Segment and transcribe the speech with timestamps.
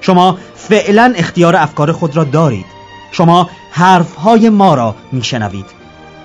[0.00, 2.66] شما فعلا اختیار افکار خود را دارید.
[3.12, 5.66] شما حرفهای ما را میشنوید.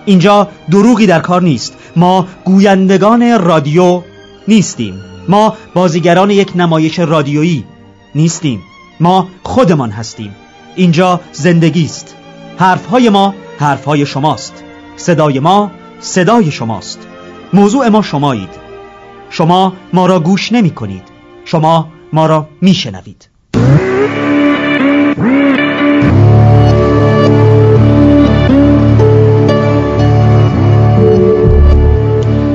[0.05, 1.73] اینجا دروغی در کار نیست.
[1.95, 4.01] ما گویندگان رادیو
[4.47, 4.99] نیستیم.
[5.29, 7.63] ما بازیگران یک نمایش رادیویی
[8.15, 8.63] نیستیم.
[8.99, 10.35] ما خودمان هستیم.
[10.75, 12.15] اینجا زندگی است.
[12.57, 14.63] حرفهای ما حرفهای شماست.
[14.95, 16.99] صدای ما صدای شماست.
[17.53, 18.63] موضوع ما شمایید.
[19.29, 21.03] شما ما را گوش نمی کنید
[21.45, 23.32] شما ما را می شنوید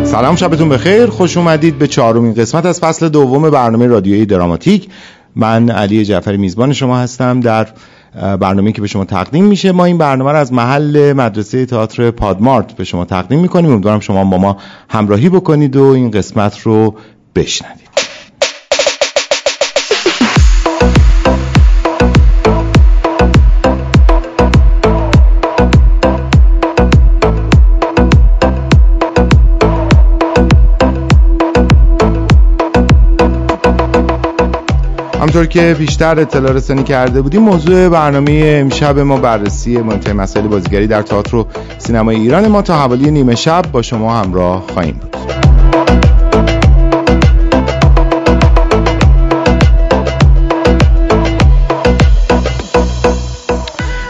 [0.04, 1.06] سلام شبتون بخیر.
[1.06, 4.88] خوش اومدید به چهارمین قسمت از فصل دوم برنامه رادیویی دراماتیک.
[5.36, 7.40] من علی جعفری میزبان شما هستم.
[7.40, 7.68] در
[8.40, 12.72] برنامه که به شما تقدیم میشه ما این برنامه رو از محل مدرسه تئاتر پادمارت
[12.72, 13.70] به شما تقدیم می‌کنیم.
[13.72, 14.56] امیدوارم شما با ما
[14.88, 16.94] همراهی بکنید و این قسمت رو
[17.34, 17.87] بشنوید.
[35.28, 40.86] همطور که بیشتر اطلاع رسانی کرده بودیم موضوع برنامه امشب ما بررسی مهمترین مسائل بازیگری
[40.86, 41.46] در تئاتر و
[41.78, 45.16] سینمای ایران ما تا حوالی نیمه شب با شما همراه خواهیم بود.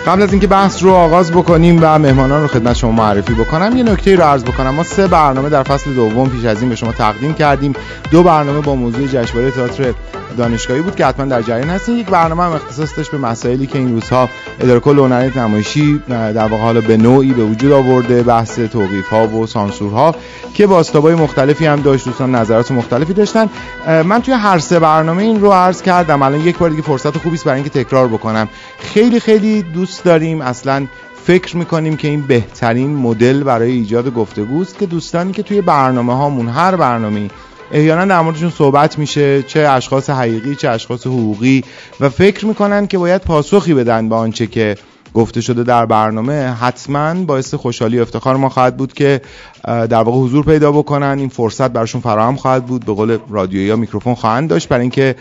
[0.06, 3.82] قبل از اینکه بحث رو آغاز بکنیم و مهمانان رو خدمت شما معرفی بکنم یه
[3.82, 4.70] نکته رو عرض بکنم.
[4.70, 7.72] ما سه برنامه در فصل دوم پیش از این به شما تقدیم کردیم.
[8.10, 9.94] دو برنامه با موضوع جشنواره تئاتر
[10.38, 11.98] دانشگاهی بود که حتما در جریان هستین.
[11.98, 14.28] یک برنامه هم اختصاص داشت به مسائلی که این روزها
[14.60, 19.28] اداره کل هنر نمایشی در واقع حالا به نوعی به وجود آورده بحث توقیف ها
[19.28, 20.14] و سانسور ها
[20.54, 23.48] که باستابای مختلفی هم داشت دوستان نظرات مختلفی داشتن.
[23.86, 26.22] من توی هر سه برنامه این رو عرض کردم.
[26.22, 28.48] الان یک بار دیگه فرصت خوبی است برای اینکه تکرار بکنم.
[28.78, 30.40] خیلی خیلی دوست داریم.
[30.40, 30.86] اصلا
[31.24, 36.48] فکر می‌کنیم که این بهترین مدل برای ایجاد گفتگوست که دوستانی که توی برنامه هامون
[36.48, 37.30] هر برنامه
[37.72, 41.64] احیانا در موردشون صحبت میشه چه اشخاص حقیقی چه اشخاص حقوقی
[42.00, 44.76] و فکر می‌کنن که باید پاسخی بدن به آنچه که
[45.14, 46.52] گفته شده در برنامه.
[46.52, 49.20] حتما باعث خوشحالی و افتخار ما خواهد بود که
[49.64, 51.18] در واقع حضور پیدا بکنن.
[51.18, 52.84] این فرصت براشون فراهم خواهد بود.
[52.84, 54.68] به قول رادیو یا میکروفون خواهند داشت.
[54.68, 55.14] برای اینکه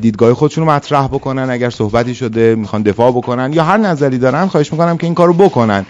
[0.00, 1.50] دیدگاه خودشون رو مطرح بکنن.
[1.50, 5.32] اگر صحبتی شده می‌خوان دفاع بکنن یا هر نظری دارن خواهش می‌کنم که این کارو
[5.32, 5.86] بکنن.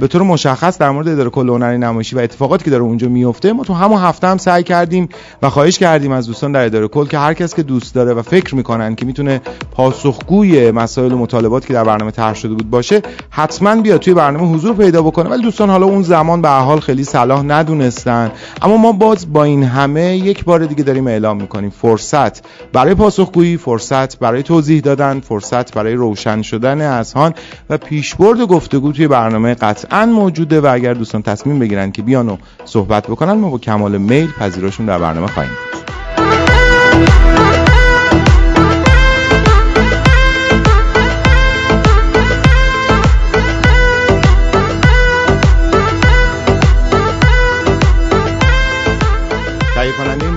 [0.00, 3.52] به طور مشخص در مورد اداره کل هنری نمایشی و اتفاقاتی که داره اونجا میفته
[3.52, 5.08] ما تو همون هفته هم سعی کردیم
[5.42, 8.22] و خواهش کردیم از دوستان در اداره کل که هر کس که دوست داره و
[8.22, 9.40] فکر می‌کنن که می‌تونه
[9.70, 14.54] پاسخگوی مسائل و مطالباتی که در برنامه طرح شده بود باشه حتما بیاد توی برنامه
[14.54, 15.30] حضور پیدا بکنه.
[15.30, 18.30] ولی دوستان حالا اون زمان به حال خیلی صلاح ندونستن.
[18.62, 21.70] اما ما باز با این همه یک بار دیگه داریم اعلام می‌کنیم.
[21.70, 22.42] فرصت
[22.72, 27.34] برای پاسخگویی فرصت برای توضیح دادن فرصت برای روشن شدن اذهان
[27.70, 32.36] و پیشبرد گفتگو توی برنامه قطعا موجوده و اگر دوستان تصمیم بگیرن که بیان و
[32.64, 35.52] صحبت بکنن ما با کمال میل پذیراشون در برنامه خواهیم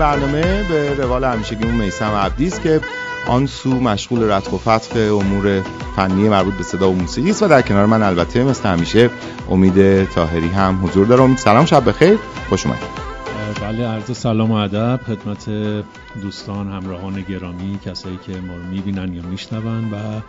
[0.01, 2.81] برنامه به روال همیشگیمون میسم عبدی است که
[3.27, 5.62] آن سو مشغول رتق و فتق امور
[5.95, 9.09] فنی مربوط به صدا و موسیقی است و در کنار من البته مثل همیشه
[9.50, 11.21] امید تاهری هم حضور داره.
[11.21, 12.18] امید سلام شب بخیر.
[12.50, 12.88] خوش اومدید.
[13.62, 15.50] بله عرض سلام و ادب خدمت
[16.21, 20.21] دوستان همراهان گرامی کسایی که ما رو می‌بینن یا میشنون و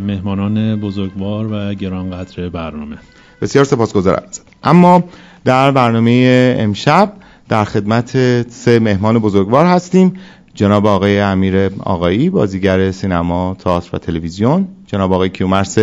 [0.00, 2.98] مهمانان بزرگوار و گرانقدر برنامه.
[3.42, 4.22] بسیار سپاسگزارم.
[4.64, 5.04] اما
[5.44, 7.12] در برنامه امشب
[7.48, 8.12] در خدمت
[8.50, 10.14] سه مهمان بزرگوار هستیم.
[10.54, 14.68] جناب آقای امیر آقایی بازیگر سینما تئاتر و تلویزیون.
[14.86, 15.78] جناب آقای کیومرس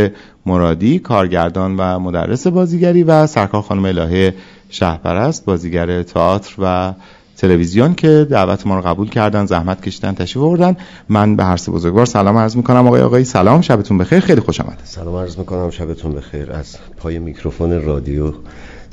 [0.45, 4.33] مرادی کارگردان و مدرس بازیگری و سرکار خانم الهه
[4.69, 6.93] شهپرست بازیگر تئاتر و
[7.37, 10.77] تلویزیون که دعوت ما رو قبول کردن زحمت کشیدن تشریف آوردن.
[11.09, 12.87] من به هر سه بزرگوار سلام عرض می‌کنم.
[12.87, 13.61] آقای آقای سلام.
[13.61, 14.19] شبتون بخیر.
[14.19, 15.69] خیلی خوش آمد سلام عرض می‌کنم.
[15.69, 16.51] شبتون بخیر.
[16.51, 18.33] از پای میکروفون رادیو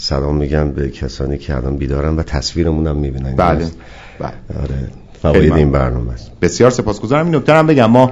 [0.02, 3.36] سلام میگم به کسانی که الان بیدارن و تصویرمون هم می‌بینن.
[3.36, 3.66] بله
[4.18, 4.32] بله.
[4.62, 4.88] آره
[5.22, 6.30] فواید این برنامه است.
[6.40, 7.26] بسیار سپاسگزارم.
[7.26, 7.86] این نکته هم بگم.
[7.90, 8.10] ما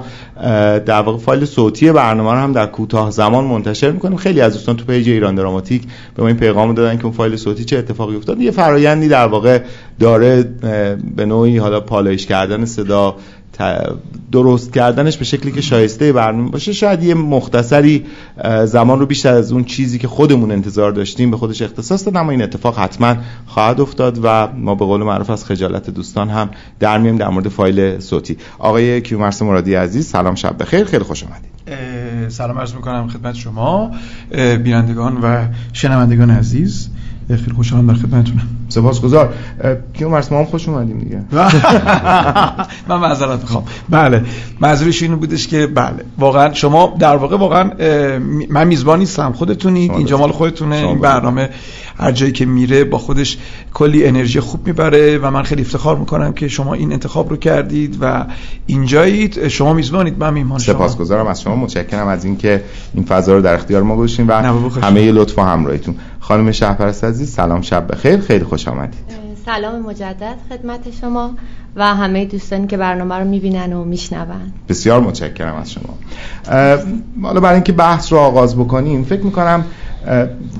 [0.85, 4.17] در واقع فایل صوتی برنامه رو هم در کوتاه زمان منتشر می‌کنیم.
[4.17, 5.83] خیلی از دوستان تو پیج ایران دراماتیک
[6.15, 8.41] به ما این پیغام دادن که اون فایل صوتی چه اتفاقی افتاد.
[8.41, 9.59] یه فرایندی در واقع
[9.99, 10.43] داره
[11.15, 13.15] به نوعی حالا پالایش کردن صدا
[14.31, 18.05] درست کردنش به شکلی که شایسته برنامه باشه شاید یه مختصری
[18.65, 22.31] زمان رو بیشتر از اون چیزی که خودمون انتظار داشتیم به خودش اختصاص داد اما
[22.31, 23.15] این اتفاق حتما
[23.45, 26.49] خواهد افتاد و ما به قول معروف از خجالت دوستان هم
[26.79, 28.37] در میم در مورد فایل صوتی.
[28.59, 31.51] آقای کیومرس مرادی عزیز سلام شب بخیر خیلی خوش آمدید
[32.29, 33.91] سلام عرض می‌کنم خدمت شما
[34.31, 36.89] بینندگان و شنوندگان عزیز.
[37.27, 38.47] خیلی خوشحالم در خدمتتونم.
[38.69, 39.33] سپاسگزار.
[39.93, 41.21] کیومرس ما هم خوش اومدیم دیگه.
[42.89, 43.63] من معذرت می‌خوام.
[43.89, 44.21] بله.
[44.59, 46.05] منظورش اینو بودش که بله.
[46.17, 47.71] واقعا شما در واقع واقعا
[48.49, 49.31] من میزبان نیستم.
[49.31, 50.75] خودتونید اینجا مال خودتونه.
[50.75, 51.49] این برنامه
[51.97, 53.37] هر جایی که میره با خودش
[53.73, 57.97] کلی انرژی خوب می‌بره و من خیلی افتخار می‌کنم که شما این انتخاب رو کردید
[58.01, 58.25] و
[58.65, 59.47] اینجایید.
[59.47, 60.19] شما میزبانید.
[60.19, 60.75] من میهمان شما.
[60.75, 61.27] سپاسگزارم.
[61.27, 62.63] از شما متشکرم از اینکه
[62.93, 64.33] این فضا رو در اختیار ما گذاشتین و
[64.81, 65.95] همه لطف و همراهیتون.
[66.19, 68.19] خانم شهپرست عزیز سلام شب بخیر.
[68.19, 68.99] خیلی خوش آمدید.
[69.45, 71.31] سلام مجدد خدمت شما
[71.75, 74.27] و همه دوستانی که برنامه رو می‌بینن و میشنون.
[74.69, 75.97] بسیار متشکرم از شما.
[77.23, 79.65] حالا برای اینکه بحث رو آغاز بکنیم فکر می‌کنم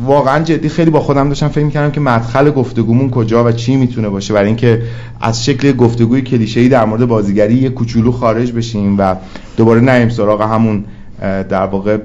[0.05, 4.09] واقعا جدی خیلی با خودم داشتم فکر می‌کردم که مدخل گفتگومون کجا و چی می‌تونه
[4.09, 4.81] باشه برای اینکه
[5.21, 9.15] از شکل گفتگوی کلیشه‌ای در مورد بازیگری یه کوچولو خارج بشیم و
[9.57, 10.85] دوباره نیم سراغ همون
[11.21, 11.97] در واقع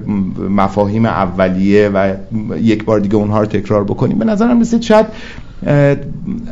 [0.49, 2.13] مفاهیم اولیه و
[2.61, 4.19] یک بار دیگه اونها رو تکرار بکنیم.
[4.19, 5.05] به نظرم رسید شاید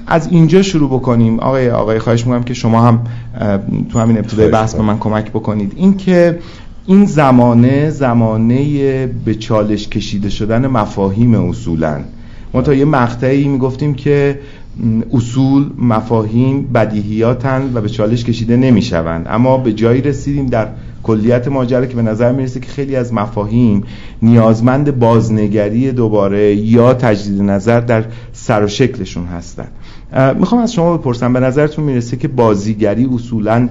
[0.07, 1.39] از اینجا شروع بکنیم.
[1.39, 2.99] آقای آقای خواهش می‌کنم که شما هم
[3.89, 5.73] تو همین ابتدای بحث به من کمک بکنید.
[5.75, 6.39] این که
[6.85, 11.99] این زمانه زمانه به چالش کشیده شدن مفاهیم اصولا.
[12.53, 14.39] ما تا یه مقطعی می‌گفتیم که
[15.13, 19.27] اصول مفاهیم بدیهیاتن و به چالش کشیده نمی‌شوند.
[19.29, 20.67] اما به جایی رسیدیم در
[21.05, 23.83] کلیت ماجرا که به نظر می‌رسه که خیلی از مفاهیم
[24.21, 29.67] نیازمند بازنگری دوباره یا تجدید نظر در سر و شکلشون هستن.
[30.39, 33.69] می‌خوام از شما بپرسم به نظرتون می‌رسه که بازیگری اصولا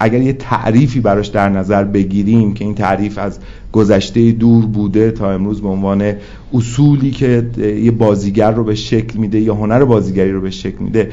[0.00, 3.38] اگر یه تعریفی براش در نظر بگیریم که این تعریف از
[3.72, 6.12] گذشته دور بوده تا امروز به عنوان
[6.54, 7.46] اصولی که
[7.82, 11.10] یه بازیگر رو به شکل میده یا هنر بازیگری رو به شکل میده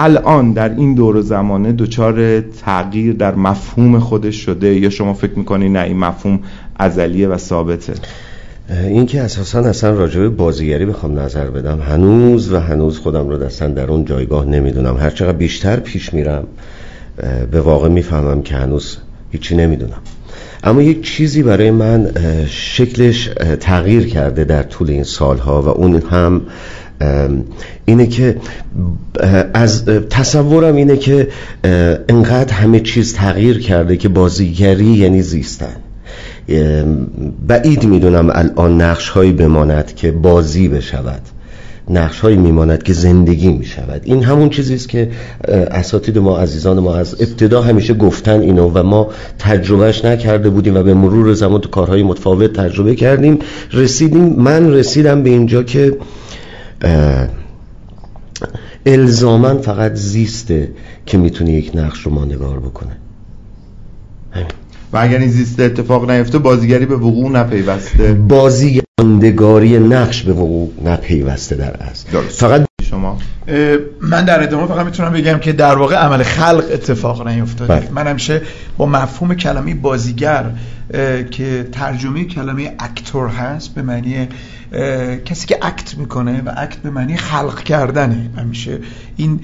[0.00, 5.72] الان در این دور زمانه دچار تغییر در مفهوم خودش شده یا شما فکر می‌کنید
[5.72, 6.40] نه این مفهوم
[6.76, 7.92] ازلیه و ثابته؟
[8.82, 13.72] این که اساسا اصلا راجع بازیگری بخوام نظر بدم هنوز و هنوز خودم رو دستن
[13.72, 14.96] در اون جایگاه نمی‌دونم.
[14.96, 16.44] هر چقدر بیشتر پیش میرم
[17.50, 18.98] به واقع می‌فهمم که هنوز
[19.30, 19.98] هیچی نمی‌دونم.
[20.64, 22.10] اما یک چیزی برای من
[22.46, 23.30] شکلش
[23.60, 26.40] تغییر کرده در طول این سالها و اون هم
[27.84, 28.36] اینه که
[29.54, 31.28] از تصورم اینه که
[32.08, 35.76] انقدر همه چیز تغییر کرده که بازیگری یعنی زیستن.
[37.46, 41.22] بعید می‌دونم الان نقش هایی بماند که بازی بشود.
[41.90, 44.00] نقش هایی میماند که زندگی می‌شود.
[44.04, 45.10] این همون چیزی است که
[45.70, 50.82] اساتید ما عزیزان ما از ابتدا همیشه گفتن اینو و ما تجربهش نکرده بودیم و
[50.82, 53.38] به مرور زمان تو کارهای متفاوت تجربه کردیم.
[53.72, 55.96] رسیدیم من رسیدم به اینجا که
[58.86, 60.70] الزامن فقط زیسته
[61.06, 62.96] که می‌تونه یک نقش رو ماندگار بکنه.
[64.30, 64.46] همین.
[64.92, 68.14] و اگر این زیسته اتفاق نیفته بازیگری به وقوع نپیوسته.
[68.14, 72.20] بازیگری نقش به وقوع نپیوسته در اصل.
[72.20, 73.18] فقط شما؟
[74.00, 77.74] من در ادامه فقط می‌تونم بگم که در واقع عمل خلق اتفاق نیفتاده.
[77.74, 77.90] بله.
[77.90, 78.42] من همیشه
[78.76, 80.50] با مفهوم کلمه بازیگر
[81.30, 84.28] که ترجمه کلمه اکتور هست به معنی
[85.24, 88.30] کسی که اکت می‌کنه و اکت به معنی خلق کردنه.
[88.36, 88.78] همیشه
[89.16, 89.40] این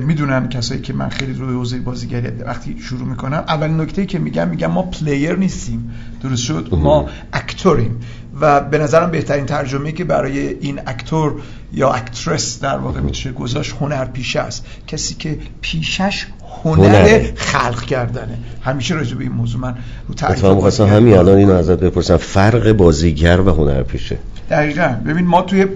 [0.00, 4.48] می‌دونن کسایی که من خیلی روی حوزه بازیگری وقتی شروع می‌کنم اول نکته که میگم
[4.48, 5.92] میگم ما پلیر نیستیم.
[6.22, 8.00] درست شد؟ ما اکتوریم.
[8.40, 11.34] و به نظرم بهترین ترجمه که برای این اکتور
[11.72, 14.66] یا اکترس در واقع میشه گذاشت هنر پیشه است.
[14.86, 16.26] کسی که پیشش
[16.64, 18.38] هنر خلق کردنه.
[18.62, 19.74] همیشه راجع به این موضوع من
[20.08, 22.16] رو تعریف همین الان اینو ازت بپرسم.
[22.16, 24.18] فرق بازیگر و هنرپیشه
[24.50, 24.96] دقیقا.
[25.06, 25.66] ببین ما توی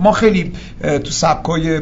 [0.00, 1.80] ما خیلی تو سبکای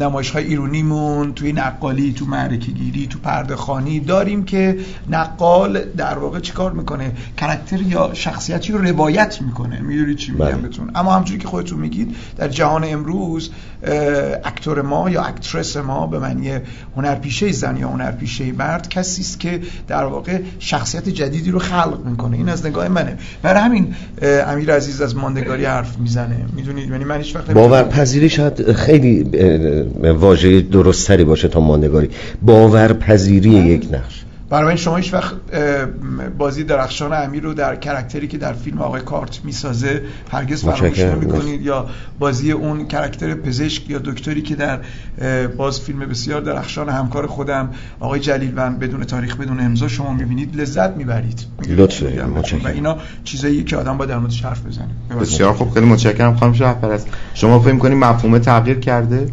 [0.00, 4.76] نمایش های ایرونیمون توی نقالی تو معرکه گیری تو پرده خانی داریم که
[5.10, 9.80] نقال در واقع چیکار می‌کنه؟ کرکتر یا شخصیتی رو روایت می‌کنه.
[9.80, 10.56] می‌دونی چی میگم بله.
[10.56, 13.50] بهتون؟ اما همونجوری که خودتون میگید در جهان امروز
[14.44, 16.50] اکتور ما یا اکترس ما به معنی
[16.96, 22.36] هنرپیشه زن یا هنرپیشه مرد کسی است که در واقع شخصیت جدیدی رو خلق می‌کنه.
[22.36, 23.18] این از نگاه منه.
[23.42, 26.36] برای همین امیر عزیز از ماندگاری حرف می‌زنه.
[26.56, 29.22] می‌دونید؟ یعنی من هیچ وقت باورپذیری شاید خیلی
[30.02, 32.10] واژه درستری باشه تا ماندگاری.
[32.42, 34.22] باورپذیری یک نقش.
[34.48, 35.34] برای این شما هیچ وقت
[36.38, 41.62] بازی درخشان امیر رو در کرکتری که در فیلم آقای کارت می‌سازه هرگز فراموش نمی‌کنید.
[41.62, 41.86] یا
[42.18, 44.78] بازی اون کرکتر پزشک یا دکتری که در
[45.56, 50.96] باز فیلم بسیار درخشان همکار خودم آقای جلیلوند بدون تاریخ بدون امضا شما می‌بینید لذت
[50.96, 51.46] می‌برید.
[52.64, 54.88] و اینا چیزایی که آدم با در موردش حرف بزنه.
[55.20, 55.70] بسیار خوب.
[55.70, 59.30] خیلی متشکرم خانم شهرپرست شما فکر می‌کنید مفهوم تغییر کرده؟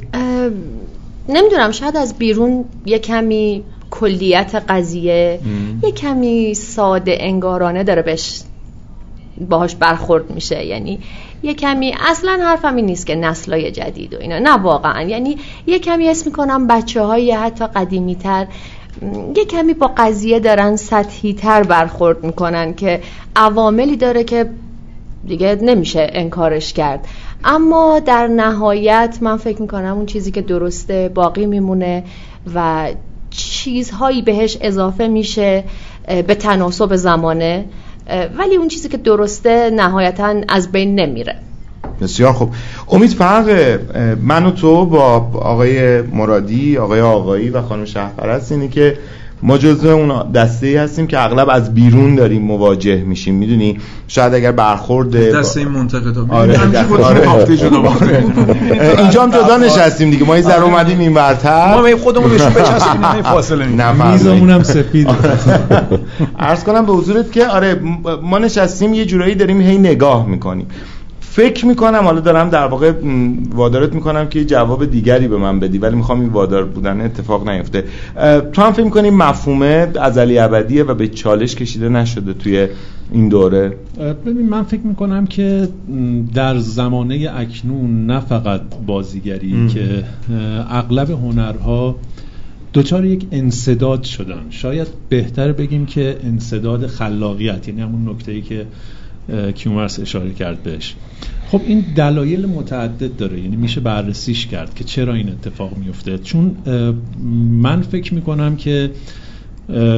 [1.30, 1.72] نمی‌دونم.
[1.72, 5.40] شاید از بیرون یه کمی کلیت قضیه
[5.84, 8.42] یه کمی ساده انگارانه داره بهش
[9.50, 10.66] باهاش برخورد میشه.
[10.66, 11.00] یعنی
[11.44, 14.40] یه کمی اصلا حرفم این نیست که نسلای جدید و اینا.
[14.40, 15.02] نه واقعا.
[15.02, 18.48] یعنی یه کمی اسم می‌کنم بچه های حتی قدیمی تر
[19.36, 23.02] یه کمی با قضیه دارن سطحی تر برخورد می‌کنن که
[23.36, 24.50] عواملی داره که
[25.28, 27.08] دیگه نمیشه انکارش کرد.
[27.44, 32.04] اما در نهایت من فکر می‌کنم اون چیزی که درسته باقی میمونه
[32.56, 32.88] و
[33.38, 35.64] چیزهایی بهش اضافه میشه
[36.08, 37.66] به تناسب زمانه
[38.38, 41.36] ولی اون چیزی که درسته نهایتا از بین نمیره.
[42.02, 42.50] بسیار خوب.
[42.90, 43.80] امید فرق
[44.22, 48.98] من و تو با آقای مرادی آقای آقایی و خانم شهرپرست اینه که
[49.46, 54.34] ما جزو اون دسته ای هستیم که اغلب از بیرون داریم مواجه میشیم می‌دونی؟ شاید
[54.34, 56.60] اگر برخورد دسته این منتقدا آره,
[57.04, 57.48] آره.
[59.02, 60.26] اینجا هم جدا نشستیم دیگه.
[60.26, 61.82] ما یه ذره اومدیم این ورتر.
[61.82, 63.66] ما خودمون بهش بچسبیم نه فاصله
[64.12, 65.08] میزمون هم سفید
[66.40, 67.80] عرض کنم به حضورت که آره
[68.22, 70.68] ما نشستیم یه جورایی داریم هی نگاه می‌کنیم.
[71.36, 72.94] فکر می‌کنم حالا دارم در واقع
[73.52, 77.84] وادارت می‌کنم که جواب دیگری به من بدی ولی می‌خوام این وادار بودن اتفاق نیفته.
[78.54, 82.68] تو هم فکر می‌کنی مفهومه ازلی ابدیه و به چالش کشیده نشده توی
[83.12, 83.78] این دوره؟
[84.26, 85.68] ببین من فکر می‌کنم که
[86.34, 90.04] در زمانه اکنون نه فقط بازیگری که
[90.70, 91.96] اغلب هنرها
[92.74, 94.46] دوچار یک انصداد شدن.
[94.50, 98.66] شاید بهتر بگیم که انصداد خلاقیت یعنی همون نکته ای که
[99.56, 100.96] کیومرس اشاره کرد بهش.
[101.48, 103.42] خب این دلایل متعدد داره.
[103.42, 106.18] یعنی میشه بررسیش کرد که چرا این اتفاق میفته.
[106.18, 106.56] چون
[107.62, 108.92] من فکر می‌کنم که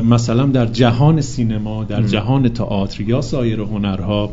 [0.10, 4.32] مثلا در جهان سینما در جهان تئاتر یا سایر هنرها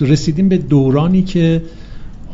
[0.00, 1.62] رسیدیم به دورانی که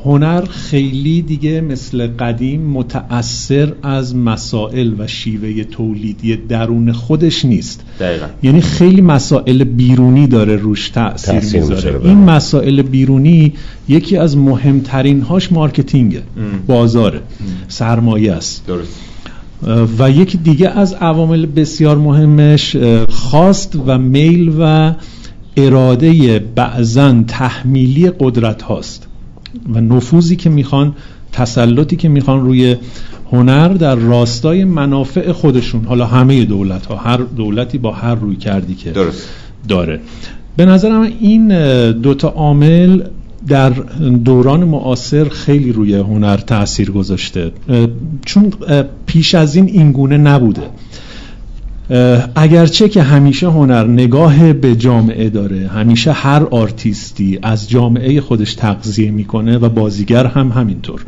[0.04, 7.84] هنر خیلی دیگه مثل قدیم متأثر از مسائل و شیوه تولیدی درون خودش نیست.
[8.00, 8.26] دقیقا.
[8.42, 13.52] یعنی خیلی مسائل بیرونی داره روش تأثیر, می‌ذاره این مسائل بیرونی
[13.88, 16.22] یکی از مهمترین هاش مارکتینگه
[16.66, 17.20] بازاره.
[17.68, 18.66] سرمایه است.
[18.66, 19.00] درست.
[19.98, 22.76] و یکی دیگه از عوامل بسیار مهمش
[23.08, 24.94] خواست و میل و
[25.56, 29.08] اراده بعضا تحمیلی قدرت هاست
[29.74, 30.94] و نفوذی که می‌خوان
[31.32, 32.76] تسلطی که می‌خوان روی
[33.32, 35.84] هنر در راستای منافع خودشون.
[35.84, 39.28] حالا همه دولت ها هر دولتی با هر روی کردی که درست.
[39.68, 40.00] داره.
[40.56, 41.48] به نظرم این
[41.92, 43.02] دوتا عامل
[43.48, 43.70] در
[44.24, 47.52] دوران معاصر خیلی روی هنر تاثیر گذاشته.
[48.26, 48.52] چون
[49.06, 50.62] پیش از این اینگونه نبوده.
[52.34, 59.10] اگرچه که همیشه هنر نگاه به جامعه داره همیشه هر آرتیستی از جامعه خودش تغذیه
[59.10, 61.04] می‌کنه و بازیگر هم همینطور.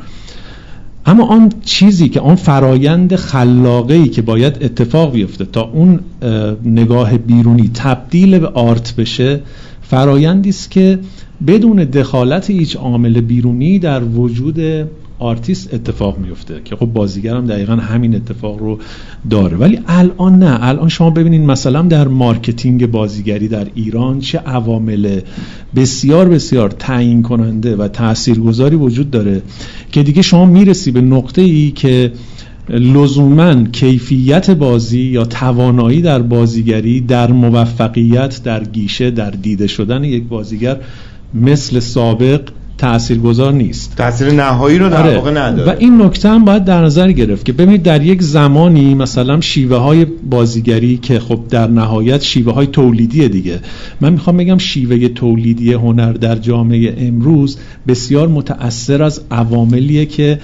[1.06, 6.00] اما آن چیزی که آن فرایند خلاقه که باید اتفاق بیفته تا اون
[6.64, 9.40] نگاه بیرونی تبدیل به art بشه
[9.82, 10.98] فرایندی است که
[11.46, 14.60] بدون دخالت هیچ عامل بیرونی در وجود
[15.18, 18.78] آرتیست اتفاق میفته که خب بازیگر هم دقیقا همین اتفاق رو
[19.30, 19.56] داره.
[19.56, 20.58] ولی الان نه.
[20.60, 25.20] الان شما ببینید مثلا در marketing بازیگری در ایران چه عوامل
[25.76, 29.42] بسیار بسیار تعیین کننده و تاثیرگذاری وجود داره
[29.92, 32.12] که دیگه شما می‌رسی به نقطه ای که
[32.68, 40.24] لزوما کیفیت بازی یا توانایی در بازیگری در موفقیت در گیشه در دیده شدن یک
[40.24, 40.80] بازیگر
[41.34, 42.40] مثل سابق
[42.78, 43.96] تاثیرگذار نیست.
[43.96, 45.14] تاثیر نهایی رو در آره.
[45.14, 45.72] واقع نداره.
[45.72, 49.76] و این نکته هم باید در نظر گرفت که ببینید در یک زمانی مثلا شیوه
[49.76, 53.60] های بازیگری که خب در نهایت شیوه های تولیدی دیگه.
[54.00, 60.40] من می‌خوام بگم شیوه تولیدی هنر در جامعه امروز بسیار متأثر از عواملیه که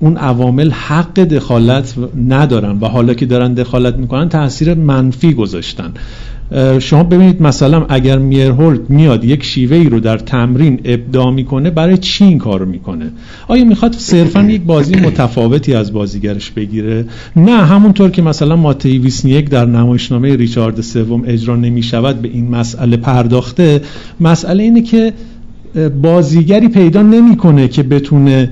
[0.00, 1.94] اون عوامل حق دخالت
[2.28, 5.92] ندارن و حالا که دارن دخالت می‌کنن تاثیر منفی گذاشتن.
[6.78, 11.98] شما ببینید مثلا اگر میرهولد میاد یک شیوه ای رو در تمرین ابداع می‌کنه برای
[11.98, 13.10] چی این کارو می‌کنه؟
[13.48, 17.04] آیا می‌خواد صرفا یک بازی متفاوتی از بازیگرش بگیره؟
[17.36, 22.96] نه همونطور که مثلا ماتهی ویسنیک در نمایشنامه ریچارد سوم اجرا نمی‌شود به این مسئله
[22.96, 23.80] پرداخته.
[24.20, 25.12] مسئله اینه که
[26.02, 28.50] بازیگری پیدا نمی‌کنه که بتونه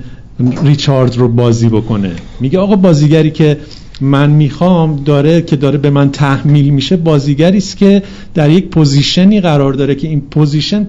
[0.65, 2.11] ریچارد رو بازی بکنه.
[2.41, 3.57] میگه آقا بازیگری که
[4.01, 8.03] من می‌خوام داره که داره به من تحمیل میشه بازیگری است که
[8.35, 10.85] در یک position ی قرار داره که این position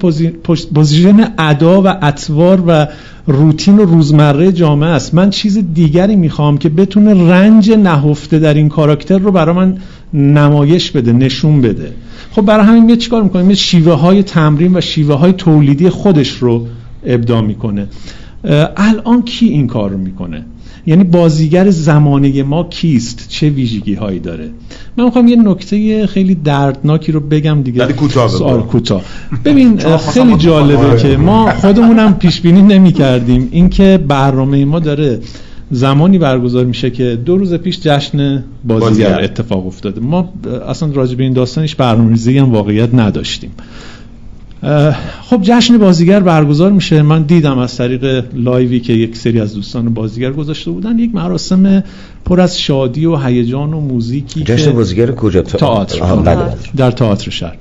[0.73, 2.87] position ادا و اطوار و
[3.27, 5.13] روتین و روزمره جامعه است.
[5.13, 9.77] من چیز دیگری می‌خوام که بتونه رنج نهفته در این کاراکتر رو برای من
[10.13, 11.91] نمایش بده نشون بده.
[12.31, 16.29] خب برای همین میاد چیکار می‌کنه میاد شیوه های تمرین و شیوه های تولیدی خودش
[16.29, 16.67] رو
[17.05, 17.87] ابداع می‌کنه.
[18.77, 20.45] الان کی این کار رو می‌کنه؟
[20.85, 24.49] یعنی بازیگر زمانه ما کیست؟ چه ویژگی هایی داره؟
[24.97, 27.87] من می‌خوام یه نکته خیلی دردناکی رو بگم دیگه.
[28.27, 29.01] سوال کوتاه.
[29.45, 29.77] ببین
[30.13, 35.19] خیلی جالبه که ما خودمونم پیش بینی نمی کردیم اینکه برنامه ما داره
[35.71, 40.01] زمانی برگزار میشه که دو روز پیش جشن بازیگر اتفاق افتاده.
[40.01, 40.33] ما
[40.67, 43.51] اصلا راجع به این داستانش برنامه‌ریزی هم واقعیت نداشتیم.
[45.21, 47.01] خب جشن بازیگر برگزار میشه.
[47.01, 51.83] من دیدم از طریق لایوی که یک سری از دوستان بازیگر گذاشته بودن یک مراسم
[52.25, 56.15] پر از شادی و هیجان و موزیکی جشن بازیگر کجا؟ تئاتر.
[56.15, 56.53] بله، بله.
[56.75, 57.55] در تئاتر شهر.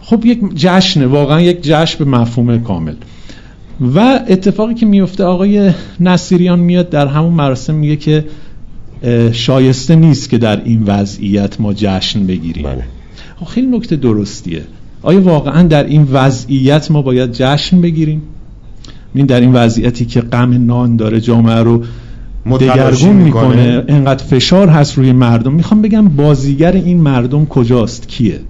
[0.00, 2.94] خب یک جشن واقعا یک جشن به مفهوم کامل.
[3.94, 8.24] و اتفاقی که میفته آقای نصیریان میاد در همون مراسم میگه که
[9.32, 12.64] شایسته نیست که در این وضعیت ما جشن بگیریم.
[12.64, 12.84] بله.
[13.40, 14.62] خب خیلی نکته درستیه.
[15.02, 18.22] آیا واقعا در این وضعیت ما باید جشن بگیریم؟
[19.14, 21.82] این در این وضعیتی که غم نان داره جامعه رو
[22.60, 23.84] دگرگون می‌کنه.
[23.88, 25.52] انقدر فشار هست روی مردم.
[25.52, 28.40] می‌خوام بگم بازیگر این مردم کجاست؟ کیه؟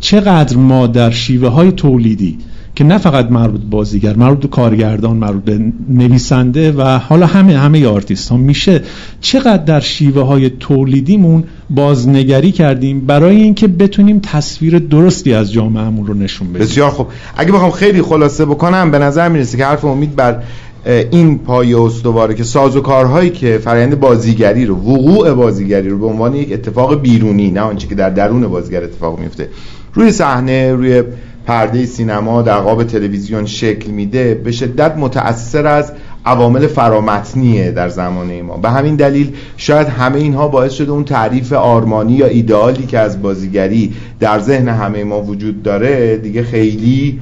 [0.00, 2.38] چقدر ما در شیوه های تولیدی
[2.74, 8.36] که نه فقط مربوط بازیگر مربوط کارگردان مربوط نویسنده و حالا همه همه آرتیست ها
[8.36, 8.82] میشه
[9.20, 16.14] چقدر در شیوه های تولیدیمون بازنگری کردیم برای اینکه بتونیم تصویر درستی از جامعهمون رو
[16.14, 17.06] نشون بدیم؟ بسیار خوب.
[17.36, 20.42] اگه بخوام خیلی خلاصه بکنم به نظر می‌رسه که حرف امید بر
[20.86, 26.06] این پایه استواره که ساز و کارهایی که فرآیند بازیگری رو وقوع بازیگری رو به
[26.06, 29.48] عنوان یک اتفاق بیرونی نه آنچه که در درون بازیگر اتفاق میفته
[29.94, 31.02] روی صحنه روی
[31.46, 35.92] پرده سینما در قاب تلویزیون شکل میده به شدت متأثر از
[36.24, 38.56] عوامل فرامتنیه در زمانه ما.
[38.56, 43.22] به همین دلیل شاید همه اینها باعث شده اون تعریف آرمانی یا ایدئالی که از
[43.22, 47.20] بازیگری در ذهن همه ما وجود داره دیگه خیلی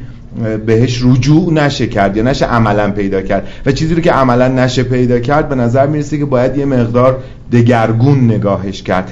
[0.66, 3.48] بهش رجوع نشه کرد یا نشه عملا پیدا کرد.
[3.66, 7.18] و چیزی رو که عملا نشه پیدا کرد به نظر می‌رسه که باید یه مقدار
[7.52, 9.10] دگرگون نگاهش کرد.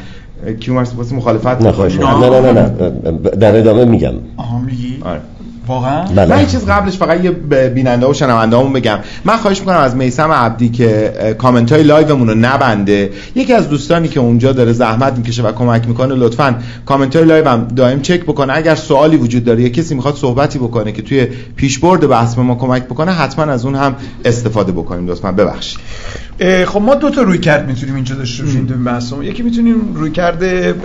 [0.61, 1.71] کیومرث واسه مخالفت نه
[2.31, 2.69] نه نه نه.
[3.41, 4.13] در ادامه میگم.
[4.37, 5.21] آها میگی؟ آره.
[5.69, 6.37] واقعا؟ بله.
[6.37, 7.31] من چیز قبلش فقط یه
[7.69, 8.99] بیننده و شنوندهامون بگم.
[9.25, 14.09] من خواهش می‌کنم از میسم عبدی که کامنت های لایومون رو نبنده یکی از دوستانی
[14.09, 16.55] که اونجا داره زحمت می‌کشه و کمک می‌کنه لطفا
[16.87, 20.59] کامنت های لایو هم دائم چک بکنه اگر سوالی وجود داره یا کسی می‌خواد صحبتی
[20.59, 21.27] بکنه که توی
[21.57, 25.07] پیشبرد بحث به ما کمک بکنه حتما از اون هم استفاده بکنیم.
[25.07, 25.79] لطفا ببخشید.
[26.67, 29.25] خب ما دو تا روی کرد می‌تونیم اینجا داشته باشیم تو بحثمون.
[29.25, 30.45] یکی می‌تونیم روی کرد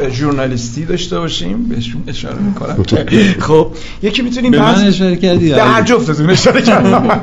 [0.10, 1.64] ژورنالیستی داشته باشیم.
[1.64, 2.84] بهشون اشاره می‌کنم.
[3.48, 3.68] خب
[4.02, 7.22] یکی می‌تونیم به من اشاره کردی؟ هر جفتتون اشاره کردم.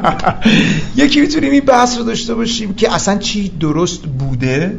[0.96, 4.78] یکی می‌تونیم این بحث رو داشته باشیم که اصلا چی درست بوده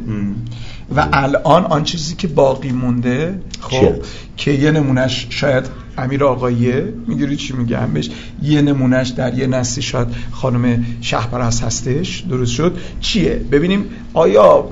[0.96, 3.94] و الان آن چیزی که باقی مونده خب
[4.38, 5.66] که یه نمونهش شاید
[5.98, 8.10] امیر آقاییه می‌دونی چی میگم بهش
[8.44, 12.24] یه نمونهش در یه نسلی شاید خانم شهپرست هستش.
[12.30, 14.70] درست شد؟ چیه؟ ببینیم آیا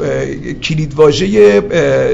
[0.64, 1.62] کلیدواژه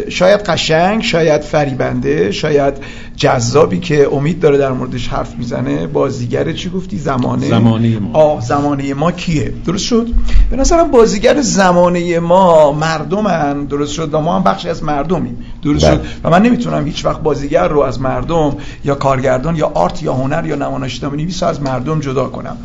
[0.09, 2.73] شاید قشنگ شاید فریبنده شاید
[3.15, 5.87] جذابی که امید داره در موردش حرف می‌زنه.
[5.87, 8.19] بازیگر چی گفتی؟ زمانه زمانه ما.
[8.19, 10.07] آه زمانه ما کیه؟ درست شد؟
[10.51, 13.65] به نظرم بازیگر زمانه ما مردمن.
[13.65, 15.37] درست شد؟ و ما هم بخشی از مردمیم.
[15.63, 15.95] درست بله.
[15.95, 20.13] شد؟ و من نمی‌تونم هیچ وقت بازیگر رو از مردم یا کارگردان یا آرت یا
[20.13, 22.57] هنر یا نمایشنامه نویس از مردم جدا کنم.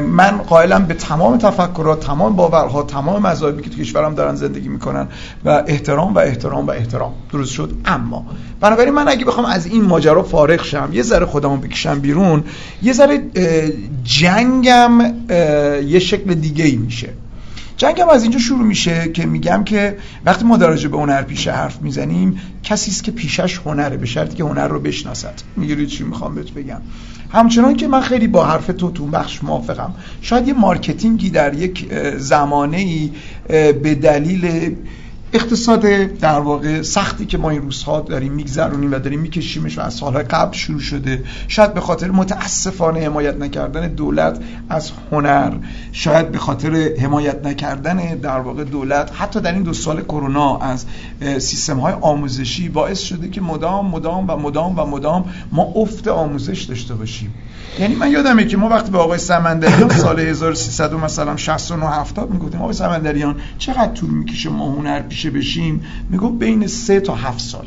[0.00, 5.08] من قائلم به تمام تفکرات تمام باورها تمام مذاهبی که تو کشورم دارن زندگی می‌کنن
[5.44, 7.12] و احترام و احترام و احترام.
[7.32, 8.26] درست شد؟ اما
[8.60, 12.44] بنابراین من اگه بخوام از این ماجرا فارغ شم یه ذره خودمو بکشم بیرون
[12.82, 13.22] یه ذره
[14.04, 15.00] جنگم
[15.86, 17.08] یه شکل دیگه ای میشه.
[17.82, 21.82] جنگم از اینجا شروع میشه که میگم که وقتی ما در به هنر پیشه حرف
[21.82, 25.34] می‌زنیم کسی است که پیشش هنره به شرطی که هنر رو بشناسد.
[25.56, 26.80] می‌گیرید چی می‌خوام بهت بگم؟
[27.32, 29.94] همچنان که من خیلی با حرف تو تو بخش موافقم.
[30.20, 33.10] شاید یه marketing ی در یک زمانه ای
[33.72, 34.74] به دلیل
[35.34, 39.94] اقتصاد در واقع سختی که ما این روزها داریم میگذرونیم و داریم میکشیمش و از
[39.94, 45.52] سالهای قبل شروع شده شاید به خاطر متاسفانه حمایت نکردن دولت از هنر
[45.92, 50.86] شاید به خاطر حمایت نکردن در واقع دولت حتی در این دو سال کرونا از
[51.20, 56.62] سیستم های آموزشی باعث شده که مدام مدام و مدام و مدام ما افت آموزش
[56.62, 57.34] داشته باشیم.
[57.78, 62.60] یعنی من یادمه که ما وقتی به آقای سمندریان سال 1300 مثلا 69 70 می‌گفتیم
[62.60, 65.80] آقای سمندریان چقدر طول می‌کشه ما هنر پیشه بشیم.
[66.10, 67.66] می‌گفت بین 3 تا 7 سال.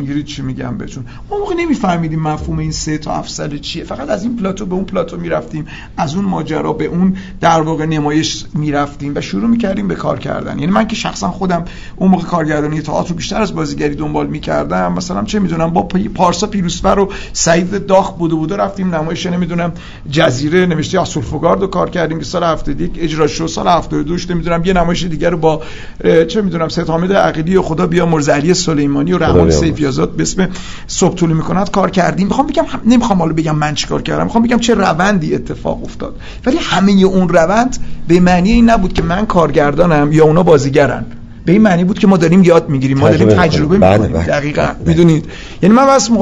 [0.00, 3.84] می‌گیرید چی میگم بهتون؟ ما موقع نمیفهمیدیم مفهوم این سه تا افسر چیه.
[3.84, 5.66] فقط از این پلاتو به اون پلاتو می‌رفتیم.
[5.96, 10.58] از اون ماجرا به اون در واقع نمایش می‌رفتیم و شروع می‌کردیم به کار کردن.
[10.58, 11.64] یعنی من که شخصا خودم
[11.96, 14.92] اون موقع کارگردانی تئاتر بیشتر از بازیگری دنبال می‌کردم.
[14.92, 15.82] مثلا چه می‌دونم با
[16.14, 19.72] پارسا پیروسفر و سعید داغ بوده بوده رفتیم نمایش نمی‌دونم
[20.10, 23.46] جزیره نوشته آسولفوگارد رو کار کردیم که سال 71 اجرا شد.
[23.46, 25.62] سال 72 نمی‌دونم یه نمایش دیگه رو با
[26.28, 29.50] چه می‌دونم حامد عقیلی و خدا بیا مرزعلی سلیمانی و رحمان
[29.90, 30.48] سیفیازاد به اسم
[30.86, 32.26] صبح طول می‌کند کار کردیم.
[32.26, 34.24] می‌خوام بگم نمی‌خوام حالا بگم من چیکار کردم.
[34.24, 36.16] می‌خوام بگم چه روندی اتفاق افتاد.
[36.46, 37.76] ولی همه اون روند
[38.08, 41.04] به معنی این نبود که من کارگردانم یا اونا بازیگرن.
[41.44, 42.98] به این معنی بود که ما داریم یاد می‌گیریم.
[42.98, 44.12] ما داریم تجربه بله می‌کنیم.
[44.12, 44.26] بله.
[44.26, 44.62] دقیقا.
[44.62, 44.88] بله.
[44.88, 45.24] می‌دونید؟
[45.62, 46.12] یعنی من واسه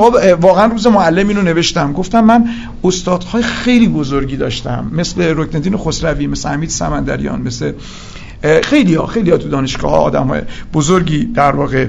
[0.41, 1.93] واقعا روز معلم اینو نوشتم.
[1.93, 2.45] گفتم من
[2.85, 4.91] استادهای خیلی بزرگی داشتم.
[4.93, 7.73] مثل رکنالدین خسروی مثل حمید سمندریان مثل
[8.63, 10.41] خیلی ها خیلی ها تو دانشگاه ها آدم های
[10.75, 11.87] بزرگی در واقع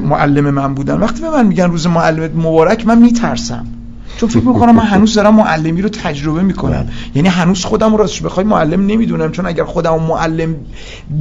[0.00, 1.00] معلم من بودن.
[1.00, 3.66] وقتی به من میگن روز معلمت مبارک من میترسم.
[4.16, 6.88] چون فکر می‌کنم من هنوز دارم معلمی رو تجربه می‌کنم.
[7.14, 9.32] یعنی هنوز خودم راستش بخوای معلم نمی‌دونم.
[9.32, 10.54] چون اگر خودم معلم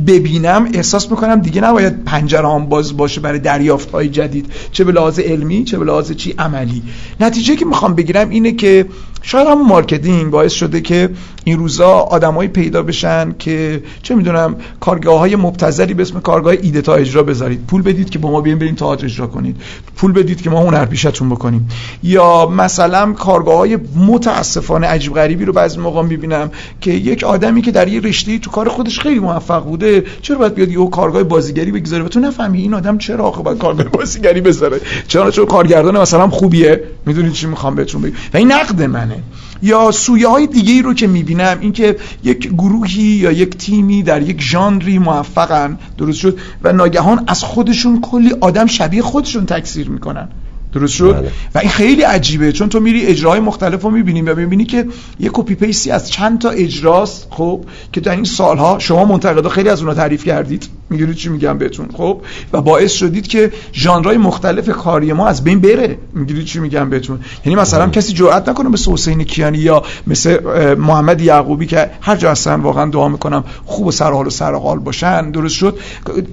[0.07, 4.53] ببینم احساس می‌کنم دیگه نباید پنجره هم باز باشه برای دریافت های جدید.
[4.71, 6.83] چه به لحاظ علمی چه به لحاظ چی عملی.
[7.19, 8.85] نتیجه که می‌خوام بگیرم اینه که
[9.21, 11.09] شاید همون marketing باعث شده که
[11.43, 16.81] این روزا آدمایی پیدا بشن که چه می‌دونم کارگاه های مبتذلی به اسم کارگاه ایده
[16.81, 17.65] تا اجرا بذارید.
[17.67, 19.57] پول بدید که با ما بیاین بریم تئاتر اجرا کنید.
[19.95, 21.69] پول بدید که ما هنرپیشتون بکنیم.
[22.03, 27.71] یا مثلا کارگاه های متاسفانه عجیب غریبی رو بعضی موقع می‌بینم که یک آدمی که
[27.71, 31.71] در یه رشته تو کار خودش خیلی موفق بوده چرا باید بیاد یه کارگاه بازیگری
[31.71, 35.97] بگذاره؟ و تو نفهمی این آدم چرا آخه باید کارگاه بازیگری بذاره؟ چرا چون کارگردان
[35.97, 39.23] مثلا خوبیه؟ می‌دونید چی می‌خوام بهتون بگم؟ و این نقد منه
[39.61, 44.21] یا سویه های دیگه ای رو که می‌بینم اینکه یک گروهی یا یک تیمی در
[44.21, 50.29] یک ژانری موفقن درست شد و ناگهان از خودشون کلی آدم شبیه خودشون تکثیر می‌کنن.
[50.73, 51.31] درست شد؟ بله.
[51.55, 54.87] و این خیلی عجیبه چون تو میری اجراهای مختلف رو می‌بینی و می‌بینی که
[55.19, 59.69] یه کپی پیستی از چند تا اجراست خب که در این سالها شما منتقدا خیلی
[59.69, 60.69] از اونها تعریف کردید.
[60.91, 62.21] می‌گیرید چی میگم بهتون؟ خب؟
[62.53, 65.97] و باعث شدید که ژانرهای مختلف کاری ما از بین بره.
[66.13, 67.89] می‌گیرید چی میگم بهتون؟ یعنی مثلا.
[67.89, 70.37] کسی جرئت نکنه مثل حسین کیانی یا مثل
[70.75, 74.53] محمد یعقوبی که هر جا هستن واقعا دعا می‌کنم خوب و سر حال و سر
[74.53, 75.31] حال باشن.
[75.31, 75.79] درست شد؟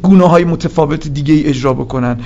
[0.02, 2.20] گونه های متفاوت دیگه ای اجرا بکنن.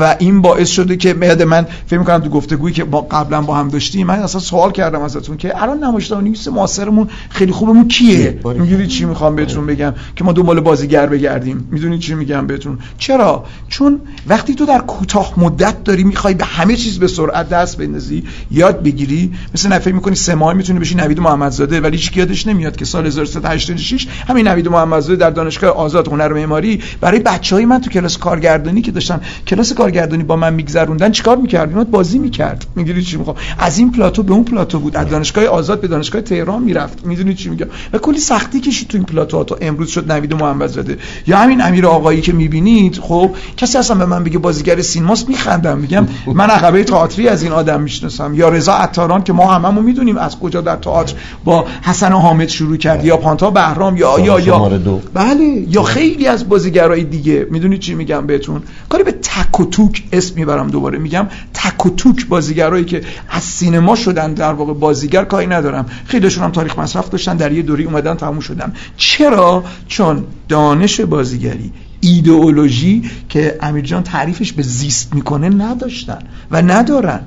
[0.00, 3.54] و این باعث شده که میاد من فکر می‌کنم تو گفتگویی که با قبلا با
[3.54, 8.88] هم داشتیم من اصلا سوال کردم ازتون که الان نمایشنامه‌نویس معاصرمون خیلی خوبمون کیه؟ می‌گیرید
[8.88, 11.45] چی می‌خوام بهتون بگم؟ که ما دنبال بازیگر بگردیم.
[11.52, 16.76] می‌دونید چی میگم بهتون؟ چرا؟ چون وقتی تو در کوتاه مدت داری می‌خوای به همه
[16.76, 21.20] چیز به سرعت دست بندازی یاد بگیری مثل نفر می‌کنی سه ماه می‌تونی بشی نوید
[21.20, 26.32] محمدزاده ولی هیچ یادش نمیاد که سال 1386 همین نوید محمدزاده در دانشگاه آزاد هنر
[26.32, 31.36] معماری برای بچهای من تو کلاس کارگردانی که داشتن کلاس کارگردانی با من میگذروندن چیکار
[31.36, 32.66] می‌کرد؟ میاد بازی می‌کرد.
[32.76, 34.96] می‌دونی چی می‌خوام؟ از این پلاتو به اون پلاتو بود.
[34.96, 37.06] از دانشگاه آزاد به دانشگاه تهران می‌رفت.
[37.06, 40.98] می‌دونی چی میگم؟ و کلی سختی کشید تو این پلاتو تا امروز شد نوید محمدزاده.
[41.26, 45.78] یا همین امیر آقایی که می‌بینید خب کسی اصلا به من بگه بازیگر سینماست میخندم
[45.78, 48.34] میگم من عقبه تئاتری از این آدم می‌شناسم.
[48.34, 52.48] یا رضا عطاران که ما هممون می‌دونیم از کجا در تئاتر با حسن و حامد
[52.48, 54.70] شروع کرد یا پانتا بهرام یا یا یا
[55.14, 57.46] بله یا خیلی از بازیگرای دیگه.
[57.50, 60.98] می‌دونید چی میگم بهتون؟ کاری به تک و توک اسم می‌برم دوباره.
[60.98, 65.86] میگم تک و توک بازیگرایی که از سینما شدن در واقع بازیگر کاری ندارم.
[66.06, 68.72] خیلیشون هم تاریخ مصرف داشتن در یه دوری اومدن تموم شدن.
[68.96, 71.72] چرا؟ چون دانش بازیگری.
[72.00, 76.18] ایدئولوژی که امیر جان تعریفش به زیست می‌کنه نداشتن
[76.50, 77.20] و ندارن.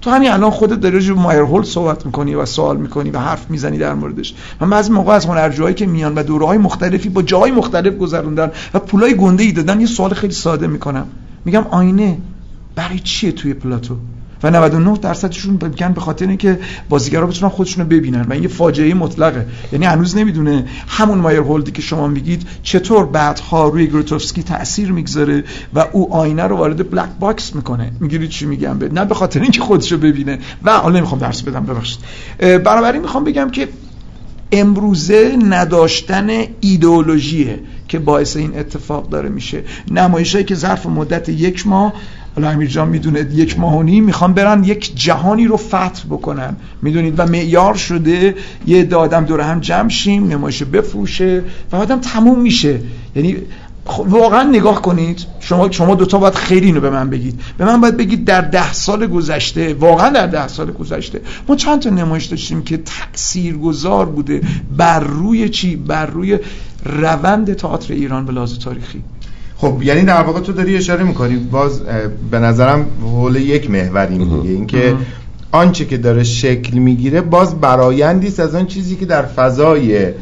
[0.00, 3.78] تو همین الان خودت داری راجع مایر صحبت می‌کنی و سوال می‌کنی و حرف می‌زنی
[3.78, 4.34] در موردش.
[4.60, 8.50] من بعضی موقع از هنرجوهایی که میان و دوره های مختلفی با جاهای مختلف گذروندن
[8.74, 11.06] و پولای گنده ای دادن یه سوال خیلی ساده می‌کنم.
[11.44, 12.18] میگم آینه
[12.74, 13.96] برای چیه توی پلاتو؟
[14.42, 18.94] و 99 درصدشون میگن به خاطر اینکه بازیگرا بتونن خودشونو ببینن و این یه فاجعه
[18.94, 19.46] مطلقه.
[19.72, 25.84] یعنی هنوز نمی‌دونه همون مایرهولدی که شما میگید چطور بعدها روی گروتوفسکی تاثیر می‌گذاره و
[25.92, 27.92] او آینه رو وارد black box می‌کنه.
[28.00, 30.38] می‌گیری چی میگم؟ نه به خاطر اینکه خودشو ببینه.
[30.64, 31.98] و حالا نمی‌خوام درس بدم ببخشید.
[32.38, 33.68] بنابراین می‌خوام بگم که
[34.52, 39.62] امروزه نداشتن ایدئولوژیه که باعث این اتفاق داره میشه.
[39.90, 41.92] نمایشایی که ظرف مدت یک ماه
[42.40, 46.56] حالا امیر جان می‌دونه یک ماه و نیم می‌خوان برن یک جهانی رو فتح بکنن.
[46.82, 48.34] می‌دونید؟ و معیار شده
[48.66, 52.80] یه عده آدم دور هم جمع شیم نمایش بفروشه و آدم تموم میشه.
[53.16, 53.36] یعنی
[53.84, 57.40] خب واقعا نگاه کنید شما شما دوتا باید خیلی اینو به من بگید.
[57.58, 61.80] به من باید بگید در ده سال گذشته واقعا در ده سال گذشته ما چند
[61.80, 64.40] تا نمایش داشتیم که تأثیر گذار بوده
[64.76, 66.38] بر روی چی؟ بر روی
[66.84, 69.02] روند تئاتر ایران به لحاظ تاریخی.
[69.60, 71.80] خب یعنی در واقع تو داری اشاره می‌کنی باز
[72.30, 74.50] به نظرم حول یک محوری دیگه.
[74.50, 74.94] اینکه
[75.52, 80.12] آنچه که داره شکل می‌گیره باز برایندی از آن چیزی که در فضای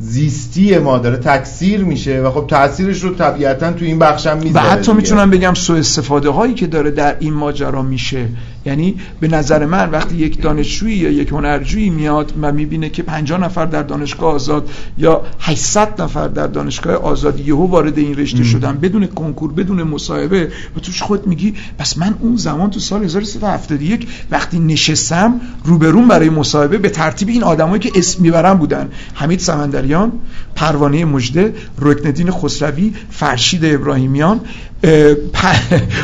[0.00, 4.60] زیستی ما داره تکثیر میشه و خب تاثیرش رو طبیعتا تو این بخش هم و
[4.60, 8.26] حتی می‌تونم بگم سوء استفاده هایی که داره در این ماجرا میشه.
[8.64, 13.40] یعنی به نظر من وقتی یک دانشجویی یا یک هنرجویی میاد و می‌بینه که 50
[13.40, 18.72] نفر در دانشگاه آزاد یا 800 نفر در دانشگاه آزاد یهو وارد این رشته شدن
[18.72, 24.08] بدون کنکور بدون مصاحبه و توش خود میگی پس من اون زمان تو سال 1371
[24.30, 28.90] وقتی نشستم روبرون برای مصاحبه به ترتیب این آدمایی که اسم می‌برن بودن.
[29.14, 30.12] حمید سمندریان
[30.54, 34.40] پروانه مجده رکنالدین خسروی فرشید ابراهیمیان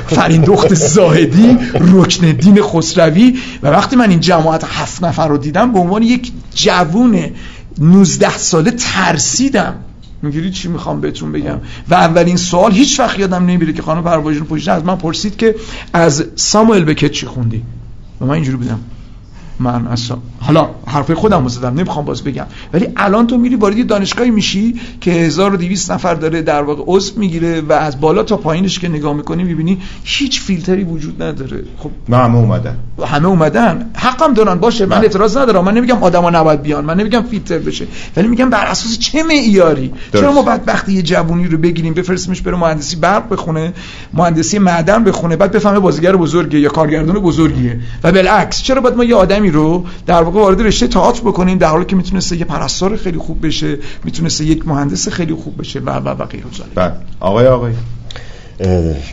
[0.06, 3.38] فریندخت زاهدی رکن دین خسروی.
[3.62, 7.30] و وقتی من این جماعت هفت نفر رو دیدم به عنوان یک جوون
[7.78, 9.74] 19 ساله ترسیدم.
[10.22, 14.40] می‌گیری چی می‌خوام بهتون بگم؟ و اولین سوال هیچ وقت یادم نمیره که خانم پروازی
[14.40, 15.54] پشت از من پرسید که
[15.92, 17.62] از ساموئل بکت چی خوندی؟
[18.20, 18.80] و من اینجوری بودم.
[19.60, 22.46] من اصلا حالا حرف خودم زدم نمی‌خوام باز بگم.
[22.72, 27.60] ولی الان تو میری وارد دانشگاهی میشی که 1200 نفر داره در واقع عضو می‌گیره
[27.60, 31.64] و از بالا تا پایینش که نگاه می‌کنی می‌بینی هیچ فیلتری وجود نداره.
[31.78, 32.76] خب همه اومدن.
[33.06, 33.90] همه اومدن.
[33.94, 34.96] حقم دارن باشه من.
[34.96, 35.64] اعتراض ندارم.
[35.64, 37.86] من نمیگم آدما نباید بیان من نمیگم فیلتر بشه.
[38.16, 42.40] ولی میگم بر اساس چه معیاری؟ چرا ما بعد وقتی یه جوونی رو بگیریم بفرستیمش
[42.42, 43.72] بره مهندسی برق بخونه
[44.14, 49.04] مهندسی معدن بخونه بعد بفهمه بازیگر بزرگه یا کارگردان بزرگیه؟ و بالعکس چرا باید ما
[49.04, 52.96] یه آدمی رو در واقع وارد رشته تئاتر بکنیم در حالی که می‌تونسته یه پرستار
[52.96, 56.26] خیلی خوب بشه می‌تونسته یک مهندس خیلی خوب بشه و و و
[56.74, 56.92] بله.
[57.20, 57.72] آقای آقای.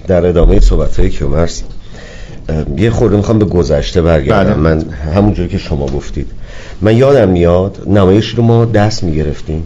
[0.08, 1.64] در ادامه صحبت های کیومرس
[2.78, 4.64] یه خورده می‌خوام به گذشته برگردم.
[4.64, 4.76] بله.
[4.76, 6.28] من همونجوری که شما گفتید.
[6.82, 9.64] من یادم میاد نمایش رو ما دست می‌گرفتیم.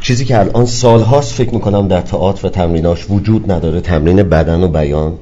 [0.00, 3.80] چیزی که الان سالهاست فکر می‌کنم در تئاتر و تمریناش وجود نداره.
[3.80, 5.12] تمرین بدن و بیان.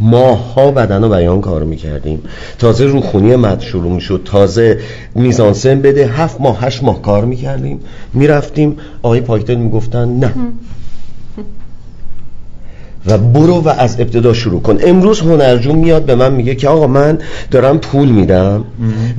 [0.00, 2.22] ماها بدن و بیان کار می‌کردیم.
[2.58, 4.22] تازه روخونی مد شروع می‌شد.
[4.24, 4.78] تازه
[5.14, 6.06] میزانسن بده.
[6.06, 7.80] هفت ماه هشت ماه کار می‌کردیم.
[8.14, 8.76] می‌رفتیم.
[9.02, 10.32] آقای پایتل می‌گفتن نه.
[13.06, 14.78] و برو و از ابتدا شروع کن.
[14.86, 17.18] امروز هنرجو میاد به من میگه که آقا من
[17.50, 18.64] دارم پول میدم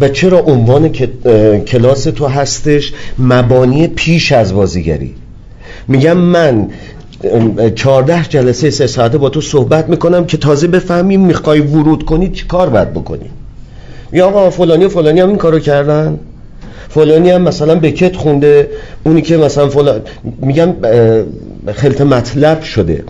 [0.01, 0.89] و چرا عنوان
[1.59, 5.15] کلاس تو هستش مبانی پیش از بازیگری.
[5.87, 6.67] میگم من
[7.75, 12.47] چهارده جلسه سه ساعته با تو صحبت می‌کنم که تازه بفهمیم می‌خوای ورود کنی چی
[12.47, 13.29] کار باید بکنی؟
[14.13, 16.19] یا آقا فلانی و فلانی هم این کارو کردن.
[16.89, 18.69] فلانی هم مثلا بکت خونده
[19.03, 20.01] اونی که مثلا فلان
[20.41, 20.75] میگم
[21.73, 23.03] خلط مطلب شده.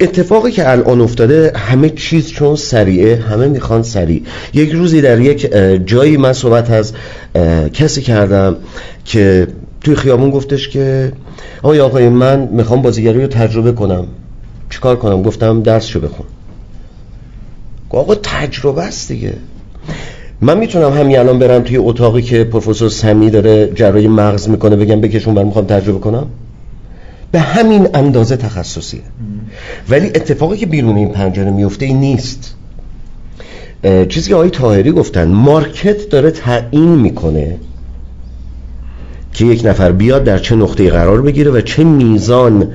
[0.00, 4.22] اتفاقی که الان افتاده همه چیز چون سریعه همه می‌خوان سریع.
[4.54, 5.52] یک روزی در یک
[5.86, 6.92] جایی من صحبت از
[7.72, 8.56] کسی کردم
[9.04, 9.46] که
[9.86, 11.12] توی خیابون گفتش که
[11.62, 14.06] آقای آقای من می‌خوام بازیگری رو تجربه کنم.
[14.70, 16.26] چیکار کنم؟ گفتم درسشو بخون.
[17.90, 19.32] آقا تجربه است دیگه.
[20.40, 25.00] من می‌تونم همین الان برم توی اتاقی که پروفسور سمی داره جراحی مغز می‌کنه بگم
[25.00, 26.26] بکشون برم می‌خوام تجربه کنم؟
[27.32, 29.00] به همین اندازه تخصصیه.
[29.88, 32.54] ولی اتفاقی که بیرون این پنجره میفته این نیست.
[34.08, 37.56] چیزی که آقای تاهری گفتن مارکت داره تعیین می‌کنه.
[39.36, 42.68] که یک نفر بیاد در چه نقطه قرار بگیره و چه میزان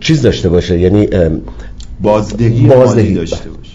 [0.00, 1.08] چیز داشته باشه یعنی
[2.00, 3.14] بازدهی, بازدهی.
[3.14, 3.72] داشته باشه.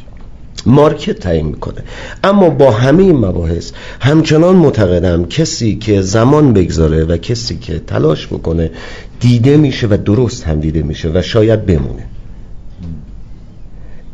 [0.65, 1.83] مارکت تعیین می‌کنه.
[2.23, 8.27] اما با همه این مباحث همچنان معتقدم کسی که زمان بگذاره و کسی که تلاش
[8.27, 8.71] بکنه
[9.19, 12.05] دیده میشه و درست هم دیده میشه و شاید بمونه.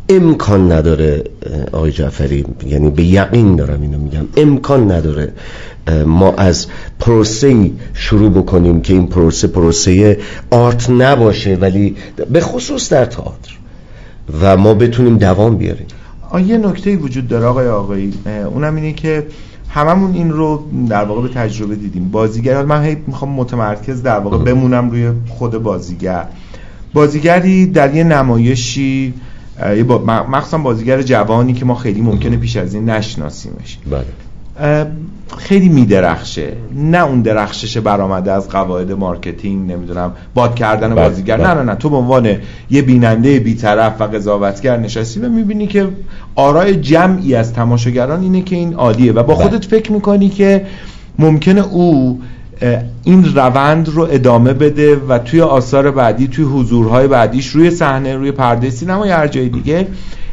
[0.10, 1.24] امکان نداره
[1.72, 5.34] آقای جعفری یعنی به یقین دارم اینو میگم امکان نداره
[6.06, 6.68] ما از
[7.00, 10.18] پروسه شروع بکنیم که این پروسه پروسه
[10.52, 11.96] art نباشه ولی
[12.32, 13.52] به خصوص در تئاتر
[14.42, 15.88] و ما بتونیم دوام بیاریم.
[16.46, 18.14] یه نکته وجود داره آقای آقایی
[18.54, 19.28] اونم اینه که
[19.70, 22.10] هممون این رو در واقع به تجربه دیدیم.
[22.12, 26.26] بازیگر من هی می‌خوام متمرکز در واقع بمونم روی خود بازیگر.
[26.94, 29.14] بازیگری در یه نمایشی
[30.08, 33.78] مخصوصا بازیگر جوانی که ما خیلی ممکنه پیش از این نشناسیمش.
[33.92, 34.06] بله.
[35.38, 36.54] خیلی میدرخشه.
[36.76, 41.38] نه اون درخشش برآمده از قواعد marketing نمی‌دونم باد کردن بله، بازیگر.
[41.38, 41.48] بله.
[41.48, 41.76] نه نه نه.
[41.76, 42.36] تو به عنوان
[42.70, 45.88] یه بیننده بیطرف و قضاوتگر نشستی و می‌بینی که
[46.36, 49.12] آرای جمعی از تماشاگران اینه که این عالیه.
[49.12, 49.36] و با بله.
[49.36, 50.66] خودت فکر می‌کنی که
[51.20, 52.22] ممکنه او
[53.04, 58.32] این روند رو ادامه بده و توی آثار بعدی توی حضورهای بعدیش روی صحنه روی
[58.32, 59.88] پرده سینما یا هر جای دیگه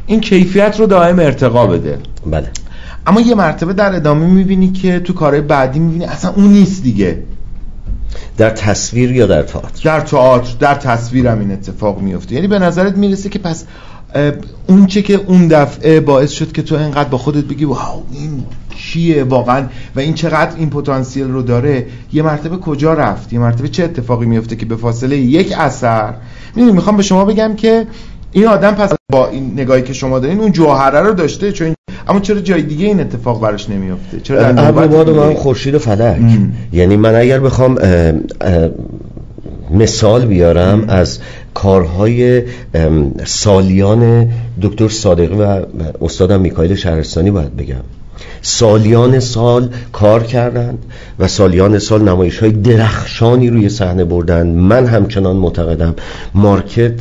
[0.07, 1.99] این کیفیت رو دائم ارتقا بده.
[2.27, 2.51] بله.
[3.07, 7.23] اما یه مرتبه در ادامه می‌بینی که تو کارهای بعدی می‌بینی اصلا اون نیست دیگه.
[8.37, 12.35] در تصویر یا در تئاتر؟ در تئاتر در تصویرم این اتفاق میفته.
[12.35, 13.65] یعنی به نظرت می‌رسه که پس
[14.67, 18.45] اون چه که اون دفعه باعث شد که تو اینقدر با خودت بگی واو این
[18.77, 23.69] چیه واقعا؟ و این چقدر این پتانسیل رو داره یه مرتبه کجا رفت؟ یه مرتبه
[23.69, 26.15] چه اتفاقی میفته که به فاصله یک اثر؟
[26.57, 27.87] می‌دونی می‌خوام به شما بگم که
[28.37, 31.75] این آدم پس با این نگاهی که شما دارین اون جوهره رو داشته چون
[32.09, 36.21] اما چرا جای دیگه این اتفاق براش نمیفته چرا در باد من خورشید و فلک.
[36.73, 37.79] یعنی من اگر بخوام
[39.71, 41.19] مثال بیارم از
[41.55, 42.43] کارهای
[43.25, 44.29] سالیان
[44.63, 45.61] دکتر صادقی و
[46.01, 47.85] استادم میکایل شهرستانی باید بگم.
[48.43, 50.79] سالیان سال کار کردند
[51.19, 55.95] و سالیان سال نمایش های درخشانی روی صحنه بردن من همچنان معتقدم
[56.35, 57.01] مارکت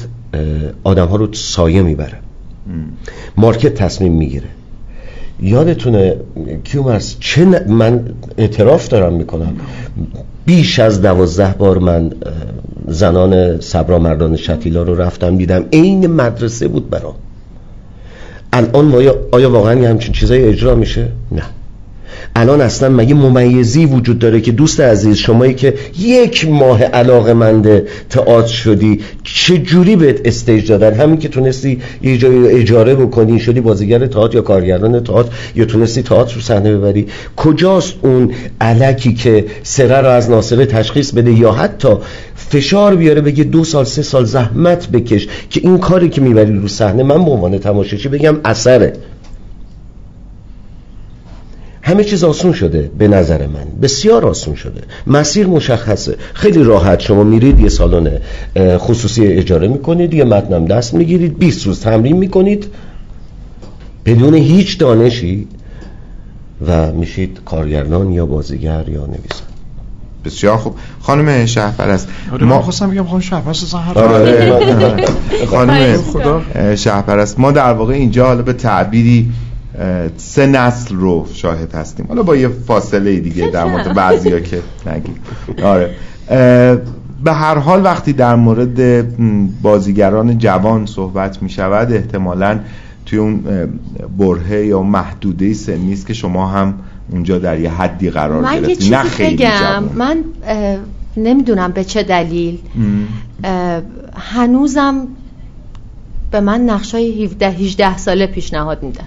[0.83, 2.17] آدم ها رو سایه می‌بره.
[3.37, 4.47] market تصمیم می‌گیره.
[5.39, 6.15] یادتونه
[6.63, 9.53] کیومرث چه من اعتراف دارم می‌کنم.
[10.45, 12.11] بیش از دوازده بار من
[12.87, 15.65] زنان صبرا مردان شتیلا رو رفتم دیدم.
[15.73, 17.15] عین مدرسه بود برام.
[18.53, 18.97] الان ما
[19.31, 21.43] آیا واقعا یه همچین چیزایی اجرا میشه؟ نه.
[22.37, 27.85] الان اصلا مگه ممیزی وجود داره که دوست عزیز شمایی که یک ماه علاقه منده
[28.09, 33.61] تئاتر شدی چه جوری بهت stage دادن؟ همین که تونستی یه جایی اجاره بکنی شدی
[33.61, 39.45] بازیگر تئاتر یا کارگردان تئاتر یا تونستی تئاتر رو صحنه ببری؟ کجاست اون علکی که
[39.63, 41.89] سره رو از ناصره تشخیص بده یا حتی
[42.35, 46.67] فشار بیاره بگه دو سال سه سال زحمت بکش که این کاری که می‌بری رو
[46.67, 48.93] صحنه من به عنوان تماشاچی بگم اثره.
[51.85, 53.65] همه چیز آسون شده به نظر من.
[53.81, 54.81] بسیار آسون شده.
[55.07, 56.17] مسیر مشخصه.
[56.33, 56.99] خیلی راحت.
[56.99, 58.11] شما میرید یه سالن
[58.57, 62.65] خصوصی اجاره می‌کنید یه متنم دست می‌گیرید 20 روز تمرین می‌کنید.
[64.05, 65.47] بدون هیچ دانشی
[66.67, 69.55] و میشید کارگردان یا بازیگر یا نویسنده
[70.25, 70.75] بسیار خوب.
[71.01, 74.59] خانم شهرپرست آره ما خواستم بگم خانم شهرپرست هر آره.
[75.51, 76.41] خانم خدا
[76.75, 79.31] شهرپرست ما در واقع اینجا حالا به تعبیری
[80.17, 82.05] سه نسل رو شاهد هستیم.
[82.09, 85.15] حالا با یه فاصله دیگه در مورد بعضیا که نگیم.
[85.63, 85.95] آره.
[87.23, 89.07] به هر حال وقتی در مورد
[89.61, 92.59] بازیگران جوان صحبت می شود احتمالا
[93.05, 93.43] توی اون
[94.17, 96.73] برهه یا محدوده سنی است که شما هم
[97.11, 98.95] اونجا در یه حدی قرار من گرفتید.
[98.95, 99.83] نه خیلی بگم.
[99.95, 100.17] من
[101.17, 102.59] نمی‌دونم به چه دلیل.
[104.15, 105.07] هنوزم
[106.31, 109.05] به من نقشای 17 18 ساله پیشنهاد میدن.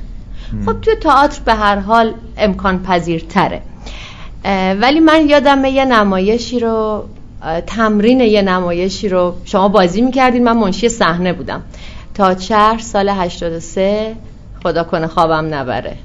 [0.67, 3.63] خب توی تئاتر به هر حال امکان پذیرتره.
[4.81, 7.05] ولی من یادم یه نمایشی رو
[7.67, 10.45] تمرین یه نمایشی رو شما بازی می‌کردین.
[10.45, 11.63] من منشی صحنه بودم.
[12.15, 14.15] تا شهر سال 83
[14.63, 15.97] خدا کنه خوابم نبره.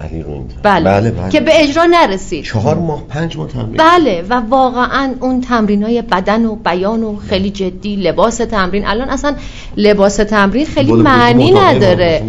[0.00, 0.24] علی
[0.62, 0.84] بله.
[0.84, 1.30] بله, بله.
[1.30, 2.44] که به اجرا نرسید.
[2.44, 3.76] چهار ماه پنج ماه تمرین.
[3.76, 4.24] بله.
[4.30, 8.86] و واقعا اون تمرین های بدن و بیان و خیلی جدی لباس تمرین.
[8.86, 9.34] الان اصلا
[9.76, 12.22] لباس تمرین خیلی معنی نداره.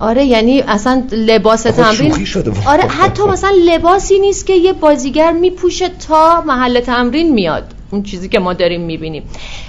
[0.00, 5.88] آره یعنی اصلا لباس تمرین شده آره حتی مثلا لباسی نیست که یه بازیگر میپوشه
[5.88, 7.64] تا محل تمرین میاد.
[7.90, 9.22] اون چیزی که ما داریم می‌بینیم.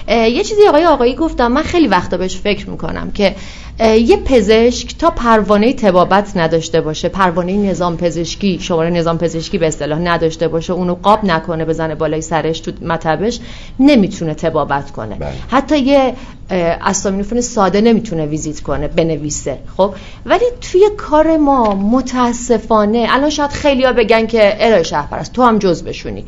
[0.08, 3.34] یه چیزی آقای آقایی گفتم من خیلی وقتا بهش فکر می‌کنم که
[3.80, 9.98] یه پزشک تا پروانه تبابت نداشته باشه پروانه نظام پزشکی شماره نظام پزشکی به اصطلاح
[9.98, 13.40] نداشته باشه اونو قاب نکنه بزنه بالای سرش تو مطبش
[13.80, 15.14] نمی‌تونه تبابت کنه.
[15.14, 15.32] بله.
[15.50, 16.14] حتی یه
[16.50, 19.94] استامینوفن ساده نمی‌تونه ویزیت کنه بنویسه خب؟
[20.26, 25.84] ولی توی کار ما متاسفانه الان شاید خیلیا بگن که ارائه شهرپرست تو هم جز
[25.84, 26.24] بشونی.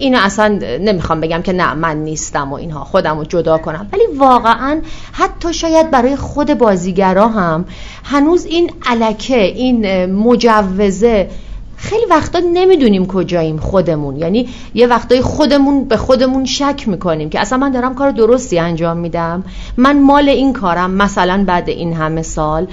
[0.00, 3.88] اینو اصلا نمی‌خوام بگم که نه من نیستم و اینها خودم رو جدا کنم.
[3.92, 4.80] ولی واقعا
[5.12, 7.64] حتی شاید برای خود بازیگرا هم
[8.04, 11.28] هنوز این علکه این مجوزه
[11.76, 14.16] خیلی وقتا نمی‌دونیم کجاییم خودمون.
[14.16, 18.96] یعنی یه وقتای خودمون به خودمون شک می‌کنیم که اصلا من دارم کار درستی انجام
[18.96, 19.44] میدم.
[19.76, 22.66] من مال این کارم مثلا بعد این همه سال.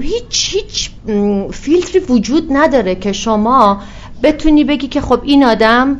[0.00, 0.90] هیچ هیچ
[1.52, 3.80] فیلتری وجود نداره که شما
[4.22, 5.98] بتونی بگی که خب این آدم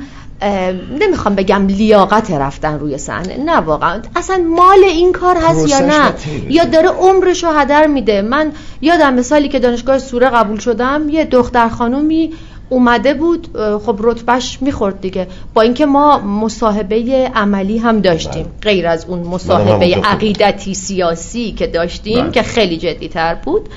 [1.01, 3.37] نمی‌خوام بگم لیاقت رفتن روی صحنه.
[3.45, 4.03] نه واقعا.
[4.17, 6.15] اصلا مال این کار هست یا نه؟
[6.49, 8.23] یا داره عمرش رو هدر میده.
[8.23, 12.33] من یادم سالی که دانشگاه سوره قبول شدم یه دختر خانومی
[12.69, 13.49] اومده بود
[13.87, 15.27] خب رتبهش می‌خورد دیگه.
[15.55, 18.43] با اینکه ما مصاحبه عملی هم داشتیم.
[18.43, 18.53] بله.
[18.63, 22.31] غیر از اون مصاحبه عقیدتی سیاسی که داشتیم بله.
[22.31, 23.69] که خیلی جدی تر بود.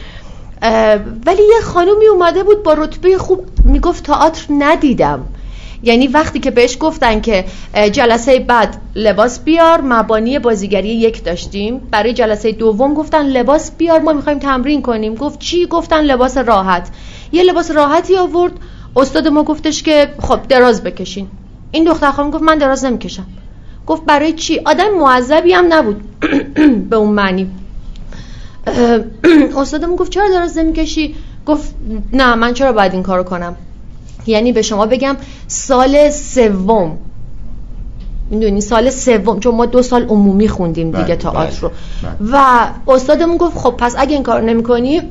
[1.25, 3.45] ولی یه خانومی اومده بود با رتبه خوب.
[3.65, 5.25] می‌گفت تئاتر ندیدم.
[5.83, 7.45] یعنی وقتی که بهش گفتن که
[7.91, 11.79] جلسه بعد لباس بیار مبانی بازیگری یک داشتیم.
[11.91, 15.15] برای جلسه دوم گفتن لباس بیار ما می‌خوایم تمرین کنیم.
[15.15, 16.89] گفت چی؟ گفتن لباس راحت.
[17.31, 18.53] یه لباس راحتی آورد.
[18.95, 21.27] استاد ما گفتش که خب دراز بکشین.
[21.71, 23.25] این دختر خانم گفت من دراز نمی‌کشم.
[23.87, 26.03] گفت برای چی؟ آدم معذبی هم نبود.
[26.89, 27.51] به اون معنی.
[29.57, 31.15] استادم گفت چرا دراز نمی‌کشی؟
[31.45, 31.75] گفت
[32.13, 33.55] نه من چرا باید این کارو کنم؟
[34.25, 35.17] یعنی به شما بگم
[35.47, 36.97] سال سوم.
[38.31, 39.39] می‌دونی؟ سال سوم.
[39.39, 41.69] چون ما دو سال عمومی خوندیم دیگه بله، تئاتر رو.
[41.69, 42.31] بله، بله.
[42.33, 45.01] و استادمون گفت خب پس اگه این کار نمی‌کنی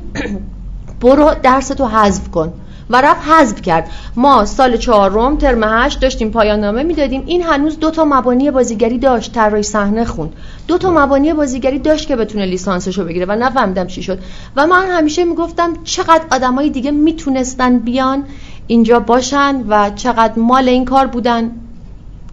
[1.01, 2.53] برو درستو حذف کن.
[2.91, 3.89] و رفت حذف کرد.
[4.15, 7.23] ما سال چهارم ترم هشت داشتیم پایان نامه می‌دادیم.
[7.25, 10.33] این هنوز دو تا مبانی بازیگری داشت طراحی صحنه خوند.
[10.67, 13.25] دو تا مبانی بازیگری داشت که بتونه لیسانسشو بگیره.
[13.25, 14.19] و نفهمیدم چی شد.
[14.55, 18.23] و من همیشه می‌گفتم چقدر آدمای دیگه می‌تونستن بیان
[18.69, 21.51] اینجا باشن و چقدر مال این کار بودن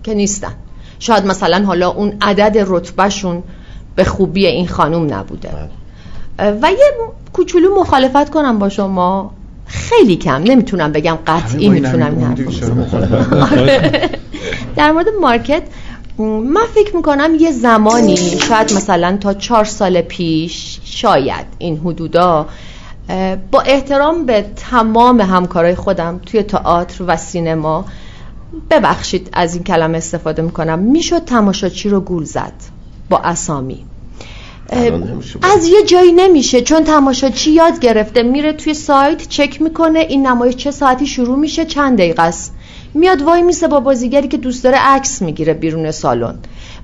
[0.04, 0.52] که نیستن.
[0.98, 3.42] شاید مثلا حالا اون عدد رتبهشون
[3.96, 5.48] به خوبی این خانوم نبوده.
[6.38, 6.58] بله.
[6.62, 6.92] و یه
[7.32, 9.30] کوچولو مخالفت کنم با شما.
[9.66, 10.42] خیلی کم.
[10.42, 12.36] نمی‌تونم بگم قطعی می‌تونم
[13.52, 14.10] آره.
[14.76, 15.62] در مورد مارکت
[16.18, 22.46] من فکر می‌کنم یه زمانی شاید مثلا تا چهار سال پیش شاید این حدودا
[23.50, 27.84] با احترام به تمام همکارای خودم توی تئاتر و سینما
[28.70, 30.78] ببخشید از این کلمه استفاده می‌کنم.
[30.78, 32.52] می‌شد تماشاچی رو گول زد
[33.10, 33.84] با اسامی.
[35.42, 40.56] از یه جایی نمیشه چون تماشاچی یاد گرفته میره توی سایت چک می‌کنه این نمایش
[40.56, 42.54] چه ساعتی شروع میشه چند دقیقه است.
[42.96, 46.34] میاد وای میسه با بازیگری که دوست داره عکس می‌گیره بیرون سالن.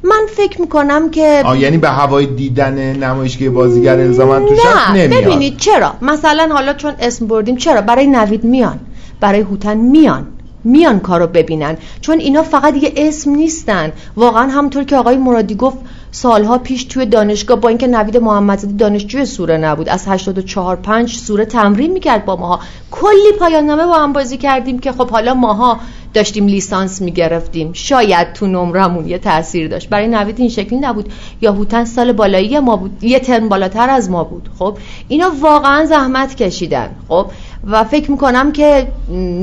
[0.03, 5.25] من فکر می‌کنم که آه یعنی به هوای دیدن نمایشگاه بازیگر الزاما توش نه نمیاد.
[5.25, 8.81] ببینید چرا؟ مثلا حالا چون اسم بردیم چرا؟ برای نوید میان.
[9.21, 10.27] برای هوتن میان.
[10.65, 11.77] میان کارو ببینن.
[12.01, 13.93] چون اینا فقط یه اسم نیستن.
[14.17, 15.79] واقعا همونطور که آقای مرادی گفت
[16.15, 21.45] سالها پیش توی دانشگاه با اینکه نوید محمدزاده دانشجوی سوره نبود از 84 5 سوره
[21.45, 22.61] تمرین می‌کرد با ماها.
[22.91, 25.81] کلی پایان نامه با هم بازی کردیم که خب حالا ماها
[26.15, 27.71] داشتیم لیسانس می‌گرفتیم.
[27.73, 29.89] شاید تو نمرمون یه تاثیر داشت.
[29.89, 31.13] برای نوید این شکلی نبود.
[31.41, 33.05] یا هوتن سال بالایی ما بود.
[33.05, 34.49] یه ترم بالاتر از ما بود.
[34.59, 36.91] خب اینا واقعا زحمت کشیدن.
[37.09, 37.27] خب
[37.67, 38.89] و فکر می‌کنم که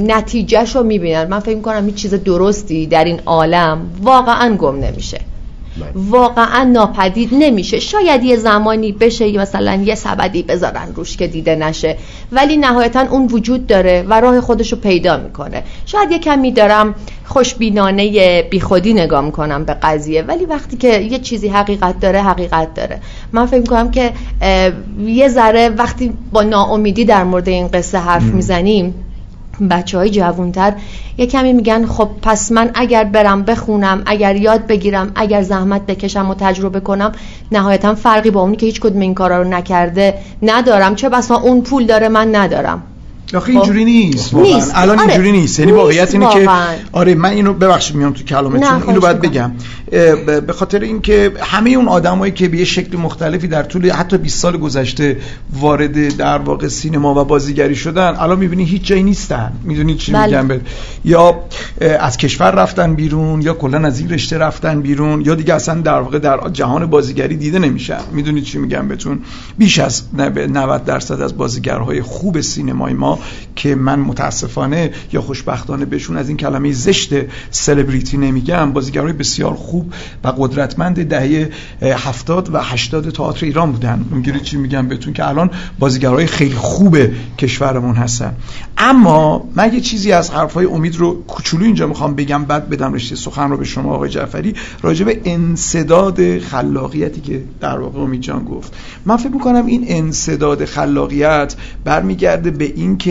[0.08, 1.28] نتیجهش رو می‌بینن.
[1.28, 5.22] من فکر می‌کنم هیچ چیز درستی در این عالم واقعا گم نمیشه.
[5.96, 7.80] واقعا ناپدید نمیشه.
[7.80, 11.98] شاید یه زمانی بشه مثلا یه سبدی بذارن روش که دیده نشه.
[12.32, 15.64] ولی نهایتا اون وجود داره و راه خودشو پیدا می‌کنه.
[15.86, 20.22] شاید یه کمی دارم خوشبینانه بیخودی نگاه می‌کنم به قضیه.
[20.22, 23.02] ولی وقتی که یه چیزی حقیقت داره حقیقت داره.
[23.32, 24.14] من فکر می‌کنم که
[25.06, 28.94] یه ذره وقتی با ناامیدی در مورد این قصه حرف می‌زنیم
[29.68, 30.74] بچه های جوانتر
[31.18, 36.30] یه کمی میگن خب پس من اگر برم بخونم اگر یاد بگیرم اگر زحمت بکشم
[36.30, 37.12] و تجربه کنم
[37.52, 40.96] نهایتا فرقی با اونی که هیچ کدوم این کارا رو نکرده ندارم.
[40.96, 42.84] چه بسا اون پول داره من ندارم.
[43.34, 44.34] آخه اینجوری نیست.
[44.34, 45.08] نیست الان آره.
[45.08, 45.60] اینجوری نیست.
[45.60, 46.50] یعنی واقعیت اینه که
[46.92, 49.52] آره من اینو ببخشید میام تو کلامتون اینو باید بگم.
[50.48, 54.40] به خاطر اینکه همه اون آدمایی که به یه شکل مختلفی در طول حتی 20
[54.40, 55.18] سال گذشته
[55.54, 59.52] وارد در واقع سینما و بازیگری شدن الان می‌بینی هیچ جایی نیستن.
[59.64, 60.42] می‌دونی چی بله.
[60.42, 60.62] میگم؟
[61.06, 61.40] یا
[62.00, 66.00] از کشور رفتن بیرون یا کلا از این رشته رفتن بیرون یا دیگه اصلا در
[66.02, 68.00] واقع در جهان بازیگری دیده نمیشن.
[68.12, 69.20] می‌دونید چی میگم بهتون؟
[69.58, 73.19] بیش از 90 درصد از بازیگرهای خوب سینمای ما
[73.56, 77.14] که من متاسفانه یا خوشبختانه بهشون از این کلمه زشت
[77.52, 78.74] سلبریتی نمیگم.
[78.74, 79.94] بازیگرای بسیار خوب
[80.24, 81.50] و قدرتمند دهه
[81.82, 84.06] هفتاد و هشتاد تئاتر ایران بودن.
[84.12, 85.50] می‌گیری چی میگم بهتون که الان
[85.80, 86.98] بازیگرای خیلی خوب
[87.38, 88.36] کشورمون هستن.
[88.78, 93.16] اما من یه چیزی از حرفای امید رو کوچولو اینجا می‌خوام بگم بعد بدم رشته
[93.16, 94.54] سخن رو به شما آقای جعفری.
[94.82, 98.74] راجع به انصداد خلاقیتی که در واقع امید جان گفت.
[99.06, 103.09] من فکر می‌کنم این انصداد خلاقیت برمیگرده به این که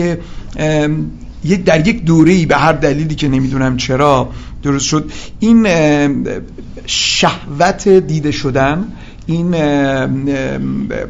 [1.65, 4.29] در یک دوره به هر دلیلی که نمی‌دونم چرا
[4.63, 5.67] درست شد این
[6.85, 8.87] شهوت دیده شدن
[9.29, 9.55] این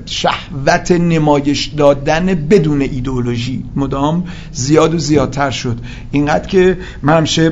[0.06, 3.64] شهوت نمایش دادن بدون ایدئولوژی.
[3.76, 5.78] مدام زیاد و زیادتر شد.
[6.12, 7.50] اینقدر که من همیشه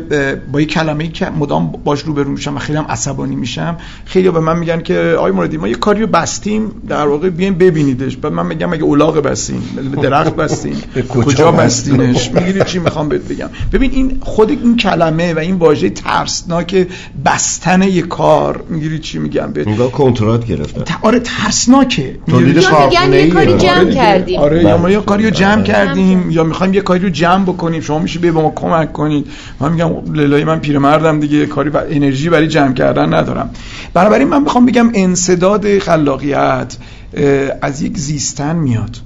[0.51, 4.39] با یک کلمه که مدام باش روبرو میشم و خیلی هم عصبانی میشم خیلی به
[4.39, 8.18] من میگن که آی مرادی ما یه کاری رو بستیم در واقع بیاین ببینیدش.
[8.18, 9.61] بعد من میگم اگه اولاغ بستیم
[10.01, 10.76] درخت بستیم
[11.26, 15.89] کجا بستینش؟ می‌گیری چی می‌خوام بهت بگم؟ ببین این خود این کلمه و این واژه
[15.89, 16.88] ترسناک
[17.26, 18.63] بستن یه کار.
[18.70, 20.95] می‌گیری چی میگم بهت؟ کنترل گرفتن.
[21.01, 24.39] آره ترسناکه تولید یه کاری جمع آره کردیم.
[24.39, 27.81] آره یا ما یه کاری رو جمع کردیم یا می‌خوایم یه کاری رو جمع بکنیم.
[27.81, 29.27] شما میشه به ما کمک کنید.
[29.59, 33.49] من میگم للای من پیرمردم دیگه کاری و انرژی برای جمع کردن ندارم.
[33.93, 36.77] بنابراین من می‌خوام بگم انصداد خلاقیت
[37.61, 38.97] از یک زیستن میاد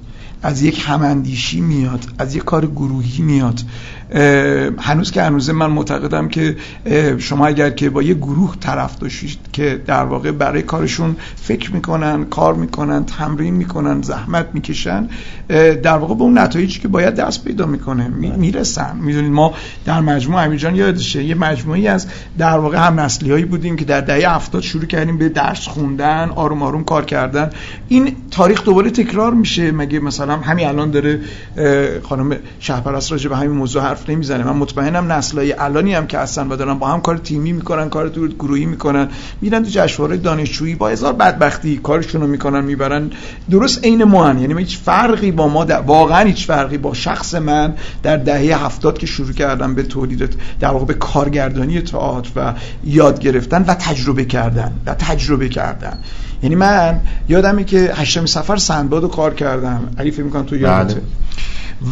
[0.42, 3.60] از یک هماندیشی میاد از یک کار گروهی میاد.
[4.78, 6.56] هنوز که هنوزه من معتقدم که
[7.18, 12.24] شما اگر که با یه گروه طرف داشتید که در واقع برای کارشون فکر می‌کنن
[12.24, 15.08] کار می‌کنن تمرین می‌کنن زحمت می‌کشن
[15.82, 18.96] در واقع به اون نتایجی که باید دست پیدا می‌کنه می‌رسن.
[18.96, 19.54] می‌دونید ما
[19.84, 22.06] در مجموعه امیرجان یادشه یه مجموعی از
[22.38, 26.30] در واقع هم نسلی هایی بودیم که در دهه 70 شروع کردیم به درس خوندن
[26.34, 27.50] آروم آروم کار کردن.
[27.88, 29.72] این تاریخ دوباره تکرار میشه.
[29.72, 31.20] مگه مثلا همین الان داره
[32.02, 34.44] خانم شهرپرست راجع به همین موضوع حرف نمی‌زنه.
[34.44, 38.08] من مطمئنم نسلای الانی هم که هستن و دارن با هم کار تیمی می‌کنن کار
[38.08, 39.08] تو گروهی می‌کنن
[39.40, 43.10] میرن تو جشنواره دانشجویی با هزار بدبختی کارشون رو می‌کنن می‌برن.
[43.50, 44.38] درست عین ما هن.
[44.38, 45.80] یعنی هیچ فرقی با ما در...
[45.80, 50.68] واقعا هیچ فرقی با شخص من در دهه هفتاد که شروع کردم به تولید در
[50.68, 54.72] واقع به کارگردانی تئاتر و یاد گرفتن و تجربه کردن.
[54.86, 55.98] و تجربه کردن.
[56.42, 59.90] یعنی من یادمه که هشتم سفر سندباد رو کار کردم.
[59.98, 61.02] علی فکر می‌کنم تو یادته بله.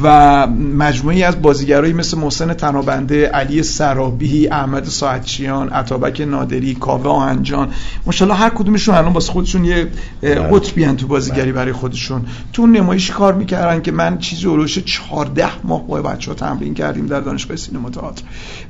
[0.02, 0.46] و
[0.76, 7.68] مجموعی از بازیگرایی مثل محسن تنابنده علی سرابی احمد ساعتچیان عطابک نادری کاوه آهنجان.
[8.06, 9.86] ماشاءالله هر کدومشون الان واسه خودشون یه
[10.20, 10.34] بله.
[10.34, 12.26] قطبی تو بازیگری برای خودشون.
[12.52, 17.20] تو نمایش کار می‌کردن که من چیزی اولوش 14 ماه با بچه‌ها تمرین کردیم در
[17.20, 18.22] دانشگاه سینما تئاتر.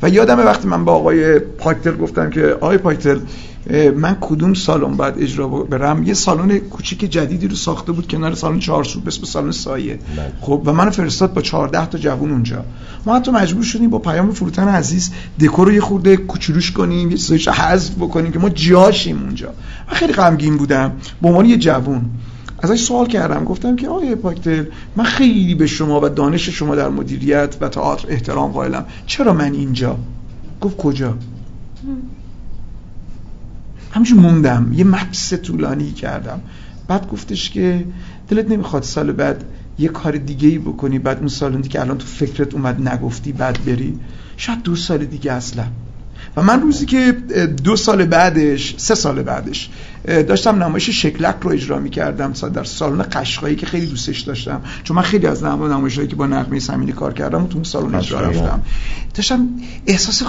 [0.03, 3.18] و یادم وقتی من با آقای پاکتل گفتم که آقای پاکتل
[3.97, 8.59] من کدوم سالن باید اجرا برم؟ یه سالن کوچیک جدیدی رو ساخته بود کنار سالن
[8.59, 9.95] چهارسو به سالن سایه.
[9.95, 10.33] بله.
[10.41, 12.64] خب و من فرستاد با 14 تا جوون اونجا.
[13.07, 15.11] ما حتی مجبور شدیم با پیام فروتن عزیز
[15.41, 19.49] دکور رو یه خورده کوچولوش کنیم یه چیزایش حذف بکنیم که ما جاشیم اونجا.
[19.89, 20.93] من خیلی غمگین بودم.
[21.23, 22.03] به عنوان یه جوون
[22.62, 23.45] ازش سوال کردم.
[23.45, 24.64] گفتم که آقای پاکتل
[24.97, 28.85] من خیلی به شما و دانش شما در مدیریت و تئاتر احترام قائلم.
[29.07, 29.97] چرا من اینجا؟
[30.61, 31.14] گفت کجا؟
[33.91, 34.72] همچون موندم.
[34.72, 36.41] یه مکس طولانی کردم.
[36.88, 37.84] بعد گفتش که
[38.28, 39.45] دلت نمی‌خواد سال بعد
[39.78, 43.64] یه کار دیگه ای بکنی بعد اون سال که الان تو فکرت اومد نگفتی بعد
[43.64, 43.99] بری.
[44.36, 45.64] شاید دو سال دیگه اصلا.
[46.36, 47.12] و من روزی که
[47.64, 49.70] دو سال بعدش سه سال بعدش
[50.07, 54.61] داشتم نمایش شکلک رو اجرا می‌کردم در سالن قشقایی که خیلی دوستش داشتم.
[54.85, 57.95] چون من خیلی از نمایشایی که با نغمه سمینی کار کردم و تو اون سالن
[57.95, 58.63] اجرا رفتم.
[59.15, 59.49] داشتم
[59.87, 60.23] احساس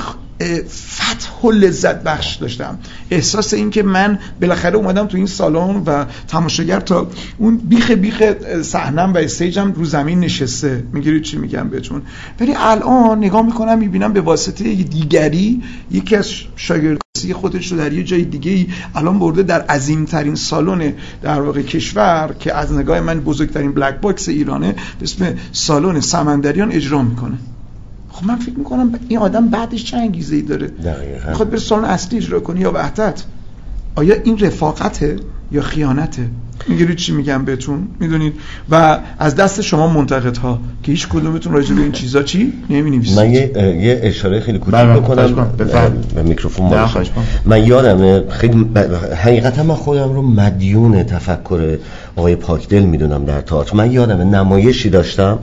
[0.94, 2.80] فتح و لذت بخش داشتم.
[3.12, 7.08] احساس این که من بالاخره اومدم تو این سالن و تماشاگر تا
[7.38, 8.24] اون بیخ بیخ
[8.62, 10.84] صحنم و استیجم رو زمین نشسته.
[10.94, 12.02] می‌گیرید چی میگم بهتون؟
[12.40, 15.62] ولی الان نگاه می‌کنم می‌بینم به واسطه دیگری
[15.92, 16.98] یکی از شاگرد
[17.34, 21.62] خودش رو در یه جای دیگه ای الان برده در عظیم ترین سالن در واقع
[21.62, 27.38] کشور که از نگاه من بزرگترین black box ایرانه به اسم سالن سمندریان اجرا می‌کنه.
[28.10, 31.34] خب من فکر می‌کنم این آدم بعدش چه انگیزه ای داره؟ دقیقا.
[31.34, 33.24] خب بره سالن اصلی اجرا کنی یا وحدت؟
[33.96, 35.16] آیا این رفاقته
[35.52, 36.30] یا خیانته؟
[36.68, 38.34] می‌گیرید چی میگم بهتون؟ می‌دونید؟
[38.72, 43.20] و از دست شما منتقد ها که هیچ کدومتون راجع به این چیزا چی نمی‌نویسید.
[43.20, 43.52] من یه,
[43.82, 45.52] یه اشاره خیلی کوچیک بله، بکنم.
[46.16, 46.88] به میکروفون
[47.46, 48.66] من یادمه خیلی
[49.24, 51.78] حقیقتا من خودم رو مدیون تفکر
[52.16, 53.76] آقای پاکدل می‌دونم در تئاتر.
[53.76, 55.40] من یادمه نمایشی داشتم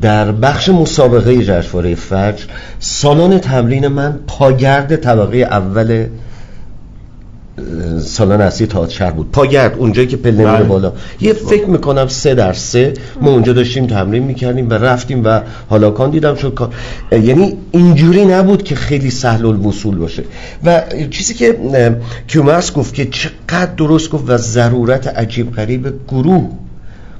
[0.00, 2.44] در بخش مسابقه جشنواره فجر
[2.78, 6.06] سالن تمرین من پاگرد طبقه اول
[8.00, 9.30] سالن اصلی تئاتر شهر بود.
[9.32, 10.64] پاگرد اونجایی که پله میره بله.
[10.64, 10.92] بالا.
[11.20, 12.94] یه فکر می‌کنم سه در سه.
[13.20, 16.74] ما اونجا داشتیم تمرین می‌کردیم و رفتیم و حالا کان دیدم شد کار
[17.12, 20.22] یعنی اینجوری نبود که خیلی سهل الوصول باشه.
[20.64, 21.58] و چیزی که
[22.28, 26.50] کیومرس گفت که چقدر درست گفت و ضرورت عجیب غریب گروه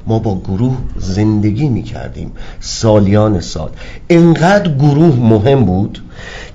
[0.06, 3.70] ما با گروه زندگی می کردیم سالیان سال.
[4.10, 6.02] انقدر گروه مهم بود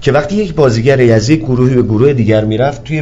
[0.02, 3.02] که وقتی یک بازیگر از یک گروهی به گروه دیگر می‌رفت توی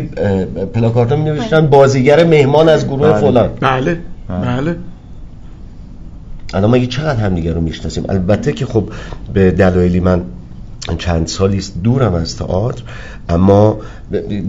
[0.73, 1.67] پلاکارتا می نوشتن بله.
[1.67, 3.19] بازیگر مهمان از گروه بله.
[3.19, 3.49] فلان.
[3.59, 3.97] بله.
[4.29, 4.75] بله.
[6.53, 8.03] الان ما چقدر همدیگه رو می‌شناسیم.
[8.09, 8.89] البته که خب
[9.33, 10.21] به دلایلی من
[10.97, 12.83] چند سالی است دورم از تئاتر
[13.29, 13.77] اما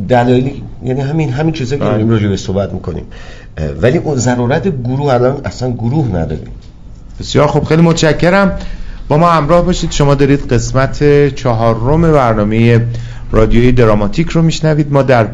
[0.09, 1.91] دلایلی یعنی همین همین چیزا که بله.
[1.91, 3.05] داریم راجع به صحبت می‌کنیم.
[3.82, 6.51] ولی اون ضرورت گروه الان اصلا گروه نداریم.
[7.20, 8.59] بسیار خب خیلی متشکرم.
[9.09, 9.91] با ما همراه باشید.
[9.91, 12.80] شما دارید قسمت چهارم برنامه
[13.32, 14.93] رادیوی دراماتیک رو میشنوید.
[14.93, 15.26] ما در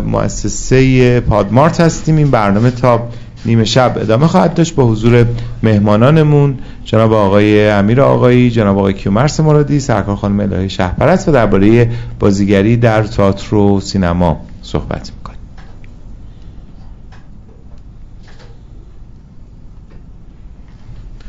[0.00, 2.16] مؤسسه پادمارت هستیم.
[2.16, 3.08] این برنامه تا
[3.44, 5.26] نیمه شب ادامه خواهد داشت با حضور
[5.62, 6.58] مهمانانمون.
[6.84, 12.76] جناب آقای امیر آقایی جناب آقای کیومرس مرادی سرکار خانم الهه شهپرست و درباره بازیگری
[12.76, 15.38] در تئاتر و سینما صحبت می‌کنیم.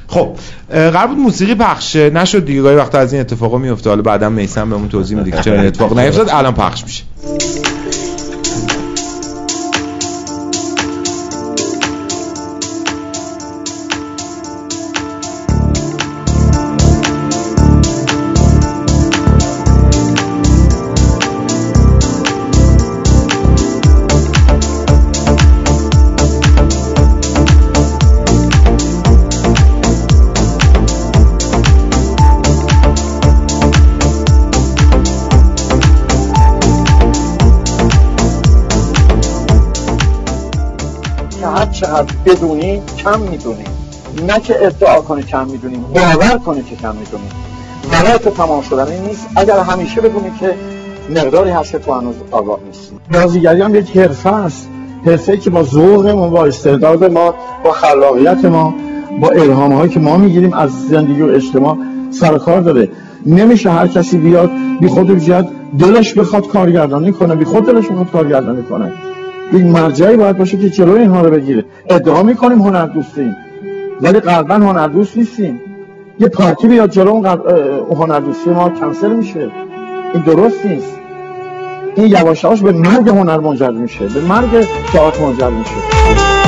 [0.07, 0.35] خب
[0.69, 2.61] قرار بود موسیقی پخش نشد دیگه.
[2.61, 5.99] گاهی وقتا از این اتفاقا میفته حالا بعدا میسم بهمون توضیح میده که چرا اتفاق
[5.99, 6.29] نیفتاد.
[6.29, 7.03] الان پخش میشه.
[42.25, 43.63] بدونی کم می‌دونی.
[44.27, 47.23] نه که ادعا کنی کم می‌دونیم باور کنی که کم می‌دونی.
[47.91, 49.27] غلط تمام شدن این نیست.
[49.35, 50.55] اگر همیشه بدونی که
[51.09, 52.95] مقداری هست که تو هنوز آگاه نیستی.
[53.13, 54.67] بازیگری هم یک حرفه است.
[55.05, 58.73] حرفه که با ذوق با استعداد ما با خلاقیت ما
[59.21, 61.77] با الهام هایی که ما می‌گیریم از زندگی و اجتماع
[62.11, 62.89] سرکار داره
[63.25, 64.49] نمیشه هر کسی بیاد
[64.79, 65.47] بی خود بیاد
[65.79, 68.91] دلش بخواد کارگردانی کنه بی خود دلش بخواد کارگردانی کنه.
[69.53, 71.65] یک مرجعی باید باشه که جلوی اینها رو بگیره.
[71.89, 73.35] ادعا می‌کنیم هنر دوستیم.
[74.01, 75.61] ولی قلبا هنر دوست نیستیم.
[76.19, 77.25] یه پارتی بیاد جلو اون
[77.97, 79.51] هنر دوستی ما کنسل میشه.
[80.13, 80.97] این درست نیست.
[81.95, 84.07] این یواش به مرگ هنر منجر میشه.
[84.07, 86.40] به مرگ تئاتر منجر میشه.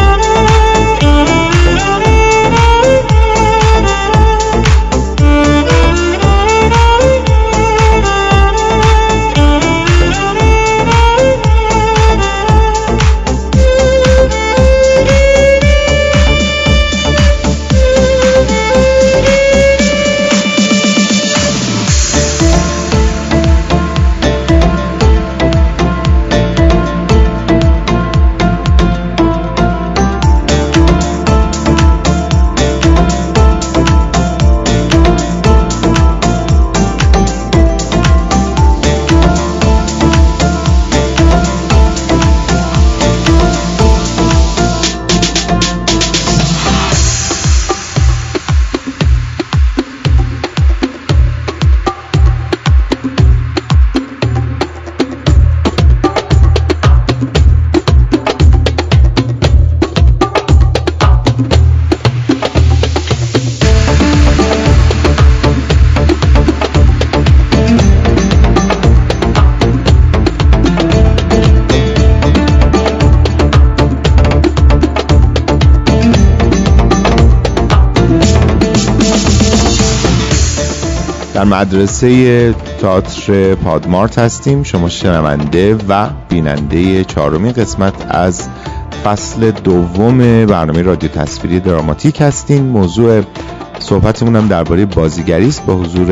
[81.45, 84.63] مدرسه تئاتر پادمارت هستیم.
[84.63, 88.47] شما شنونده و بیننده چهارمین قسمت از
[89.05, 92.63] فصل دوم برنامه رادیو تصویری دراماتیک هستین.
[92.63, 93.21] موضوع
[93.79, 96.07] صحبتمون هم درباره بازیگری است با حضور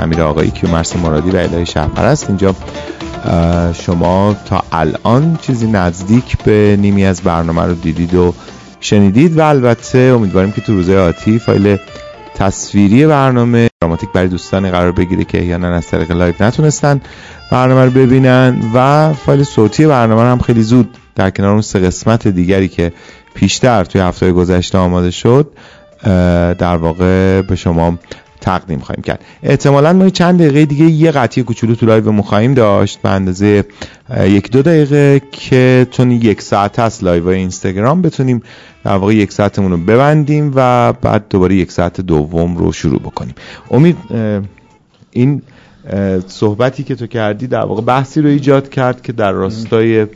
[0.00, 2.28] امیر آقایی که مرس مرادی و الهه شهرپرست.
[2.28, 2.54] اینجا
[3.72, 8.34] شما تا الان چیزی نزدیک به نیمی از برنامه رو دیدید و
[8.80, 11.78] شنیدید و البته امیدواریم که تو روزهای آتی فایل
[12.34, 17.00] تصویری برنامه دراماتیک برای دوستان قرار بگیره که احیانا از طریق لایو نتونستن
[17.50, 21.78] برنامه رو ببینن و فایل صوتی برنامه رو هم خیلی زود در کنار اون سه
[21.78, 22.92] قسمت دیگری که
[23.34, 25.52] پیشتر توی هفته گذشته آماده شد
[26.58, 27.98] در واقع به شما
[28.42, 29.24] تقدیم خواهیم کرد.
[29.42, 33.02] احتمالا ما چند دقیقه دیگه یه قطعی کوچولو تو لایو خواهیم داشت.
[33.02, 33.64] به اندازه
[34.18, 38.42] یک دو دقیقه که چون یک ساعت هست لایو اینستاگرام بتونیم
[38.84, 43.34] در واقع یک ساعتمون رو ببندیم و بعد دوباره یک ساعت دوم رو شروع بکنیم.
[43.70, 43.96] امید
[45.10, 45.42] این
[46.26, 50.06] صحبتی که تو کردی در واقع بحثی رو ایجاد کرد که در راستای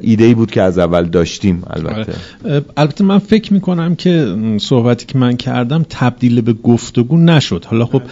[0.00, 2.12] ایده ای بود که از اول داشتیم البته.
[2.44, 2.64] آره.
[2.76, 7.64] البته من فکر می‌کنم که صحبتی که من کردم تبدیل به گفتگو نشد.
[7.64, 8.02] حالا خب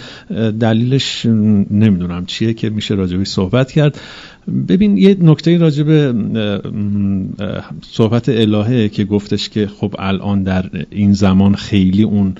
[0.60, 1.26] دلیلش
[1.70, 4.00] نمی‌دونم چیه که میشه راجبی صحبت کرد.
[4.68, 6.14] ببین یه نکته راجب
[7.90, 12.34] صحبت الهه که گفتش که خب الان در این زمان خیلی اون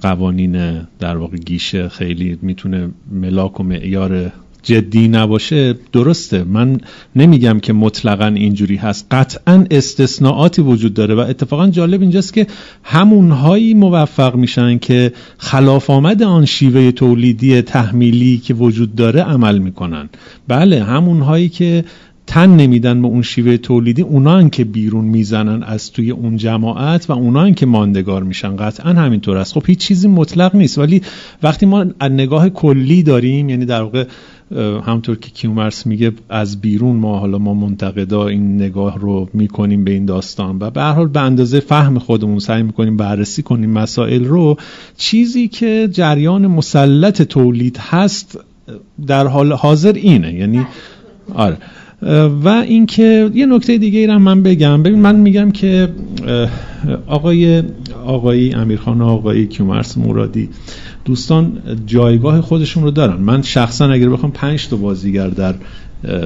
[0.00, 4.32] قوانین در واقع گیشه خیلی می‌تونه ملاک و معیار
[4.62, 6.44] جدی نباشه درسته.
[6.44, 6.80] من
[7.16, 9.06] نمیگم که مطلقا اینجوری هست.
[9.10, 12.46] قطعا استثناءاتی وجود داره و اتفاقا جالب اینجاست که
[12.84, 20.08] همونهایی موفق میشن که خلاف آمد آن شیوه تولیدی تحمیلی که وجود داره عمل می‌کنن.
[20.48, 21.84] بله همونهایی که
[22.26, 27.12] تن نمیدن به اون شیوه تولیدی اونا که بیرون می‌زنن از توی اون جماعت و
[27.12, 28.56] اونا که ماندگار میشن.
[28.56, 29.52] قطعا همینطور است.
[29.52, 30.78] خب هیچ چیزی مطلق نیست.
[30.78, 31.02] ولی
[31.42, 34.04] وقتی ما از نگاه کلی داریم یعنی در واقع
[34.86, 39.90] همطور که کیومرس میگه از بیرون ما حالا ما منتقدا این نگاه رو می‌کنیم به
[39.90, 40.56] این داستان.
[40.60, 44.56] و به هر حال به اندازه فهم خودمون سعی می‌کنیم بررسی کنیم مسائل رو.
[44.96, 48.38] چیزی که جریان مسلط تولید هست
[49.06, 50.34] در حال حاضر اینه.
[50.34, 50.66] یعنی
[51.34, 51.56] آره.
[52.44, 54.82] و اینکه یه نکته دیگه ای من بگم.
[54.82, 55.88] ببین من میگم که
[57.06, 57.62] آقای
[58.04, 60.48] آقای امیرخان آقای کیومرس مرادی
[61.04, 61.52] دوستان
[61.86, 63.22] جایگاه خودشون رو دارن.
[63.22, 65.54] من شخصا اگر بخوام پنج تا بازیگر در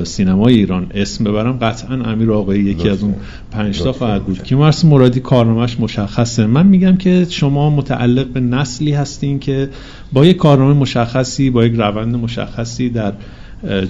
[0.05, 3.15] سینمای ایران اسم ببرم قطعا امیر آقایی یکی از اون
[3.51, 4.43] پنج تا خواهد بود.
[4.43, 6.47] کیومرس مرادی کارنامهش مشخصه.
[6.47, 9.69] من میگم که شما متعلق به نسلی هستین که
[10.13, 13.13] با یک کارنامه مشخصی با یک روند مشخصی در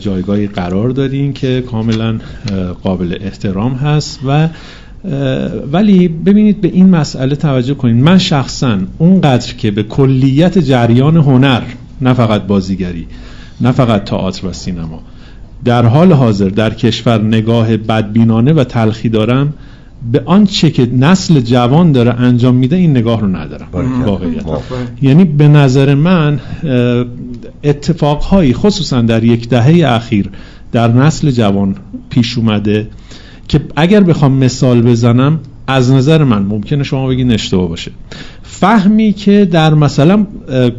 [0.01, 2.19] جایگاهی قرار دارین که کاملا
[2.83, 4.49] قابل احترام هست و
[5.73, 11.63] ولی ببینید به این مسئله توجه کنید من شخصا اونقدر که به کلیت جریان هنر
[12.01, 13.07] نه فقط بازیگری
[13.61, 15.03] نه فقط تئاتر و سینما
[15.65, 19.53] در حال حاضر در کشور نگاه بدبینانه و تلخی دارم
[20.13, 23.69] به آنچه که نسل جوان داره انجام میده این نگاه رو ندارم.
[24.07, 24.45] واقعیت.
[25.03, 26.41] یعنی به نظر من
[27.65, 30.31] اتفاقهایی خصوصا در یک دهه اخیر
[30.73, 31.77] در نسل جوان
[32.11, 32.89] پیش اومده
[33.49, 37.91] که اگر بخوام مثال بزنم از نظر من ممکنه شما بگین اشتباه باشه.
[38.43, 40.27] فهمی که در مثلا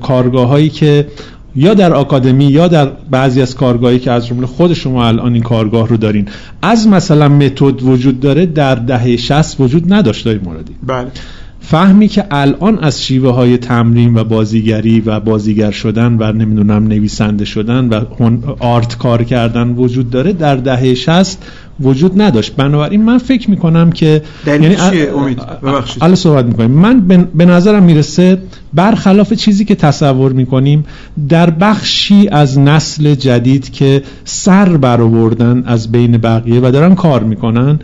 [0.01, 1.07] کارگاه هایی که
[1.55, 5.43] یا در آکادمی یا در بعضی از کارگاهی که از جمله خود شما الان این
[5.43, 6.27] کارگاه رو دارین
[6.61, 11.07] از مثلا متد وجود داره در دهه 60 وجود نداشته مرادی بله.
[11.59, 17.45] فهمی که الان از شیوه های تمرین و بازیگری و بازیگر شدن و نمی‌دونم نویسنده
[17.45, 18.03] شدن و
[18.59, 21.37] آرت کار کردن وجود داره در دهه 60
[21.79, 22.55] وجود نداشت.
[22.55, 26.15] بنابراین من فکر می‌کنم که یعنی چیه؟ امید ببخشید.
[26.15, 26.71] صحبت می‌کنیم.
[26.71, 26.99] من
[27.35, 28.37] به نظرم می‌رسه
[28.73, 30.85] برخلاف چیزی که تصور می‌کنیم
[31.29, 37.79] در بخشی از نسل جدید که سر برآوردن از بین بقیه و دارن کار می‌کنن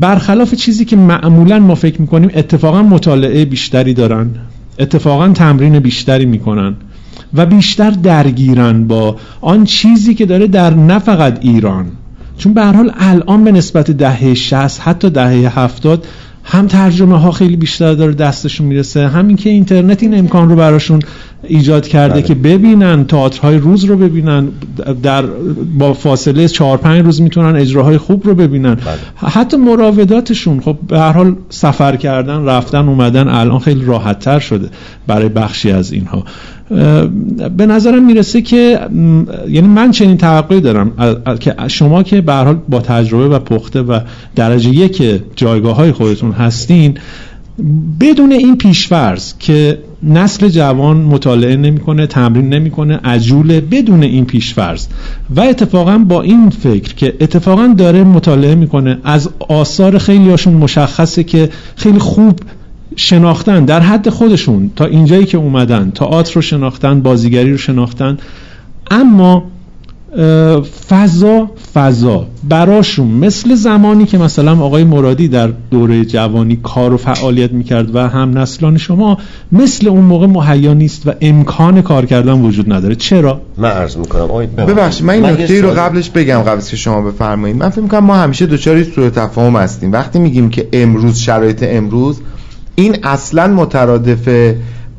[0.00, 4.30] برخلاف چیزی که معمولا ما فکر می‌کنیم اتفاقا مطالعه بیشتری دارن.
[4.78, 6.76] اتفاقا تمرین بیشتری می‌کنن
[7.34, 11.86] و بیشتر درگیرن با آن چیزی که داره در نه فقط ایران
[12.38, 16.06] چون به هر حال الان به نسبت دهه 60 حتی دهه 70
[16.44, 19.08] هم ترجمه ها خیلی بیشتر داره دستشون می‌رسه.
[19.08, 21.00] همین که اینترنت این امکان رو براشون
[21.44, 22.22] ایجاد کرده بله.
[22.22, 24.48] که ببینن تئاترهای روز رو ببینن
[25.02, 25.22] در
[25.78, 29.30] با فاصله 4 5 روز می‌تونن اجراهای خوب رو ببینن بله.
[29.30, 34.68] حتی مراوداتشون خب به هر حال سفر کردن رفتن اومدن الان خیلی راحت تر شده
[35.06, 36.24] برای بخشی از اینها
[37.56, 38.80] به نظرم می‌رسه که
[39.48, 40.92] یعنی من چنین توقعی دارم
[41.40, 44.00] که شما که به حال با تجربه و پخته و
[44.36, 46.98] درجه یک جایگاه های خودتون هستین
[48.00, 54.86] بدون این پیشفرض که نسل جوان مطالعه نمی‌کنه تمرین نمی‌کنه عجوله بدون این پیشفرض.
[55.36, 61.24] و اتفاقا با این فکر که اتفاقا داره مطالعه می‌کنه از آثار خیلی هاشون مشخصه
[61.24, 62.38] که خیلی خوب
[62.96, 68.18] شناختن در حد خودشون تا اینجایی که اومدن تئاتر رو شناختن بازیگری رو شناختن.
[68.90, 69.44] اما
[70.88, 72.26] فضا فضا.
[72.48, 77.98] براشون مثل زمانی که مثلا آقای مرادی در دوره جوانی کار و فعالیت می‌کرد و
[77.98, 79.18] هم نسلان شما
[79.52, 82.94] مثل اون موقع مهیا نیست و امکان کار کردن وجود نداره.
[82.94, 84.26] چرا؟ من عرض می‌کنم.
[84.66, 87.56] ببخشید من این نکته رو قبلش بگم قبل که شما بفرمایید.
[87.56, 89.92] من فکر می‌کنم ما همیشه دوچاری سوء تفاهم هستیم.
[89.92, 92.20] وقتی میگیم که امروز شرایط امروز
[92.74, 94.54] این اصلا مترادف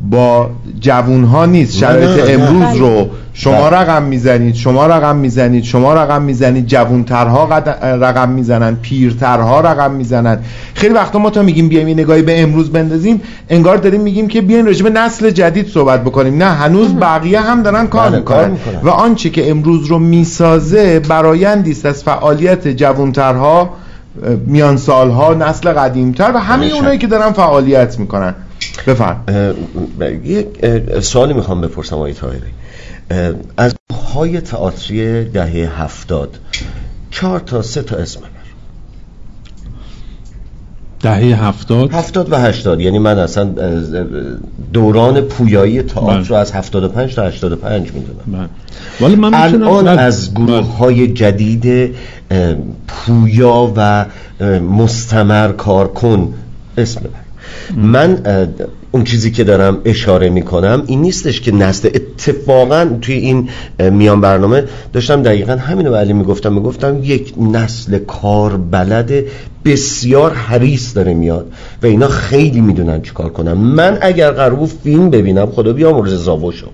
[0.09, 0.49] با
[0.79, 6.65] جوون ها نیست شرایط امروز رو شما رقم می‌زنید شما رقم می‌زنید شما رقم می‌زنید
[6.65, 10.39] جوونترها رقم می‌زنن پیرترها رقم می‌زنن.
[10.73, 14.41] خیلی وقتا ما تا میگیم بیایم این نگاهی به امروز بندازیم انگار داریم میگیم که
[14.41, 16.43] بیاین راجع به نسل جدید صحبت بکنیم.
[16.43, 18.37] نه هنوز بقیه هم دارن کار بله، می‌کنن.
[18.37, 18.79] کار می‌کنن.
[18.83, 23.69] و آنچه که امروز رو می‌سازه برایندی است از فعالیت جوانترها
[24.47, 28.33] میان سالها نسل قدیمتر و همه بله، اونایی که دارن فعالیت می‌کنن.
[28.87, 29.23] بفرم.
[30.23, 30.47] یک
[30.99, 32.39] سوالی می‌خوام بپرسم آقای طاهری.
[33.11, 33.75] اه، از
[34.13, 36.39] های تئاتری دهه هفتاد
[37.11, 38.29] چهار تا سه تا اسم ببر.
[41.01, 42.79] دهه هفتاد؟ هفتاد و هشتاد.
[42.79, 43.53] یعنی من اصلا
[44.73, 46.27] دوران پویایی تئاتر بله.
[46.27, 48.19] رو از 75 تا 85 می‌دونم.
[48.27, 48.49] بله.
[49.01, 50.01] ولی من می‌تونم الان بله.
[50.01, 51.95] از گروه های جدید
[52.87, 54.05] پویا و
[54.59, 56.33] مستمر کارکن
[56.77, 57.22] اسم ببر.
[57.77, 58.21] من
[58.91, 63.49] اون چیزی که دارم اشاره می‌کنم این نیستش که نسل اتفاقا توی این
[63.79, 69.11] میان برنامه داشتم دقیقا همینو به علی می‌گفتم می‌گفتم یک نسل کار بلد
[69.65, 71.51] بسیار حریص داره میاد
[71.83, 73.53] و اینا خیلی می‌دونن چیکار کنن.
[73.53, 76.67] من اگر قرار بود فیلم ببینم خدا بیامرزه زاوشو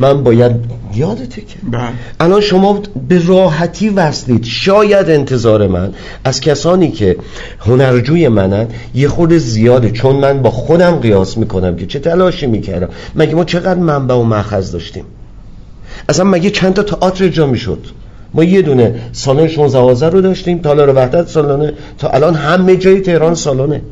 [0.00, 0.52] من باید
[0.94, 1.82] یادته که بله.
[2.20, 4.44] الان شما به راحتی وصلید.
[4.44, 5.92] شاید انتظار من
[6.24, 7.16] از کسانی که
[7.60, 12.88] هنرجوی منن یه خود زیاده چون من با خودم قیاس می‌کنم که چه تلاشی می‌کردم.
[13.14, 15.04] مگه ما چقدر منبع و مخز داشتیم؟
[16.08, 17.86] اصلا مگه چند تا تئاتر اجرا می‌شد؟
[18.34, 23.34] ما یه دونه سالن 16 رو داشتیم تالار وحدت سالانه تا الان همه جای تهران
[23.34, 23.82] سالانه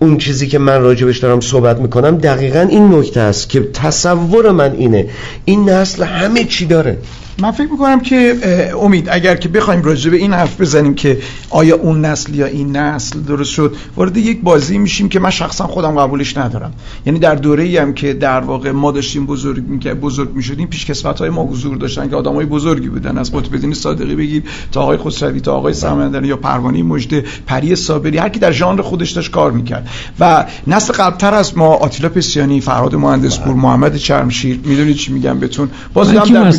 [0.00, 4.72] اون چیزی که من راجبش دارم صحبت می‌کنم دقیقا این نکته است که تصور من
[4.72, 5.06] اینه.
[5.44, 6.98] این نسل همه چی داره.
[7.40, 8.36] من فکر می‌کنم که
[8.82, 11.18] امید اگر که بخوایم راجع به این حرف بزنیم که
[11.50, 15.66] آیا اون نسل یا این نسل درست شد وارد یک بازی میشیم که من شخصا
[15.66, 16.72] خودم قبولش ندارم.
[17.06, 21.04] یعنی در دوره ای هم که در واقع ما داشتیم بزرگ می‌کرد بزرگ می‌شدیم پیش
[21.04, 23.18] های ما حضور داشتن که آدمای بزرگی بودن.
[23.18, 28.18] از قطب صادقی بگیر تا آقای خسروی تا آقای سمندری یا پروانه مجده پری صابری
[28.18, 29.88] هر کی در ژانر خودش داشت کار می‌کرد.
[30.20, 35.70] و نسل قبلتر از ما آتیلا پسیانی فرهاد مهندسپور محمد چرمشیر می‌دونید چی میگم بهتون؟
[35.94, 36.50] باز هم در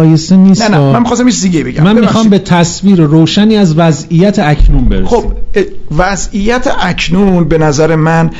[0.00, 0.92] مقایسه نیست نه نه.
[0.92, 1.84] من می‌خواستم یه دیگه بگم.
[1.84, 2.28] من می‌خوام.
[2.28, 5.06] به تصویر روشنی از وضعیت اکنون برسیم.
[5.06, 5.24] خب
[5.98, 8.30] وضعیت اکنون به نظر من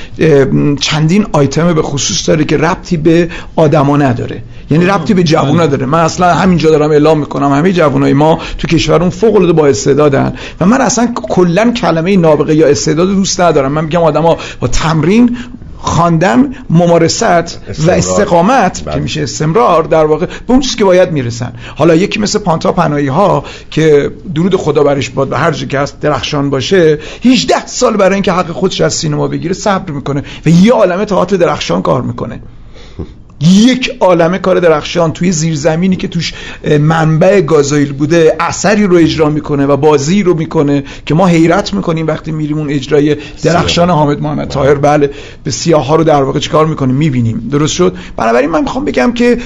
[0.81, 4.43] چندین آیتم به خصوص داره که ربطی به آدما نداره.
[4.71, 5.87] یعنی ربطی به جوونا داره.
[5.87, 10.33] من اصلا همینجا دارم اعلام می‌کنم همه جوانای ما تو کشورمون فوق العاده با استعدادن.
[10.61, 13.73] و من اصلا کلا کلمه نابغه یا استعداد دوست ندارم.
[13.73, 15.37] من میگم آدما با تمرین
[15.81, 17.91] خواندن ممارست و.
[17.91, 18.95] استقامت بله.
[18.95, 22.73] که میشه استمرار در واقع به اون چیزی که باید می‌رسن حالا یکی مثل پانتا
[22.73, 27.67] پناهی ها که درود خدا برش باد و هر جا که هست درخشان باشه 18
[27.67, 31.83] سال برای اینکه حق خودش از سینما بگیره صبر می‌کنه و یه عالمه تئاتر درخشان
[31.83, 32.41] کار می‌کنه
[33.41, 36.35] یک عالمه کار درخشان توی زیرزمینی که توش
[36.81, 42.07] منبع گازوئیل بوده اثری رو اجرا می‌کنه و بازی رو می‌کنه که ما حیرت می‌کنیم
[42.07, 44.75] وقتی میریم اون اجرای درخشان حامد محمد طاهر.
[44.75, 45.11] بله
[45.45, 47.49] به سیاه ها رو در واقع چیکار می‌کنه می‌بینیم.
[47.51, 49.39] درست شد؟ بنابراین من می‌خوام بگم که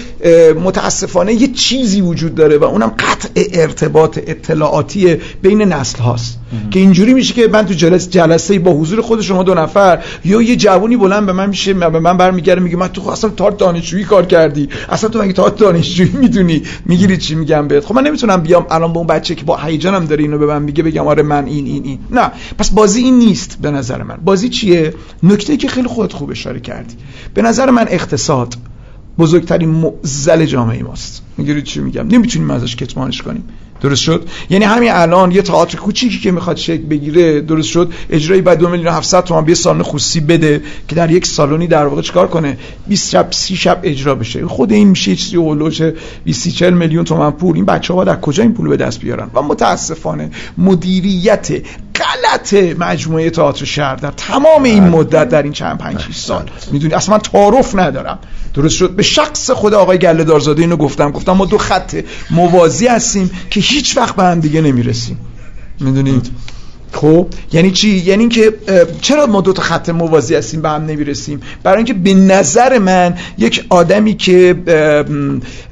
[0.64, 6.38] متاسفانه یه چیزی وجود داره و اونم قطع ارتباط اطلاعاتی بین نسل هاست.
[6.70, 10.42] که اینجوری میشه که من تو جلسه جلسه با حضور خود شما دو نفر یا
[10.42, 13.52] یه جوونی بلند به من میشه به من برمیگره میگه من تو اصلا تار
[13.84, 18.02] دانشجویی کار کردی؟ اصلا تو مگه تار دانشجویی می‌دونی؟ می‌گیری چی میگم بهت؟ خب من
[18.06, 21.06] نمی‌تونم بیام الان به اون بچه که با هیجانم داره اینو به من میگه بگم
[21.06, 21.98] آره من این این این.
[22.10, 22.30] نه.
[22.58, 24.16] پس بازی این نیست به نظر من.
[24.24, 26.94] بازی چیه؟ نکته که خیلی خودت خوب اشاره کردی.
[27.34, 28.54] به نظر من اقتصاد
[29.18, 31.22] بزرگترین معضل جامعه ماست.
[31.36, 33.44] می‌گیری چی میگم؟ نمی‌تونیم ازش کتمانش کنیم.
[33.80, 38.42] درست شد؟ یعنی همین الان یه تئاتر کوچیکی که می‌خواد شکل بگیره درست شد؟ اجرایی
[38.42, 42.02] بعد 2 میلیون 700 تومان به سالن خصوصی بده که در یک سالونی در واقع
[42.02, 42.58] چیکار کنه؟
[42.88, 44.46] 20 شب 30 شب اجرا بشه.
[44.46, 45.82] خود این میشه یه چیزی اولوش
[46.24, 47.56] 20 40 میلیون تومان پول.
[47.56, 51.48] این بچه‌ها از کجا این پول به دست بیارن؟ و متاسفانه مدیریت
[51.94, 56.50] غلط مجموعه تئاتر شهر در تمام این مدت در این چند 5 6 سال.
[56.72, 58.18] می‌دونی؟ اصلا من تعارف ندارم.
[58.54, 62.86] درست شد؟ به شخص خود آقای گله دارزاده اینو گفتم گفتم ما دو خط موازی
[62.86, 65.18] هستیم که هیچ وقت به هم دیگه نمی‌رسیم.
[65.80, 66.30] می‌دونید؟
[66.94, 70.86] خب یعنی چی؟ یعنی اینکه اه، چرا ما دو تا خط موازی هستیم به هم
[70.86, 74.54] نمی‌رسیم؟ برای اینکه به نظر من یک آدمی که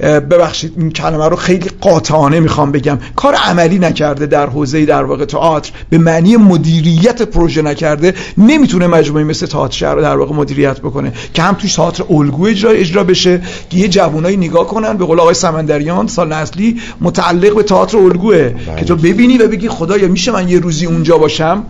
[0.01, 5.25] ببخشید این کلمه رو خیلی قاطعانه می‌خوام بگم کار عملی نکرده در حوزه در واقع
[5.25, 10.81] تئاتر به معنی مدیریت پروژه نکرده نمی‌تونه مجموعه مثل تئاتر شهر رو در واقع مدیریت
[10.81, 11.13] بکنه.
[11.35, 15.21] که هم توش تئاتر الگو اجرا اجرا بشه که یه جوونایی نگاه کنن به قول
[15.21, 20.33] آقای سمندریان سال اصلی متعلق به تئاتر الگوه که تو ببینی و بگی خدایا میشه
[20.33, 21.65] من یه روزی اونجا باشم؟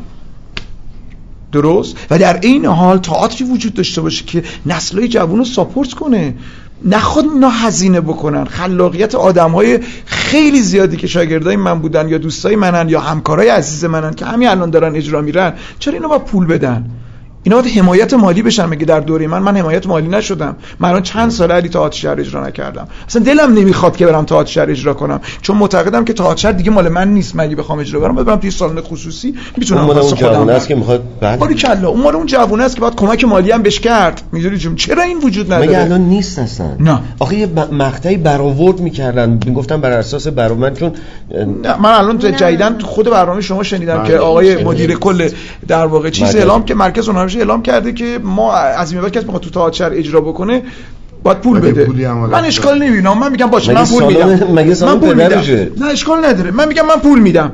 [1.53, 6.35] درست؟ و در این حال تئاتری وجود داشته باشه که نسل‌های جوان رو ساپورت کنه.
[6.85, 8.45] نخواد اینا هزینه بکنن.
[8.45, 13.85] خلاقیت آدم های خیلی زیادی که شاگردای من بودن یا دوستای منن یا همکارای عزیز
[13.85, 16.91] منن که همین الان دارن اجرا میرن چرا اینا با پول بدن؟
[17.45, 18.67] اینا باید حمایت مالی بشن.
[18.67, 20.57] مگه در دوره من من حمایت مالی نشدم.
[20.81, 22.89] من الان چند ساله علی تئاتر شهر اجرا نکردم.
[23.09, 25.21] اصلا دلم نمی‌خواد که برم تئاتر شهر اجرا کنم.
[25.43, 27.37] چون معتقدم که تئاتر شهر دیگه مال من نیست.
[27.37, 29.35] من بخوام اجرا کنم برم توی سالن خصوصی.
[29.57, 31.55] می‌تونم اون اون جوونه است که می‌خواد بله.
[31.55, 31.89] کلا.
[31.89, 34.23] اون مال اون جوونه است که باید کمک مالی هم بهش کرد.
[34.33, 36.99] می‌دونی چون چرا این وجود نداره؟ مگه الان نیست اصلا؟ نه.
[37.19, 39.39] آخه یه مقطعی برآورد می‌کردن.
[39.47, 40.93] می‌گفتن بر اساس برنامه چون
[41.63, 45.29] نه من الان جدیدن خود برنامه شما شنیدم که آقای مدیر کل
[45.69, 49.25] در واقع چیز اعلام که مرکز هنرمندی اعلام کرده که ما از این بعد کسی
[49.25, 50.63] می‌خواد تو تئاتر اجرا بکنه
[51.23, 51.89] باید پول بده.
[52.13, 53.19] من اشکال نمی‌بینم.
[53.19, 54.29] من میگم باشه من پول میدم.
[54.87, 55.41] من پول میدم.
[55.81, 56.51] نه اشکال نداره.
[56.51, 57.53] من میگم من پول میدم.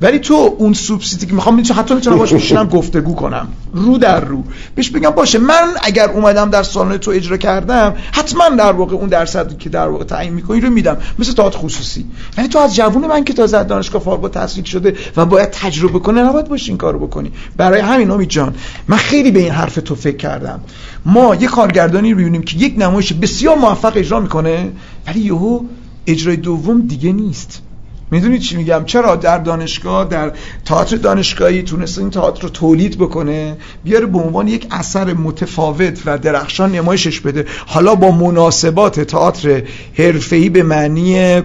[0.00, 3.48] ولی تو اون سوبسیدی که می‌خوام می‌تونم حتی می‌تونم باش بشینم گفتگو کنم.
[3.72, 4.44] رو در رو.
[4.74, 9.08] بهش بگم باشه من اگر اومدم در سالن تو اجرا کردم حتما در واقع اون
[9.08, 12.06] درصدی که در واقع تعیین می‌کنی رو میدم مثل تئاتر خصوصی.
[12.38, 16.22] ولی تو از جوون من که تازه دانشگاه فارغ التحصیل شده و باید تجربه کنه
[16.22, 17.32] نباید باشه این کارو بکنی.
[17.56, 18.54] برای همین امید جان
[18.88, 20.60] من خیلی به این حرف تو فکر کردم.
[21.06, 24.72] ما یه کارگردانی رو که یک نمایش بسیار موفق اجرا می‌کنه
[25.06, 25.60] ولی یهو
[26.06, 27.62] اجرای دوم دیگه نیست.
[28.10, 30.32] می‌دونید چی میگم؟ چرا در دانشگاه در
[30.64, 36.18] تئاتر دانشگاهی تونسته این تئاتر رو تولید بکنه؟ بیاره به عنوان یک اثر متفاوت و
[36.18, 37.44] درخشان نمایشش بده.
[37.66, 39.62] حالا با مناسبات تئاتر
[39.98, 41.42] حرفه‌ای به معنی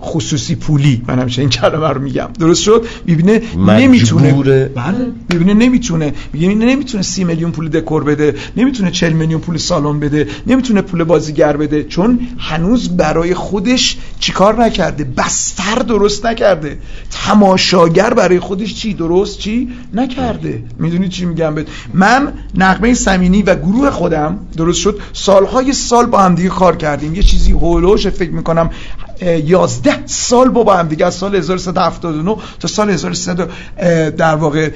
[0.00, 1.02] خصوصی پولی.
[1.08, 2.28] من همیشه این کلمه رو میگم.
[2.38, 5.12] درست شد؟ می‌بینه نمی‌تونه بله.
[5.28, 8.34] می‌بینه نمی‌تونه میگه نمی‌تونه سی میلیون پول دکور بده.
[8.56, 10.26] نمی‌تونه 40 میلیون پول سالن بده.
[10.46, 11.84] نمی‌تونه پول بازیگر بده.
[11.84, 16.78] چون هنوز برای خودش چیکار نکرده؟ بستر درست نکرده.
[17.10, 20.64] تماشاگر برای خودش چی؟ درست چی؟ نکرده.
[20.78, 26.18] می‌دونی چی میگم بهت؟ من نقمه سمینی و گروه خودم درست شد؟ سالهای سال با
[26.18, 27.14] هم دیگه کار کردیم.
[27.14, 28.70] یه چیزی هولوش فکر می‌کنم
[29.56, 33.48] 11 سال با هم دیگه از سال 1379 تا سال 1300
[34.16, 34.70] در واقع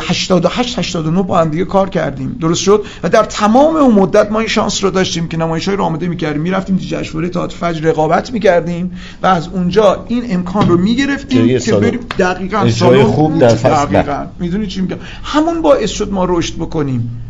[0.00, 2.36] 88 89 با هم دیگه کار کردیم.
[2.40, 5.84] درست شد؟ و در تمام اون مدت ما این شانس رو داشتیم که نمایش‌های رو
[5.84, 6.42] آماده می‌کردیم.
[6.42, 12.00] می‌رفتیم جشنواره تئاتر فجر رقابت می‌کردیم و از اونجا این امکان رو می‌گرفتیم که بریم
[12.18, 17.22] دقیقاً سال خوب در فصل می‌دونی چی میگم؟ همون باعث شد ما رشد بکنیم.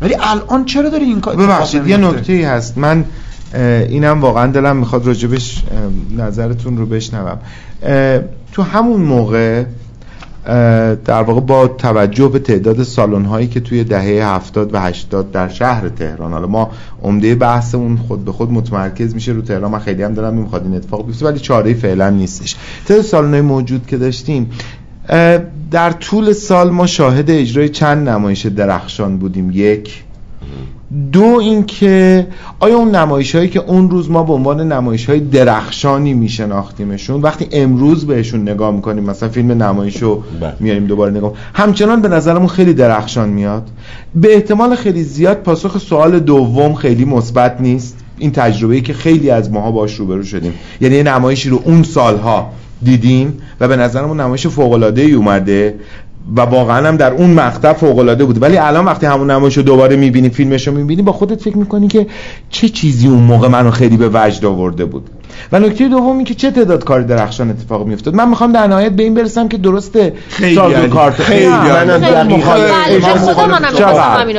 [0.00, 2.78] ولی الان چرا داره این کار ببخشید یه نکته هست.
[2.78, 3.04] من
[3.54, 5.62] اینم واقعا دلم می‌خواد راجبش
[6.16, 7.38] نظرتون رو بشنوم.
[8.52, 9.64] تو همون موقع
[11.04, 15.48] در واقع با توجه به تعداد سالن هایی که توی دهه 70 و 80 در
[15.48, 16.70] شهر تهران حالا ما
[17.02, 20.74] عمده بحثمون خود به خود متمرکز میشه رو تهران من خیلی هم دلم نمی‌خواد این
[20.74, 22.56] اتفاق بیفته ولی چاره فعلا نیستش.
[22.86, 24.50] تعداد سالن های موجود که داشتیم
[25.70, 29.50] در طول سال ما شاهد اجرای چند نمایش درخشان بودیم.
[29.54, 30.04] یک
[31.12, 32.26] دو اینکه
[32.60, 37.48] آیا اون نمایش هایی که اون روز ما به عنوان نمایش های درخشانی میشناختیمشون وقتی
[37.52, 40.54] امروز بهشون نگاه می‌کنیم مثلا فیلم نمایش رو بله.
[40.60, 43.70] میاریم دوباره نگاه همچنان به نظرمون خیلی درخشان میاد.
[44.14, 47.98] به احتمال خیلی زیاد پاسخ سوال دوم خیلی مثبت نیست.
[48.18, 50.52] این تجربه ای که خیلی از ماها باش روبرو شدیم.
[50.80, 55.74] یعنی یه نمایشی رو اون سالها دیدیم و به نظرمون نمایش فوق العاده ای اومده
[56.36, 59.62] و واقعا هم در اون مقطع فوق العاده بود ولی الان وقتی همون نمایش رو
[59.62, 62.06] دوباره می‌بینی فیلمش رو می‌بینی با خودت فکر می‌کنی که
[62.50, 65.10] چه چیزی اون موقع منو خیلی به وجد آورده بود.
[65.52, 69.02] و نکته دوم که چه تعداد کار درخشان اتفاق میافتاد؟ من می‌خوام در نهایت به
[69.02, 70.12] این برسم که درسته
[70.54, 71.98] ساز و کارت خیلی منم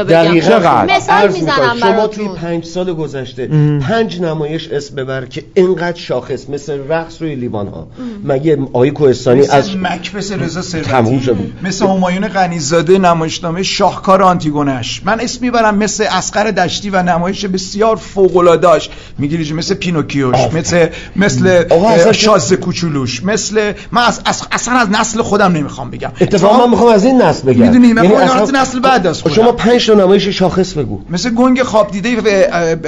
[0.04, 0.86] دقیقاً.
[0.90, 3.48] مثال می‌زنم شما توی پنج سال گذشته
[3.90, 7.88] پنج نمایش اسم ببر که اینقدر شاخص مثل رقص روی لیوان ها
[8.24, 11.22] مگه آقای کوهستانی از مکبس رضا ثروتی.
[11.64, 15.02] مثل همایون غنیزاده نمایشنامه شاهکار آنتیگونش.
[15.06, 18.70] من اسم می‌برم مثل اسقر دشتی و نمایش بسیار فوق العاده
[19.18, 20.79] می‌گیری مثل پینوکیوش مثل
[21.16, 23.24] مثل شازده کوچولوش.
[23.24, 24.22] مثل من از
[24.52, 26.12] اصلا از نسل خودم نمی‌خوام بگم.
[26.22, 27.62] اتفاقا من می‌خوام از این نسل بگم.
[27.62, 28.62] می‌دونی من یعنی اصلا...
[28.62, 31.02] نسل بعد از خودم شما 5 تا نمایش شاخص بگو.
[31.10, 32.44] مثل گنگ خواب دیده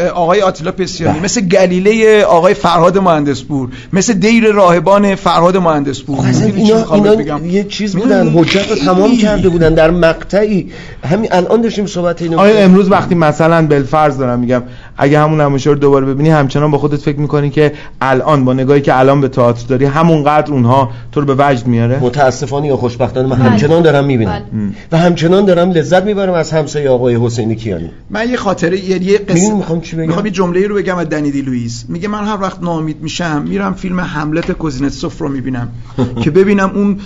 [0.10, 1.14] آقای آتیلا پسیانی.
[1.14, 1.24] بله.
[1.24, 3.70] مثل گلیله آقای فرهاد مهندسپور.
[3.94, 6.26] مثل دیر راهبان فرهاد مهندسپور.
[6.56, 10.72] اینا, اینا یه چیز بودن حجت رو تمام کرده بودن در مقطعی.
[11.10, 14.64] همین الان داشتیم صحبت اینو آیا امروز وقتی مثلا بالفرض دارم میگم
[15.02, 18.82] اگه همون نمایش رو دوباره ببینی همچنان با خودت فکر می‌کنی که الان با نگاهی
[18.82, 23.28] که الان به تئاتر داری همونقدر اونها تو رو به وجد میاره؟ متاسفانه یا خوشبختانه
[23.28, 23.50] من بله.
[23.50, 24.32] همچنان دارم می‌بینم.
[24.32, 24.72] بله.
[24.92, 27.90] و همچنان دارم لذت می‌برم از همسایه آقای حسینی کیانی.
[28.10, 31.42] من یه خاطره یه قصه می‌خوام چی بگم؟ می‌خوام یه جمله رو بگم از دنیدی
[31.42, 31.86] لوئیس.
[31.90, 35.70] میگه من هر وقت ناامید میشم میرم فیلم حملت کوزینتسوف رو می‌بینم.
[36.24, 36.98] که ببینم اون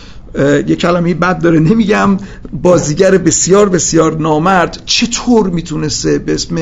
[0.68, 1.60] یه کلمه بد داره.
[1.60, 2.18] نمیگم
[2.62, 4.82] بازیگر بسیار بسیار نامرد.
[4.86, 6.56] چطور می‌تونسته به اسم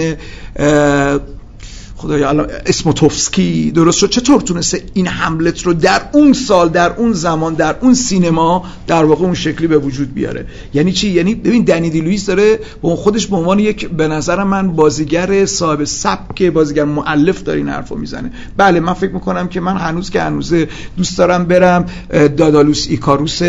[2.03, 4.09] خدایا الان اسموتوفسکی درست شد.
[4.09, 9.03] چطور تونسته این حملت رو در اون سال در اون زمان در اون سینما در
[9.03, 12.95] واقع اون شکلی به وجود بیاره؟ یعنی چی؟ یعنی ببین دنی دی لوئیس داره با
[12.95, 17.95] خودش به عنوان یک به نظر من بازیگر صاحب سبک بازیگر مؤلف داره این حرفو
[17.95, 18.31] می‌زنه.
[18.57, 20.53] بله من فکر می‌کنم که من هنوز که هنوز
[20.97, 23.41] دوست دارم برم دادالوس ایکاروس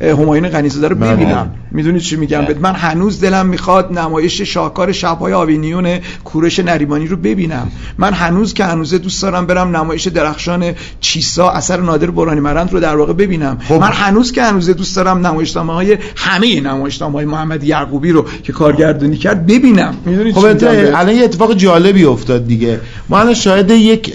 [0.00, 0.96] همایون غنیزاده رو.
[0.96, 2.58] ببینم می‌دونی چی میگم؟ بله.
[2.58, 7.70] من هنوز دلم می‌خواد نمایش شاهکار شبهای آوینیون کورش نریمانی رو ببینم.
[7.98, 12.80] من هنوز که هنوزه دوست دارم برم نمایش درخشان چیسا اثر نادر برانی مرند رو
[12.80, 13.58] در واقع ببینم.
[13.68, 13.74] خب.
[13.74, 18.52] من هنوز که هنوزه دوست دارم نمایشنامه های همه نمایشنامه های محمد یعقوبی رو که
[18.52, 19.94] کارگردانی کرد ببینم.
[20.34, 22.80] خب الان یه اتفاق جالبی افتاد دیگه.
[23.08, 24.14] ما الان شاهد یک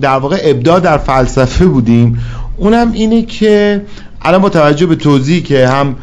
[0.00, 2.20] در واقع ابداع در فلسفه بودیم.
[2.56, 3.82] اونم اینه که
[4.22, 5.96] الان با توجه به توضیحی که هم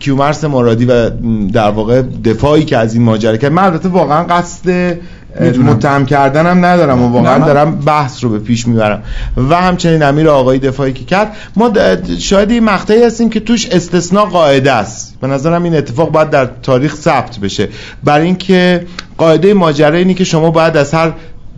[0.00, 1.10] کیومرس مرادی و
[1.52, 4.98] در واقع دفاعی که از این ماجرا کرد من البته واقعا قصد
[5.40, 9.02] متهم کردنم ندارم و واقعا دارم بحث رو به پیش می‌برم.
[9.36, 11.72] و همچنین امیر آقای دفاعی که کرد ما
[12.18, 15.20] شاید این مقطعی هستیم که توش استثناء قاعده است.
[15.20, 17.68] به نظرم این اتفاق باید در تاریخ ثبت بشه.
[18.04, 18.86] برای اینکه
[19.18, 21.12] قاعده ماجرا اینی که شما باید از هر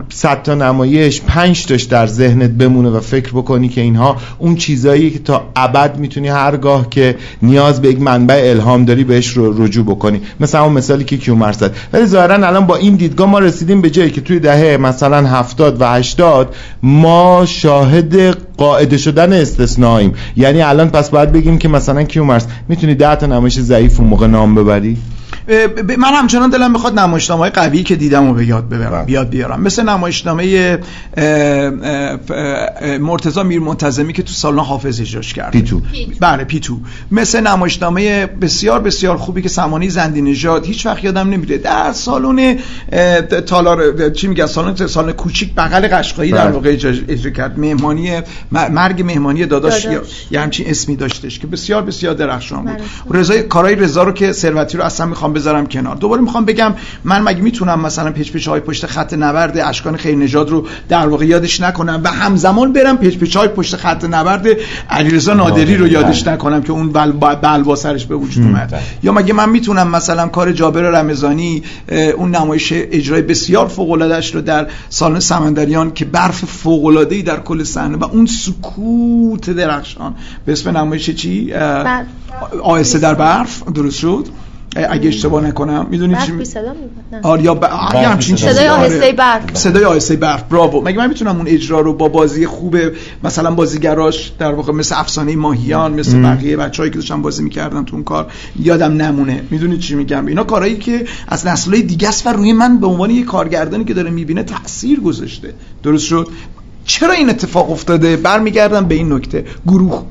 [0.09, 5.09] صد تا نمایش پنج تاش در ذهنت بمونه و فکر بکنی که اینها اون چیزایی
[5.09, 9.85] که تا ابد می‌تونی هرگاه که نیاز به یک منبع الهام داری بهش رو رجوع
[9.85, 10.21] بکنی.
[10.39, 11.75] مثل اون مثالی که کیومر زد.
[11.93, 15.81] ولی ظاهرا الان با این دیدگاه ما رسیدیم به جایی که توی دهه مثلا هفتاد
[15.81, 22.47] و هشتاد ما شاهد قاعده شدن استثنائیم یعنی الان پس باید بگیم که مثلا کیومرس
[22.69, 24.97] می‌تونی ده تا نمایش ضعیف اون موقع نام ببری؟
[25.97, 29.05] من همچنان دلم می‌خواد نمایشنامه های قوی که دیدم رو به یاد ببرم بله.
[29.05, 29.61] بیاد بیارم.
[29.61, 30.79] مثل نمایشنامه
[32.99, 35.81] مرتضی میر منتظمی که تو سالن حافظ اجراش کرد پیتو.
[36.19, 36.77] بله پیتو.
[37.11, 41.57] مثل نمایشنامه بسیار بسیار خوبی که سمانی زندی نژاد هیچ وقت یادم نمیره.
[41.57, 42.57] در سالن
[43.45, 46.51] تالار چی میگن سالن سالن کوچیک بغل قشقایی در بله.
[46.51, 46.69] واقع
[47.07, 47.59] اجرا کرد.
[47.59, 48.21] مهمانی
[48.51, 49.87] مرگ مهمانی داداش,
[50.31, 52.77] یه همچین اسمی داشتش که بسیار بسیار درخشان بود.
[52.77, 53.19] بله.
[53.19, 55.95] رضا کارهای رضا رو که ثروتی رو اصلا می‌خوام بذارم کنار.
[55.95, 56.73] دوباره می‌خوام بگم
[57.03, 61.07] من مگه می‌تونم مثلا پیچ پیچ های پشت خط نبرد اشکان خیر نژاد رو در
[61.07, 64.47] واقع یادش نکنم و همزمان برم پیچ پیچ های پشت خط نبرد
[64.89, 67.11] علیرضا نادری رو یادش نکنم که اون بل
[67.61, 68.81] با سرش به وجود اومد.
[69.03, 71.63] یا مگه من می‌تونم مثلا کار جابر رمضانی
[72.17, 77.39] اون نمایش اجرای بسیار فوق العاده رو در سالن سمندریان که برف فوق العاده در
[77.39, 80.15] کل صحنه و اون سکوت درخشان
[80.45, 82.05] به اسم نمایش چی؟ بله.
[82.63, 83.63] آهسته در برف.
[83.63, 84.27] درست شد؟
[84.75, 86.75] اگه اشتباه نکنم می‌دونید چی صدا
[87.23, 87.63] آریا ب...
[87.95, 89.57] همچین صدای آهسته برف.
[89.57, 92.77] صدای آهسته برف براو مگه من می‌تونم اون اجرا رو با بازی خوب
[93.23, 96.23] مثلا بازیگراش در واقع مثل افسانه ماهیان مثل ام.
[96.23, 99.43] بقیه بچه‌ای که داشتن بازی می‌کردن تو اون کار یادم نمونه.
[99.49, 103.09] می‌دونید چی میگم؟ اینا کارهایی که از نسل‌های دیگه است و روی من به عنوان
[103.09, 105.53] یک کارگردانی که داره می‌بینه تاثیر گذاشته.
[105.83, 106.27] درست شد؟
[106.85, 109.45] چرا این اتفاق افتاده؟ برمیگردم به این نکته.
[109.67, 110.03] گروه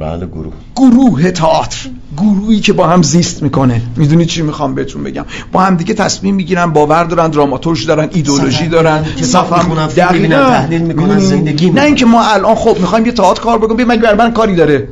[0.00, 0.52] بله گروه.
[0.76, 1.88] گروه تئاتر.
[2.16, 3.82] گروهی که با هم زیست می‌کنه.
[3.96, 8.68] می‌دونی چی می‌خوام بهتون بگم؟ با هم دیگه تصمیم می‌گیرن باور دارن دراماتورژ دارن ایدولوژی
[8.68, 9.04] دارن.
[9.04, 14.14] کتاب تحلیل می‌کنن زندگی نه اینکه ما الان خب می‌خوایم یه تئاتر کار بکنیم مگه
[14.14, 14.88] من کاری داره؟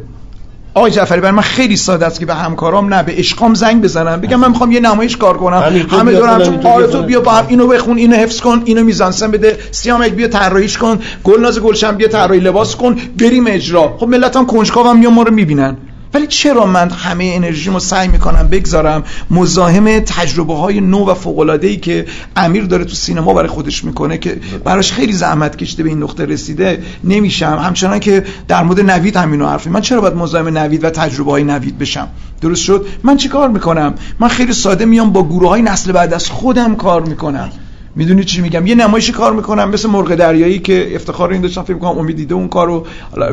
[0.75, 4.21] آقای جعفری برای من خیلی ساده است که به همکارام نه به عشقام زنگ بزنم.
[4.21, 5.87] بگم من می‌خوام یه نمایش کار کنم.
[5.91, 9.59] همه دورم آره تو بیا با هم اینو بخون اینو حفظ کن اینو میزانسن بده.
[9.71, 10.99] سیامک بیا طراحیش کن.
[11.25, 12.97] گلناز گلشن بیا طراحی لباس کن.
[13.21, 13.97] بریم اجرا.
[13.99, 15.77] خب ملت کنجکاوم میان ما رو می‌بینن.
[16.15, 21.67] ولی چرا من همه انرژیمو سعی می‌کنم بگذارم مزاحم تجربه های نو و فوق العاده
[21.67, 22.07] ای که
[22.37, 26.25] امیر داره تو سینما برای خودش می‌کنه که براش خیلی زحمت کشیده به این نقطه
[26.25, 27.59] رسیده نمیشم.
[27.65, 31.45] همچنان که در مورد نوید همینو حرفی من چرا باید مزاحم نوید و تجربه های
[31.45, 32.09] نوید بشم؟
[32.41, 36.29] درست شد؟ من چیکار می‌کنم؟ من خیلی ساده میام با گروه های نسل بعد از
[36.29, 37.51] خودم کار می‌کنم.
[37.97, 41.75] می‌دونی چی میگم؟ یه نمایشی کار می‌کنم مثل مرغ دریایی که افتخار این داشتم فکر
[41.75, 42.87] می‌کنم امید دیده اون کارو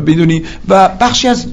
[0.07, 1.45] بدونی و بخشی از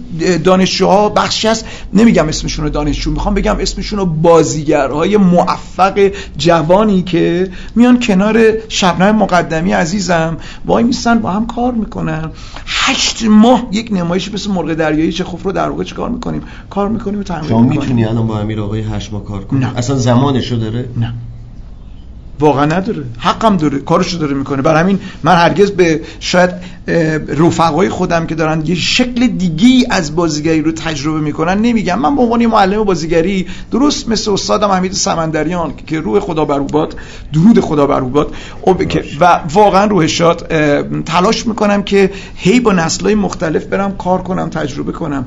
[0.45, 7.51] دانشجوها بخشی از نمیگم اسمشون رو دانشجو می‌خوام بگم اسمشون رو بازیگرهای موفق جوانی که
[7.75, 10.37] میان کنار شبنم مقدمی عزیزم
[10.67, 12.31] وای میستن با هم کار می‌کنن.
[12.67, 16.89] هشت ماه یک نمایش مثل مرغ دریایی چه خوف رو در واقع کار می‌کنیم؟ کار
[16.89, 17.65] می‌کنیم و می‌کنیم.
[17.65, 21.15] می‌تونی الان با امیر آقای هشت ماه کار کنی؟ اصلا زمانشو داره؟ نه.
[22.41, 23.05] واقعا نداره.
[23.19, 24.63] حقم داره کارشو داره می‌کنه.
[24.63, 26.51] برای همین من هرگز به شاید
[27.29, 31.99] رفقای خودم که دارن یه شکل دیگی از بازیگری رو تجربه می‌کنن نمیگم.
[31.99, 36.97] من به عنوان معلم بازیگری درست مثل استادم حمید سمندریان که روح خدا بر باد
[37.33, 38.35] درود خدا بر باد
[39.21, 40.47] و واقعا روح شاد
[41.03, 45.27] تلاش می‌کنم که هی با نسلهای مختلف برم کار کنم تجربه کنم.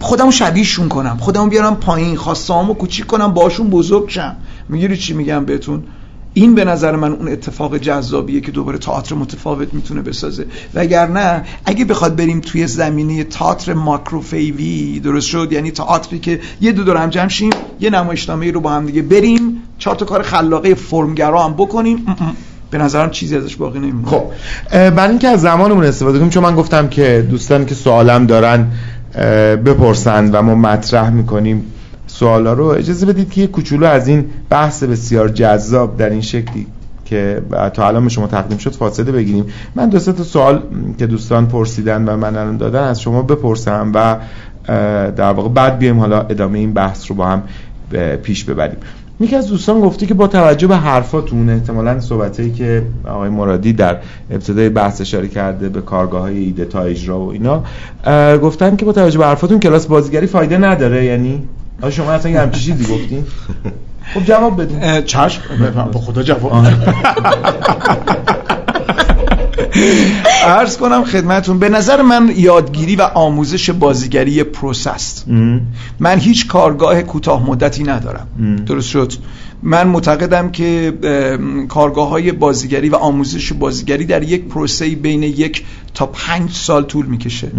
[0.00, 1.16] خودمو شبیهشون کنم.
[1.20, 4.36] خودمو بیارم پایین خواستامو کوچیک کنم باشون بزرگ شم.
[4.68, 5.82] می‌گیری چی میگم بهتون؟
[6.38, 10.46] این به نظر من اون اتفاق جذابیه که دوباره تئاتر متفاوت می‌تونه بسازه.
[10.74, 16.84] وگرنه اگه بخواد بریم توی زمینه تئاتر ماکروفیوی درست شد؟ یعنی تئاتری که یه دو
[16.84, 17.50] دور هم جمع شیم
[17.80, 22.06] یه نمایشنامه رو با هم دیگه بریم چهار تا کار خلاقه فرمگرا هم بکنیم.
[22.70, 24.06] به نظرم چیزی ازش باقی نمیمونه.
[24.06, 24.30] خب
[24.70, 28.66] برای اینکه از زمانمون استفاده کنیم چون من گفتم که دوستان که سوالم دارن
[29.64, 31.72] بپرسند و ما مطرح می‌کنیم.
[32.06, 36.66] سوالا رو اجازه بدید که یه کوچولو از این بحث بسیار جذاب در این شکلی
[37.04, 37.42] که
[37.74, 39.44] تا الان به شما تقدیم شد فاصله بگیریم.
[39.74, 40.62] من دو تا سوال
[40.98, 44.16] که دوستان پرسیدن و من الان دادن از شما بپرسم و
[45.12, 47.42] در واقع بعد بیایم حالا ادامه این بحث رو با هم
[48.22, 48.78] پیش ببریم.
[49.20, 53.96] یکی از دوستان گفته که با توجه به حرفاتون احتمالاً صحبتایی که آقای مرادی در
[54.30, 57.64] ابتدای بحث اشاره کرده به کارگاه های ایده تا اجرا و اینا
[58.38, 61.42] گفتن که با توجه به حرفاتون کلاس بازیگری فایده نداره یعنی
[61.90, 63.24] شما اصلا یه همچی چیزی گفتین
[64.14, 65.02] خب جواب بدین.
[65.02, 65.42] چشم.
[65.92, 66.52] با خدا جواب
[70.46, 75.24] عرض کنم خدمتون به نظر من یادگیری و آموزش بازیگری پروسست.
[75.98, 78.26] من هیچ کارگاه کوتاه مدتی ندارم.
[78.66, 79.12] درست شد.
[79.62, 80.92] من معتقدم که
[81.68, 85.64] کارگاه های بازیگری و آموزش بازیگری در یک پروسه بین یک
[85.96, 87.50] تا پنج سال طول می‌کشه.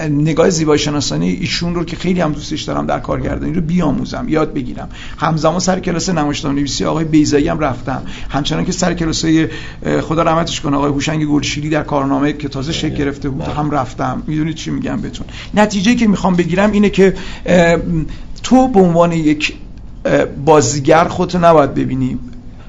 [0.10, 4.54] نگاه زیبایی شناسانی ایشون رو که خیلی هم دوستش دارم در کارگردانی رو بیاموزم یاد
[4.54, 4.90] بگیرم.
[5.18, 9.48] همزمان سر کلاس نمایشنامه نویسی آقای بیزایی هم رفتم همچنان که سر کلاسای
[10.02, 14.24] خدا رحمتش کنه آقای هوشنگ گلشیری در کارنامه که تازه شکل گرفته بود هم رفتم.
[14.28, 15.28] می‌دونید چی میگم بهتون.
[15.54, 17.14] نتیجه که می‌خوام بگیرم اینه که
[18.44, 19.54] تو به عنوان یک
[20.46, 22.20] بازیگر خودتو نباید ببینی.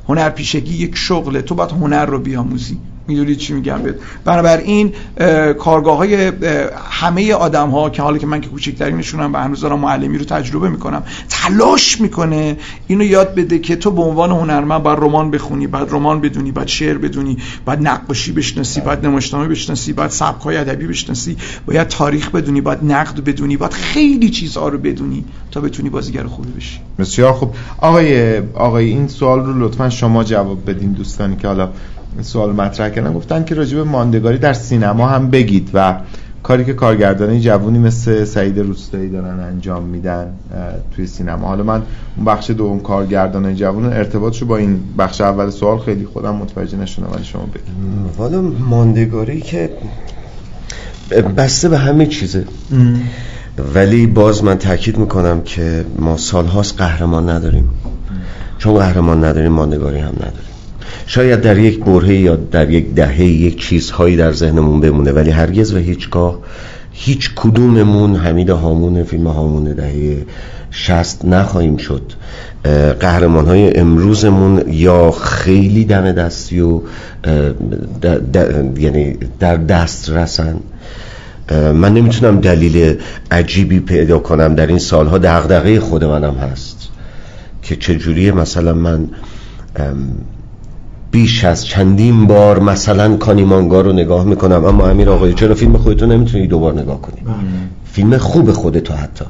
[0.09, 1.43] هنرپیشگی یک شغله.
[1.43, 2.79] تو باید هنر رو بیاموزی.
[3.09, 3.95] می‌دونید چی میگم بهت.
[4.25, 4.93] بنابراین
[5.59, 6.33] کارگاه های
[6.91, 10.25] همه آدم ها که حالا که من که کوچکتری میشونم و هنوز دارم معلمی رو
[10.25, 12.57] تجربه می‌کنم تلاش می‌کنه
[12.87, 16.69] اینو یاد بده که تو به عنوان هنرمند باید رمان بخونی بعد رمان بدونی بعد
[16.69, 22.31] شعر بدونی بعد نقاشی بشناسی بعد نمایشنامه بشناسی بعد سبک های ادبی بشناسی باید تاریخ
[22.31, 26.81] بدونی باید نقد بدونی باید خیلی چیزها رو بدونی تا بتونی بازیگر خوبی بشی.
[26.99, 27.55] بسیار خوب.
[27.79, 31.69] آقای آقای این سوال رو لطفا شما جواب بدین دوستانی که حالا
[32.21, 35.95] سوال مطرح کردن گفتن که راجب ماندگاری در سینما هم بگید و
[36.43, 40.27] کاری که کارگردانی جوونی مثل سعید روستایی دارن انجام میدن
[40.97, 41.49] توی سینما.
[41.49, 41.83] حالا من
[42.17, 47.09] اون بخش دوم کارگردان جوون ارتباطشو با این بخش اول سوال خیلی خودم متوجه نشدم
[47.15, 48.17] ولی شما بگید.
[48.19, 49.71] حالا ماندگاری که
[51.37, 52.45] بسته به همه چیزه.
[53.75, 57.71] ولی باز من تاکید می‌کنم که ما سالهاست قهرمان نداریم.
[58.59, 60.52] چون قهرمان نداریم ماندگاری هم نداریم.
[61.07, 65.75] شاید در یک برهه یا در یک دهه یک چیزهایی در ذهنمون بمونه ولی هرگز
[65.75, 66.39] و هیچگاه
[66.93, 70.27] هیچ کدوممون حمید هامون فیلم هامون دهه
[70.71, 72.13] شست نخواهیم شد.
[73.01, 76.81] قهرمان های امروزمون یا خیلی دم دستی و
[78.79, 80.57] یعنی در دست رسن.
[81.51, 82.97] من نمی‌تونم دلیل
[83.31, 86.89] عجیبی پیدا کنم در این سالها دغدغه خود منم هست
[87.63, 89.09] که چجوریه؟ مثلا من
[91.13, 94.65] بیش از چندین بار مثلا کانیمانگا رو نگاه می‌کنم.
[94.65, 97.35] اما امیر آقای چرا فیلم خودتو نمی‌تونی دوبار نگاه کنی بله.
[97.93, 99.25] فیلم خوب خودتو حتی.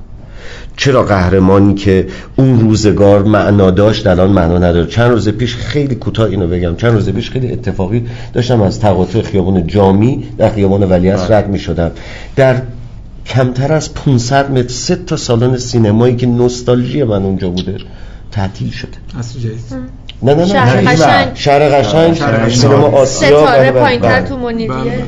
[0.76, 2.06] چرا قهرمانی که
[2.36, 4.86] اون روزگار معنا داشت الان معنا نداره.
[4.86, 6.76] چند روز پیش خیلی کوتاه اینو بگم.
[6.76, 11.36] چند روز پیش خیلی اتفاقی داشتم از تقاطع خیابان جامی در خیابان ولیعصر بله.
[11.36, 11.90] رد می‌شدم.
[12.36, 12.62] در
[13.26, 17.76] کمتر از 500 متر سه تا سالن سینمایی که نوستالژی من اونجا بوده
[18.30, 18.90] تعطیل شده.
[20.23, 21.31] نه نه نه شهر قشنگ.
[21.35, 22.15] شهر قشنگ.
[22.49, 24.28] سینما آسیا ستاره بله، بله، پایینتر بله.
[24.28, 25.05] تو منیریه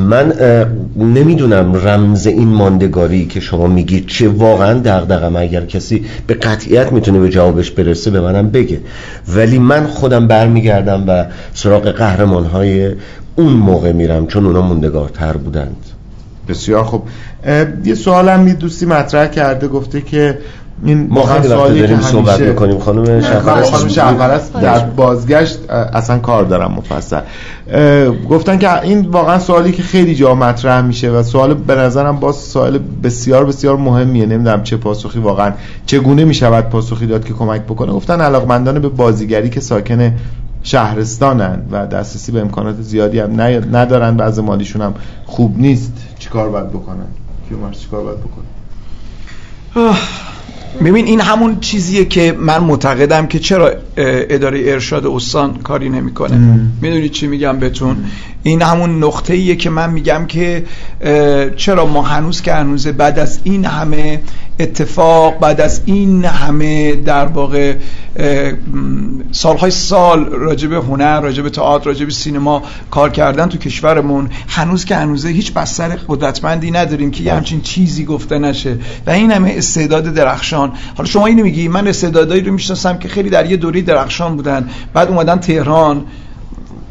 [0.00, 0.32] من
[0.96, 5.36] نمی‌دونم رمز این ماندگاری که شما میگید چه واقعا دغدغم.
[5.36, 8.80] اگر کسی به قطعیت می‌تونه به جوابش برسه به منم بگه.
[9.28, 12.90] ولی من خودم برمیگردم و سراغ قهرمان های
[13.36, 15.76] اون موقع میرم چون اونا موندگارتر بودند.
[16.48, 17.02] بسیار خوب.
[17.84, 20.38] یه سوالم یه دوستی مطرح کرده گفته که
[20.84, 25.70] این ما خیلی وقت داریم که صحبت می‌کنیم خانم خانم شفرست خانم شهپرست در بازگشت
[25.70, 27.20] اصلا کار دارم مفصل.
[28.30, 32.36] گفتن که این واقعا سوالی که خیلی جا مطرح میشه و سوال به نظرم باز
[32.36, 34.26] سوال بسیار بسیار مهمیه.
[34.26, 35.52] نمی‌دونم چه پاسخی واقعا
[35.86, 37.92] چگونه می‌شود پاسخی داد که کمک بکنه.
[37.92, 40.12] گفتن علاقمندان به بازیگری که ساکن
[40.62, 43.40] شهرستانن و دسترسی به امکانات زیادی هم
[43.76, 44.94] ندارن بعض مالیشون هم
[45.26, 45.92] خوب نیست.
[46.18, 47.06] چیکار باید بکنن؟
[47.48, 48.44] کیومرث چیکار باید بکنه؟
[50.84, 56.60] ببین این همون چیزیه که من معتقدم که چرا اداره ارشاد استان کاری نمی‌کنه.
[56.80, 57.96] می‌دونید چی میگم بهتون؟
[58.42, 60.64] این همون نقطه ایه که من میگم که
[61.56, 64.20] چرا ما هنوز که هنوز بعد از این همه
[64.60, 67.74] اتفاق بعد از این همه در واقع
[69.32, 75.28] سالهای سال راجب هنر راجب تئاتر راجب سینما کار کردن تو کشورمون هنوز که هنوزه
[75.28, 78.78] هیچ بستر قدرتمندی نداریم که یه همچین چیزی گفته نشه.
[79.06, 80.72] و این همه استعداد درخشان.
[80.96, 84.70] حالا شما اینو میگی من استعدادایی رو می‌شناسم که خیلی در یه دوره درخشان بودن.
[84.94, 86.04] بعد اومدن تهران.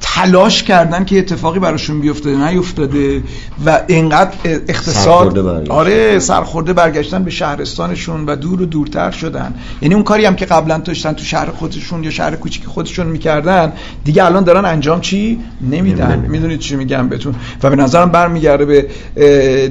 [0.01, 3.23] تلاش کردن که اتفاقی براشون بیفته نیفتاده
[3.65, 5.71] و اینقدر اقتصاد سرخورده.
[5.71, 9.53] آره سرخورده برگشتن به شهرستانشون و دور و دورتر شدن.
[9.81, 13.73] یعنی اون کاری هم که قبلا داشتن تو شهر خودشون یا شهر کوچیک خودشون می‌کردن
[14.03, 15.39] دیگه الان دارن انجام چی؟
[15.71, 16.25] نمیدن.
[16.29, 18.87] می‌دونید چی میگم بهتون؟ و به نظرم برمیگرده به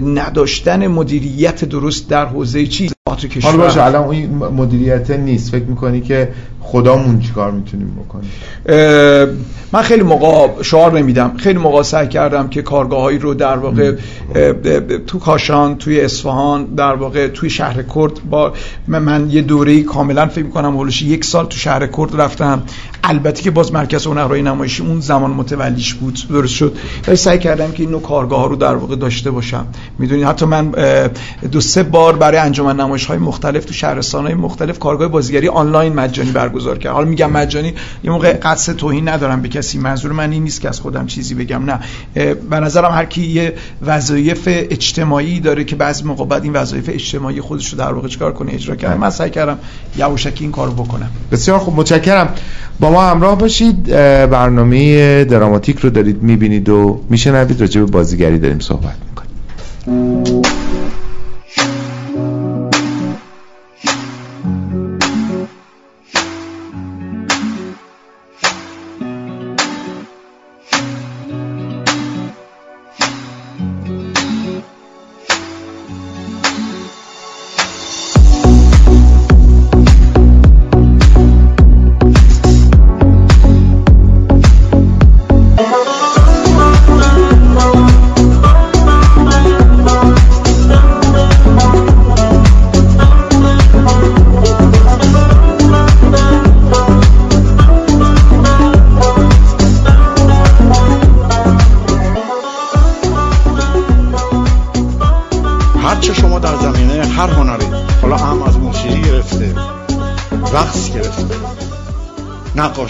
[0.05, 2.91] نداشتن مدیریت درست در حوزه چی؟
[3.43, 5.51] حالا باشه الان این مدیریت نیست.
[5.51, 6.29] فکر می‌کنی که
[6.61, 8.31] خدامون چیکار می‌تونیم بکنیم؟
[9.73, 11.33] من خیلی موقع شعار نمیدم.
[11.37, 13.95] خیلی موقع سعی کردم که کارگاهایی رو در واقع
[15.07, 18.53] تو کاشان توی اصفهان در واقع توی شهر کرد با
[18.87, 22.63] من, من یه دوره کاملا فکر می‌کنم هولوش یک سال تو شهر کرد رفتم.
[23.05, 26.77] البته که باز مرکز هنرهای نمایشی اون زمان متولیش بود درست شد.
[27.07, 29.67] ولی سعی کردم که این نوع کارگاه رو در واقع داشته باشم.
[29.99, 30.73] می‌دونید حتی من
[31.53, 35.93] دو سه بار برای انجمن نمایش های مختلف تو شهرستان های مختلف کارگاه بازیگری آنلاین
[35.93, 36.95] مجانی برگزار کردم.
[36.95, 37.75] حالا میگم مجانی
[38.05, 41.35] یه موقع قصد توهین ندارم به کسی منظور من این نیست که از خودم چیزی
[41.35, 41.81] بگم نه.
[42.51, 47.41] به نظرم هر کی یه وظایف اجتماعی داره که بعضی موقع بعد این وظایف اجتماعی
[47.41, 49.59] خودش رو در واقع چیکار کنه اجرا کنه من سعی کردم
[49.97, 51.11] یواشکی این کارو بکنم.
[51.33, 51.77] بسیار خوب.
[51.77, 52.35] متشکرم.
[52.91, 53.87] ما همراه باشید.
[54.31, 57.61] برنامه دراماتیک رو دارید می‌بینید و میشنوید.
[57.61, 60.43] راجع به بازیگری داریم صحبت می‌کنیم.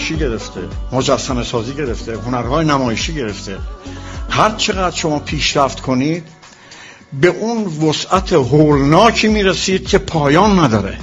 [0.07, 0.61] نقاشی گرفته
[0.91, 3.57] مجسمه سازی گرفته هنرهای نمایشی گرفته.
[4.29, 6.23] هر چقدر شما پیشرفت کنید
[7.21, 10.97] به اون وسعت هولناکی می‌رسید که پایان نداره.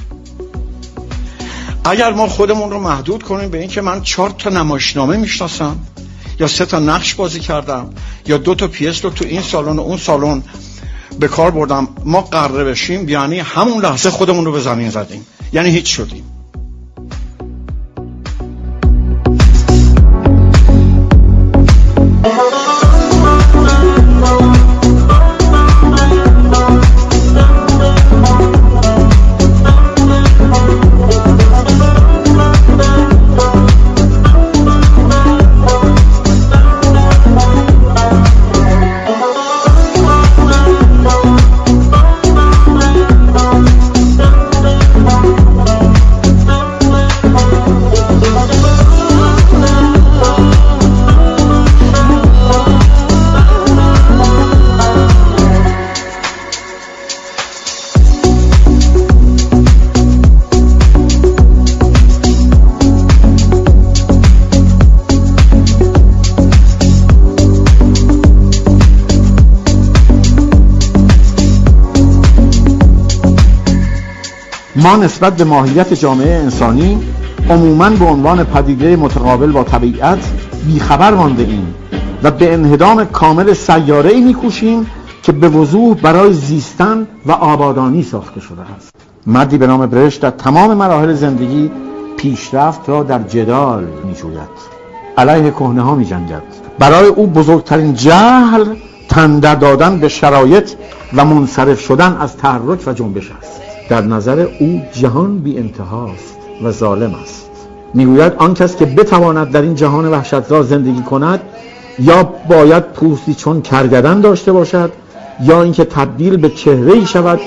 [1.84, 5.76] اگر ما خودمون رو محدود کنیم به اینکه من چهار تا نمایشنامه می‌شناسم
[6.40, 7.90] یا سه تا نقش بازی کردم
[8.26, 10.42] یا دو تا پیس رو تو این سالن و اون سالن
[11.20, 15.26] به کار بردم ما قراره بشیم یعنی همون لحظه خودمون رو به زمین زدیم.
[15.52, 16.24] یعنی هیچ شدیم.
[74.84, 76.98] ما نسبت به ماهیت جامعه انسانی
[77.50, 80.18] عموما به عنوان پدیده متقابل با طبیعت
[80.66, 81.74] بیخبر مانده ایم
[82.22, 84.86] و به انهدام کامل سیاره ای میکوشیم
[85.22, 88.94] که به وضوح برای زیستن و آبادانی ساخته شده است.
[89.26, 91.70] مردی به نام برشت در تمام مراحل زندگی
[92.16, 94.74] پیشرفت را در جدال میجوید.
[95.18, 96.42] علیه کهنه ها می جنگد
[96.78, 98.64] برای او بزرگترین جهل
[99.08, 100.70] تندر دادن به شرایط
[101.12, 103.73] و منصرف شدن از تحرک و جنبش است.
[103.88, 107.50] در نظر او جهان بی انتهاست و ظالم است.
[107.94, 111.40] می‌گوید آن کس که بتواند در این جهان وحشتزا زندگی کند
[111.98, 114.92] یا باید پوستی چون کرگدن داشته باشد
[115.42, 117.40] یا اینکه تبدیل به چهره ای شود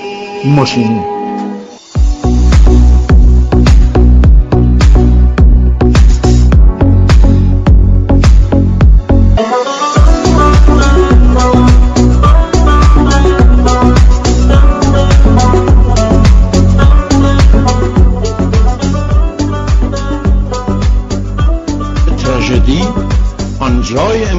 [0.45, 1.16] ماشینی.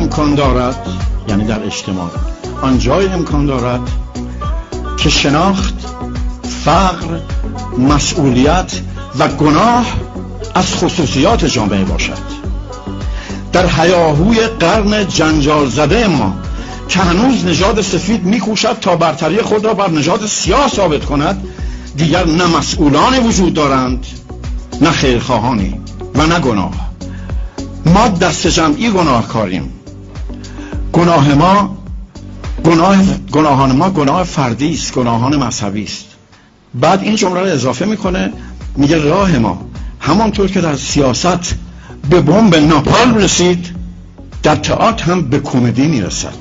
[0.08, 0.86] امکان دارد
[1.28, 2.10] یعنی در اجتماع
[2.62, 3.80] آن جای امکان دارد
[4.96, 5.74] که شناخت
[6.64, 7.20] فقر
[7.78, 8.72] مسئولیت
[9.18, 9.86] و گناه
[10.54, 12.38] از خصوصیات جامعه باشد.
[13.52, 16.34] در حیاهوی قرن جنجال زده ما
[16.88, 21.44] که هنوز نژاد سفید میکوشد تا برتری خود را بر نژاد سیاه ثابت کند
[21.96, 24.06] دیگر نه مسئولانی وجود دارند
[24.80, 25.80] نه خیرخواهانی
[26.14, 26.74] و نه گناه.
[27.86, 29.77] ما دست جمعی گناه کاریم
[30.92, 31.76] گناه ما
[32.64, 32.96] گناه
[33.32, 36.06] گناهان ما گناه فردی است گناهان مذهبی است.
[36.74, 38.32] بعد این جمله رو اضافه می‌کنه
[38.76, 39.62] میگه راه ما.
[40.00, 41.54] همانطور که در سیاست
[42.10, 43.66] به بمب ناپال رسید
[44.42, 46.34] در تئاتر هم به کمدی می‌رسد.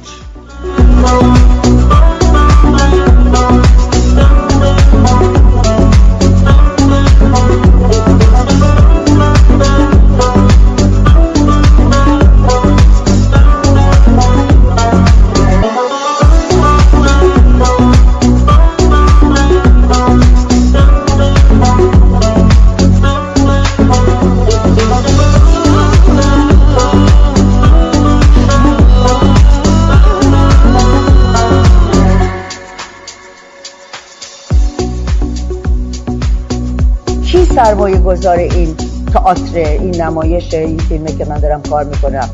[37.68, 38.76] سرمایه گذار این
[39.14, 42.30] تئاتر این نمایش این فیلمه که من دارم کار می‌کنم.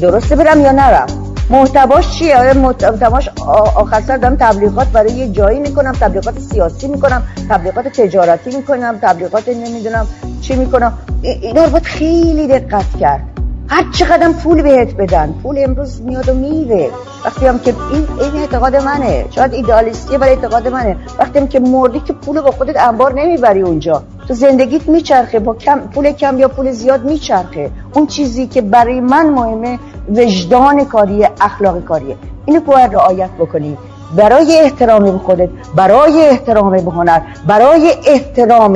[0.00, 1.06] درسته برم یا نرم؟
[1.50, 3.28] محتواش چیه؟ آیا محتواش
[3.76, 9.48] آخر سر دارم تبلیغات برای یه جایی می‌کنم تبلیغات سیاسی می‌کنم تبلیغات تجارتی می‌کنم تبلیغات
[9.48, 10.06] نمی‌دونم
[10.40, 13.31] چی می‌کنم؟ اینا رو باید خیلی دقت کرد.
[13.72, 15.34] هر چقدر پول بهت بدن.
[15.42, 16.90] پول امروز میاد و میره.
[17.24, 19.24] وقتی هم که این این اعتقاد منه.
[19.30, 20.96] شاید ایدالیستیه ولی اعتقاد منه.
[21.18, 24.02] وقتی هم که مردی که پول با خودت انبار نمی‌بری اونجا.
[24.28, 25.38] تو زندگیت میچرخه.
[25.38, 27.70] با کم پول کم یا پول زیاد میچرخه.
[27.94, 29.78] اون چیزی که برای من مهمه
[30.08, 32.16] وجدان کاریه اخلاق کاریه
[32.46, 33.76] اینو باید رعایت بکنی.
[34.16, 38.72] برای احترام به خودت برای احترام به هنر برای احترام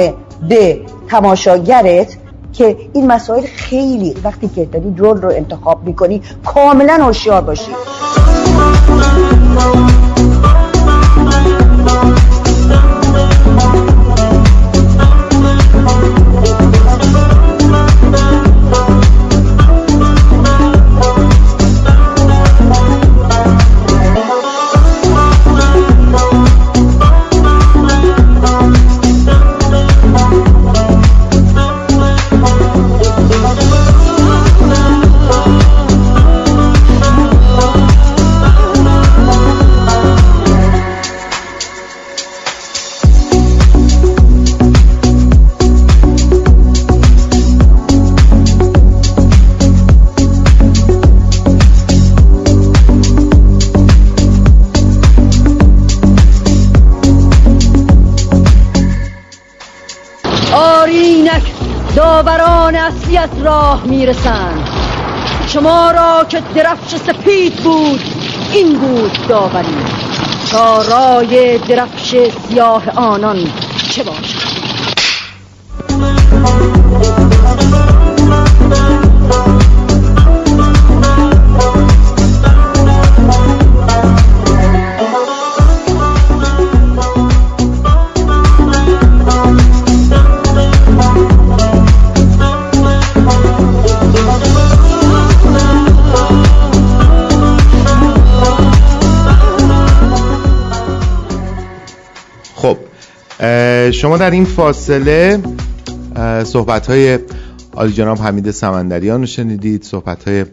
[0.49, 2.17] به تماشاگرت
[2.57, 7.71] که این مسائل خیلی وقتی که داری رول رو انتخاب می‌کنی کاملا هوشیار باشی.
[63.45, 64.69] راه می‌رسند.
[65.47, 68.01] شما را که درفش سپید بود
[68.53, 69.77] این بود داوری.
[70.51, 72.17] تا رای درفش
[72.49, 73.39] سیاه آنان
[73.91, 74.47] چه باشد؟
[103.91, 105.39] شما در این فاصله
[106.45, 107.19] صحبت های
[107.73, 110.45] آلی جناب حمید سمندریان رو شنیدید صحبت های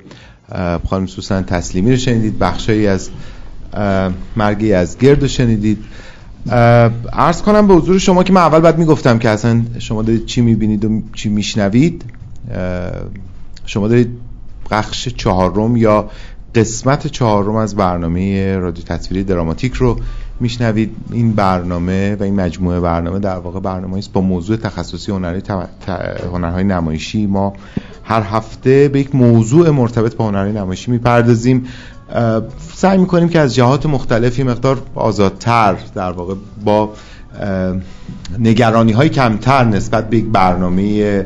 [0.89, 3.09] خانم سوسن تسلیمی رو شنیدید بخشایی از
[4.35, 5.77] مرگی از گرد رو شنیدید.
[7.13, 10.41] عرض کنم به حضور شما که من اول بعد می‌گفتم که اصلا شما دارید چی
[10.41, 12.03] می‌بینید و چی میشنوید.
[13.65, 14.09] شما دارید
[14.71, 16.09] بخش چهارم یا
[16.55, 19.99] قسمت چهارم از برنامه رادیو تصویری دراماتیک رو
[20.39, 25.41] میشنوید این برنامه و این مجموعه برنامه در واقع برنامه است با موضوع تخصصی هنری
[26.33, 27.25] هنرهای نمایشی.
[27.25, 27.53] ما
[28.03, 31.65] هر هفته به یک موضوع مرتبط با هنرهای نمایشی می‌پردازیم.
[32.73, 36.33] سعی می‌کنیم که از جهات مختلفی مقدار آزادتر در واقع
[36.65, 36.93] با
[38.39, 41.25] نگرانی های کمتر نسبت به یک برنامه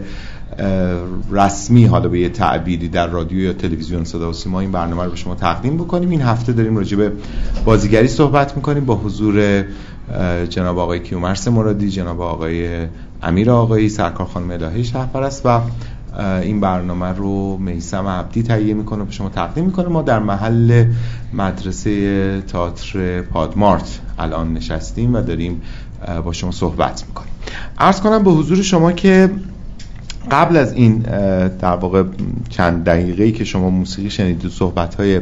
[1.31, 5.09] رسمی حالا به یه تعبیری در رادیو یا تلویزیون صدا و سیما این برنامه رو
[5.09, 6.09] به شما تقدیم بکنیم.
[6.09, 7.11] این هفته داریم راجع به
[7.65, 9.65] بازیگری صحبت می‌کنیم با حضور
[10.49, 12.87] جناب آقای کیومرس مرادی جناب آقای
[13.23, 15.61] امیر آقایی سرکار خانم الهی شهرپرست و
[16.41, 19.87] این برنامه رو میسم عبدی تهیه می‌کنه به شما تقدیم می‌کنه.
[19.87, 20.85] ما در محل
[21.33, 25.61] مدرسه تئاتر پادمارت الان نشستیم و داریم
[26.25, 27.31] با شما صحبت می‌کنیم.
[27.77, 29.29] عرض کنم به حضور شما که
[30.31, 30.97] قبل از این
[31.59, 32.03] در واقع
[32.49, 35.21] چند دقیقه ای که شما موسیقی شنیدید صحبت های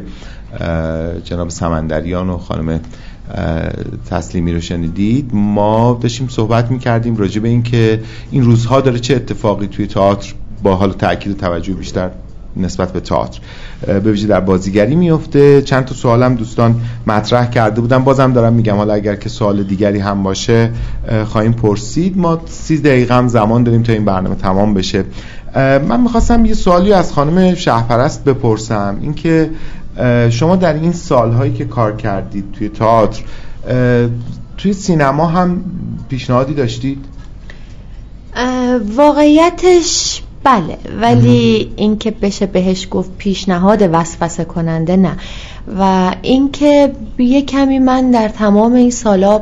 [1.23, 2.79] جناب سمندریان و خانم
[4.09, 8.01] تسلیمی رو شنیدید ما داشتیم صحبت می‌کردیم راجع به این که
[8.31, 10.33] این روزها داره چه اتفاقی توی تئاتر
[10.63, 12.09] با حال تاکید و توجه بیشتر
[12.57, 13.39] نسبت به تئاتر.
[13.87, 18.75] به ویژه در بازیگری میفته چند تا سوالم دوستان مطرح کرده بودم بازم دارم میگم
[18.75, 20.69] حالا اگر که سوال دیگری هم باشه
[21.25, 22.17] خواهیم پرسید.
[22.17, 25.03] ما سی دقیقه هم زمان داریم تا این برنامه تمام بشه.
[25.55, 28.97] من می‌خواستم یه سوالی از خانم شهرپرست بپرسم.
[29.01, 29.49] اینکه
[30.29, 33.23] شما در این سالهایی که کار کردید توی تئاتر
[34.57, 35.63] توی سینما هم
[36.09, 37.05] پیشنهادی داشتید؟
[38.95, 45.17] واقعیتش بله ولی اینکه بشه بهش گفت پیشنهاد وسوسه کننده نه.
[45.79, 49.41] و اینکه یه کمی من در تمام این سالا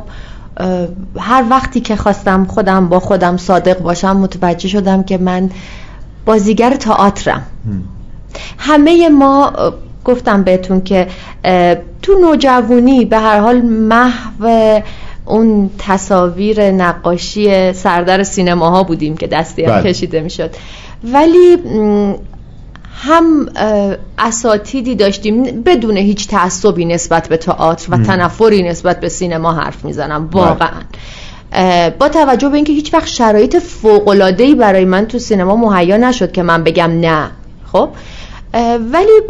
[1.18, 5.50] هر وقتی که خواستم خودم با خودم صادق باشم متوجه شدم که من
[6.26, 7.42] بازیگر تئاترم.
[8.58, 9.52] همه ما
[10.04, 11.06] گفتم بهتون که
[12.02, 14.80] تو نوجوانی به هر حال محو
[15.26, 19.92] اون تصاویر نقاشی سردر سینماها بودیم که دستی هم بله.
[19.92, 20.50] کشیده می‌شد.
[21.12, 21.56] ولی
[22.94, 23.48] هم
[24.18, 25.42] اساتیدی داشتیم.
[25.42, 30.26] بدون هیچ تعصبی نسبت به تئاتر و تنفری نسبت به سینما حرف می‌زنم.
[30.26, 30.42] بله.
[30.42, 30.80] واقعا.
[31.98, 36.42] با توجه به اینکه هیچ وقت شرایط فوق برای من تو سینما مهیا نشد که
[36.42, 37.30] من بگم نه.
[37.72, 37.88] خب؟
[38.92, 39.20] ولی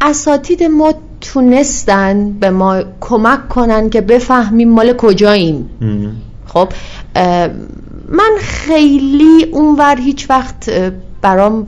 [0.00, 5.70] اساتید ما تونستن به ما کمک کنن که بفهمیم مال کجاییم.
[6.46, 6.68] خب؟
[8.08, 10.70] من خیلی اونور هیچ وقت
[11.26, 11.66] برام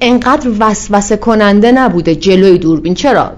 [0.00, 2.94] انقدر وسوسه کننده نبوده جلوی دوربین.
[2.94, 3.32] چرا؟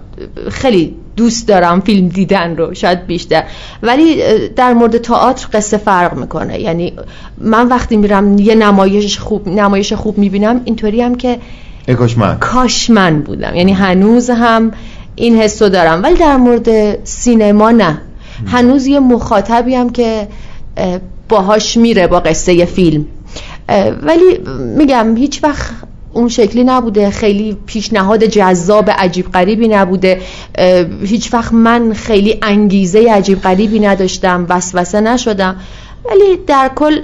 [0.51, 3.44] خیلی دوست دارم فیلم دیدن رو شاید بیشتر.
[3.82, 4.23] ولی
[4.56, 6.61] در مورد تئاتر قصه فرق می‌کنه.
[6.61, 6.93] یعنی
[7.39, 11.39] من وقتی میرم یه نمایش خوب نمایش خوب می‌بینم اینطوری هم که
[12.40, 13.20] کاش من.
[13.20, 13.55] بودم.
[13.55, 14.73] یعنی هنوز هم
[15.15, 16.02] این حسو دارم.
[16.02, 16.69] ولی در مورد
[17.05, 17.98] سینما نه.
[18.47, 20.28] هنوز یه مخاطبی هم که
[21.28, 23.06] باهاش میره با قصه فیلم.
[24.03, 24.41] ولی
[24.77, 25.70] میگم هیچ وقت
[26.12, 27.11] اون شکلی نبوده.
[27.11, 30.20] خیلی پیشنهاد جذاب عجیب غریبی نبوده.
[31.03, 35.57] هیچ وقت من خیلی انگیزه عجیب غریبی نداشتم وسوسه نشدم.
[36.11, 37.01] ولی در کل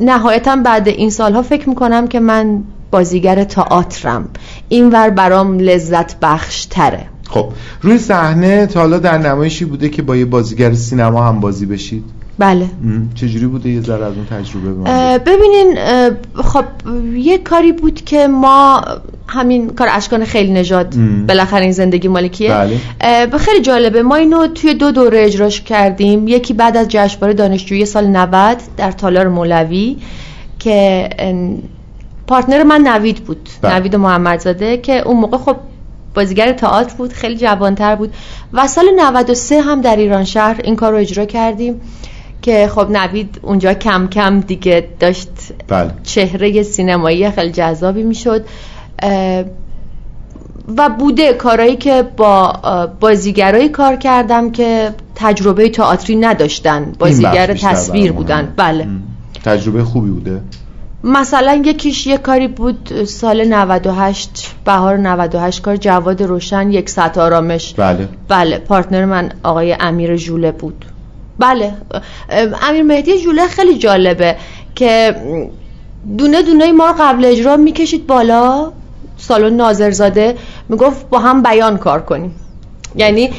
[0.00, 4.28] نهایتا بعد این سالها فکر می‌کنم که من بازیگر تئاترم.
[4.68, 7.48] اینور برام لذت بخش تره خب
[7.82, 12.04] روی صحنه تا حالا در نمایشی بوده که با یه بازیگر سینما هم بازی بشید؟
[12.38, 12.66] بله.
[13.14, 15.78] چجوری بوده یه ذره از اون تجربه ببینین
[16.34, 16.64] خب
[17.14, 18.84] یه کاری بود که ما
[19.28, 20.94] همین کار اشکان خیلی نژاد
[21.28, 22.50] بالاخره این زندگی مالکیه.
[23.00, 23.38] بله.
[23.38, 24.02] خیلی جالبه.
[24.02, 26.28] ما اینو توی دو دوره اجراش کردیم.
[26.28, 29.96] یکی بعد از جشنواره دانشجویی سال 90 در تالار مولوی
[30.58, 31.08] که
[32.26, 33.48] پارتنر من نوید بود.
[33.62, 33.74] بله.
[33.74, 35.56] نوید محمدزاده که اون موقع خب
[36.14, 38.14] بازیگر تئاتر بود خیلی جوانتر بود.
[38.52, 41.80] و سال 93 هم در ایران شهر این کار رو اجرا کردیم.
[42.42, 45.28] که خب نوید اونجا کم کم دیگه داشت
[45.68, 45.90] بله.
[46.02, 48.44] چهره سینمایی خیلی جذابی می‌شد.
[50.76, 52.52] و بوده کارهایی که با
[53.00, 58.52] بازیگرایی کار کردم که تجربه تئاتری نداشتن بازیگر تصویر بودن.
[58.56, 58.86] بله.
[59.44, 60.40] تجربه خوبی بوده؟
[61.04, 67.74] مثلا یکیش یه کاری بود سال 98 بهار 98 کار جواد روشن یک ساعت آرامش.
[67.74, 68.08] بله.
[68.28, 70.84] بله پارتنر من آقای امیر جوله بود.
[71.42, 71.72] بله.
[72.68, 74.36] امیر مهدی جوله خیلی جالبه
[74.74, 75.16] که
[76.18, 78.72] دونه دونه ما رو قبل اجرا می‌کشید بالا.
[79.16, 80.36] سالن ناظرزاده
[80.68, 82.34] می‌گفت با هم بیان کار کنیم.
[82.96, 83.30] یعنی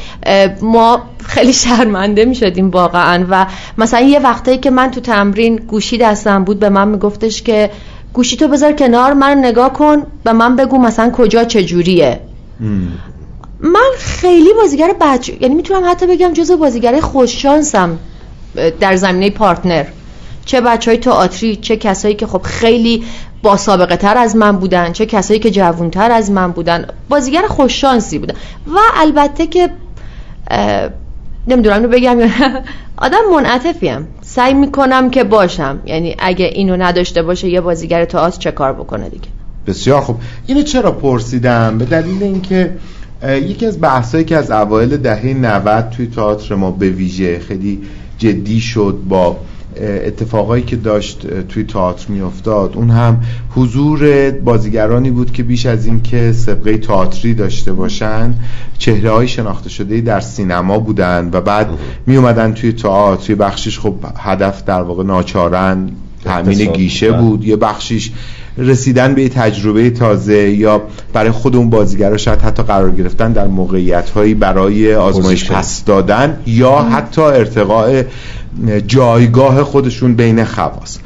[0.62, 3.46] ما خیلی شرمنده می شدیم واقعا و
[3.78, 7.70] مثلا یه وقتایی که من تو تمرین گوشی دستم بود به من میگفتش که
[8.12, 12.20] گوشی تو بذار کنار من نگاه کن به من بگو مثلا کجا چجوریه.
[13.64, 17.98] من خیلی بازیگر بچه یعنی می‌تونم حتی بگم جزو بازیگر خوششانسم
[18.80, 19.84] در زمینه پارتنر.
[20.44, 23.04] چه بچه های تئاتری چه کسایی که خب خیلی
[23.42, 26.86] با سابقه تر از من بودن چه کسایی که جوونتر از من بودن.
[27.08, 28.34] بازیگر خوششانسی بودن.
[28.66, 29.70] و البته که
[31.48, 32.18] نمی‌دونم رو بگم
[32.96, 35.80] آدم منعطفیم سعی می‌کنم که باشم.
[35.86, 39.28] یعنی اگه اینو نداشته باشه یه بازیگر تئاتر چه کار بکنه دیگه؟
[39.66, 40.16] بسیار خوب.
[40.46, 42.72] اینو چرا پرسیدم؟ به دلیل اینکه
[43.28, 47.82] یکی از بحثایی که از اوایل دهه 90 توی تئاتر ما به ویژه خیلی
[48.18, 49.36] جدی شد با
[49.80, 53.20] اتفاقایی که داشت توی تئاتر میافتاد اون هم
[53.50, 58.34] حضور بازیگرانی بود که بیش از این که سبقه تئاتری داشته باشن
[58.78, 61.68] چهره های شناخته شده در سینما بودن و بعد
[62.06, 65.90] می اومدن توی تئاتر یه بخشش خب هدف در واقع ناچارن
[66.24, 67.12] تامین گیشه.
[67.12, 68.12] بود یه بخشیش
[68.58, 70.82] رسیدن به تجربه تازه یا
[71.12, 76.38] برای خود اون بازیگر شاید حتی قرار گرفتن در موقعیت هایی برای آزمایش پس دادن
[76.46, 78.02] یا حتی ارتقاء
[78.86, 80.98] جایگاه خودشون بین خواص.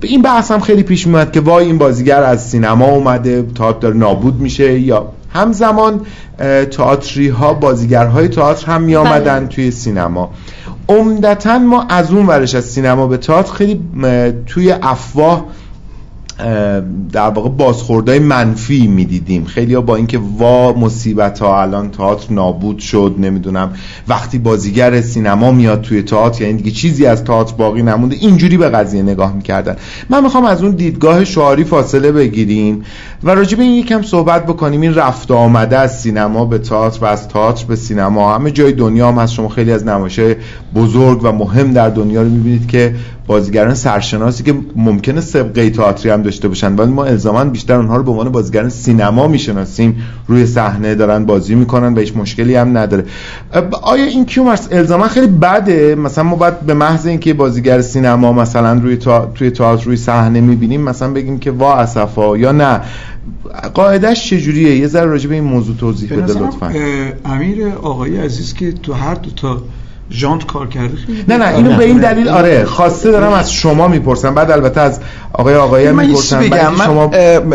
[0.00, 3.96] این بحث هم خیلی پیش میاد که وای این بازیگر از سینما اومده تئاتر داره
[3.96, 6.00] نابود میشه یا همزمان
[6.70, 9.48] تئاتری ها بازیگرهای تئاتر هم می آمدن بله.
[9.48, 10.30] توی سینما.
[10.88, 13.80] عمدتا ما از اون ورش از سینما به تئاتر خیلی
[14.46, 15.44] توی افواه
[17.12, 19.44] در واقع بازخوردهای منفی می‌دیدیم.
[19.44, 23.72] خیلی ها با اینکه وا مصیبت ها الان تئاتر نابود شد نمی‌دونم
[24.08, 28.68] وقتی بازیگر سینما میاد توی تئاتر یعنی دیگه چیزی از تئاتر باقی نمونده اینجوری به
[28.68, 29.76] قضیه نگاه می‌کردن.
[30.10, 32.84] من می‌خوام از اون دیدگاه شعاری فاصله بگیریم
[33.24, 34.80] و راجع به این یکم صحبت بکنیم.
[34.80, 38.34] این رفت آمده از سینما به تئاتر و از تئاتر به سینما.
[38.34, 40.36] همه جای دنیا هم هست شما خیلی از نمایش‌های
[40.74, 42.94] بزرگ و مهم در دنیا رو می‌بینید که
[43.26, 46.76] بازیگران سرشناسی که ممکنه سابقه تئاتری هم داشته باشن.
[46.76, 50.02] ولی ما الزاما بیشتر اونها رو به عنوان بازیگران سینما می‌شناسیم.
[50.28, 53.04] روی صحنه دارن بازی می‌کنن و هیچ مشکلی هم نداره.
[53.82, 58.72] آیا این کیومرس الزاما خیلی بده؟ مثلا ما باید به محض اینکه بازیگر سینما مثلا
[58.72, 59.32] روی تا...
[59.34, 62.80] توی تئاتر روی صحنه می‌بینیم مثلا بگیم که وا اسفا یا نه.
[63.74, 66.72] قاعدش چجوریه؟ یه ذره راجع به این موضوع توضیح بده لطفا.
[67.24, 69.62] امیر آقای عزیز که تو هر دو تا
[70.10, 70.98] ژانت کار کرده
[71.28, 74.34] نه نه اینو به این دلیل آره خواسته دارم از شما می‌پرسم.
[74.34, 75.00] بعد البته از
[75.32, 76.40] آقای آقای می‌پرسم.
[76.40, 76.74] بگم.
[76.74, 77.06] من شما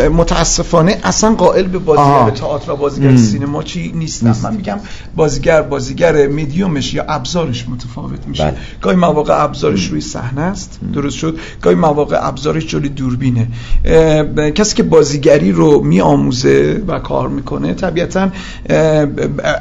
[0.08, 4.36] متاسفانه اصلا قائل به بازیگر تئاتر و بازیگر سینما چی نیستم.
[4.42, 4.78] من میگم
[5.16, 8.44] بازیگر بازیگر میدیومش یا ابزارش متفاوت میشه.
[8.44, 8.56] بله.
[8.82, 10.80] گاهی مواقع ابزارش روی صحنه است.
[10.94, 11.38] درست شد.
[11.62, 13.48] گاهی مواقع ابزارش جلوی دوربینه.
[14.54, 18.28] کسی که بازیگری رو میآموزه و کار می‌کنه طبیعتا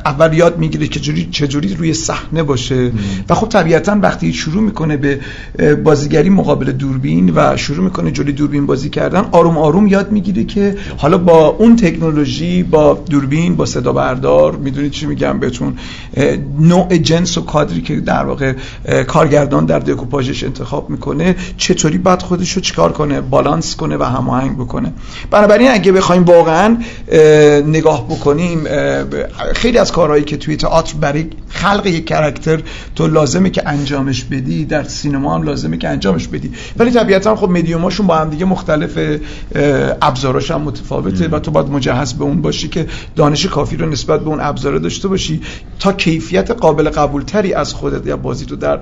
[0.06, 2.79] اول یاد می‌گیره که چجوری چجوری روی صحنه باشه.
[3.30, 5.20] و خب طبیعتا وقتی شروع می‌کنه به
[5.84, 10.76] بازیگری مقابل دوربین و شروع می‌کنه جلوی دوربین بازی کردن آروم آروم یاد می‌گیره که
[10.98, 15.78] حالا با اون تکنولوژی با دوربین با صدا بردار می‌دونید چی میگم بهتون
[16.60, 18.54] نوع جنس و کادری که در واقع
[19.08, 24.58] کارگردان در دکوپاژش انتخاب می‌کنه چطوری بعد خودش رو چیکار کنه بالانس کنه و هماهنگ
[24.58, 24.94] بکنه.
[25.32, 26.78] بنابراین اگه بخوایم واقعا
[27.68, 28.64] نگاه بکنیم
[29.56, 32.62] خیلی از کارهایی که توی تئاتر برای خلق یک کرکتر
[32.96, 36.52] تو لازمه که انجامش بدی در سینما هم لازمه که انجامش بدی.
[36.78, 39.20] ولی طبیعتا خب مدیوماشون با هم دیگه مختلف
[40.02, 44.20] ابزاراش هم متفاوته و تو باید مجهز به اون باشی که دانش کافی رو نسبت
[44.20, 45.42] به اون ابزار داشته باشی
[45.80, 48.80] تا کیفیت قابل قبول تری از خودت یا بازی تو در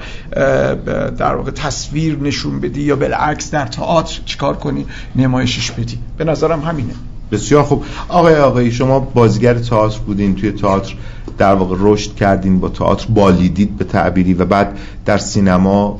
[1.09, 4.85] در واقع تصویر نشون بدی یا بالعکس در تئاتر چیکار کنی؟
[5.15, 5.99] نمایشش بدی.
[6.17, 6.93] به نظرم همینه.
[7.31, 7.85] بسیار خوب.
[8.07, 10.95] آقای آقایی شما بازیگر تئاتر بودین توی تئاتر
[11.37, 15.99] در واقع رشد کردین با تئاتر بالیدید به تعبیری و بعد در سینما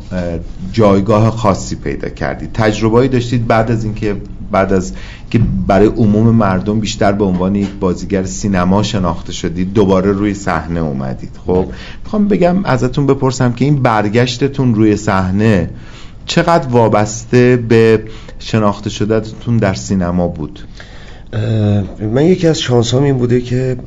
[0.72, 2.49] جایگاه خاصی پیدا کردید.
[2.54, 4.16] تجربه‌ای داشتید بعد از اینکه
[4.52, 4.94] بعد از
[5.30, 10.80] که برای عموم مردم بیشتر به عنوان یک بازیگر سینما شناخته شدید دوباره روی صحنه
[10.80, 11.30] اومدید.
[11.45, 11.66] خب
[12.04, 15.70] می‌خوام بگم ازتون بپرسم که این برگشتتون روی صحنه
[16.26, 18.04] چقدر وابسته به
[18.40, 20.60] شناخته شدتون در سینما بود؟
[22.14, 23.78] من یکی از شانس این بوده که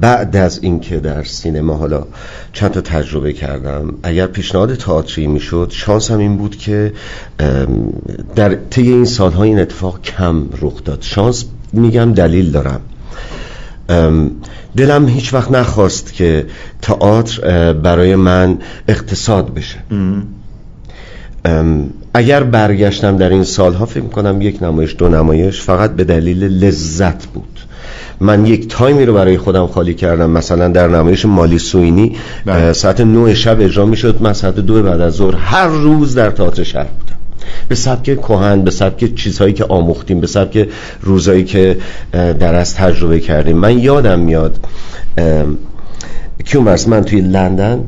[0.00, 2.06] بعد از اینکه در سینما حالا
[2.52, 6.92] چند تا تجربه کردم اگر پیشنهاد تئاتری می‌شد شانس هم این بود که
[8.36, 11.02] در طی این سالها این اتفاق کم رخ داد.
[11.02, 12.80] شانس میگم دلیل دارم.
[14.76, 16.46] دلم هیچ وقت نخواست که
[16.82, 18.58] تئاتر برای من
[18.88, 19.78] اقتصاد بشه.
[22.18, 27.26] اگر برگشتم در این سالها فکر کنم یک نمایش دو نمایش فقط به دلیل لذت
[27.26, 27.60] بود.
[28.20, 30.30] من یک تایمی رو برای خودم خالی کردم.
[30.30, 32.16] مثلا در نمایش مالی سوینی
[32.46, 32.72] بله.
[32.72, 34.22] ساعت 9 شب اجرا می‌شد.
[34.22, 37.16] من ساعت دو بعد از ظهر هر روز در تئاتر شهر بودم.
[37.68, 40.68] به سبک کهن به سبک چیزهایی که آموختیم به سبک
[41.02, 41.76] روزایی که
[42.12, 43.56] در از تجربه کردیم.
[43.56, 44.56] من یادم میاد
[46.44, 47.80] کیومرس من توی لندن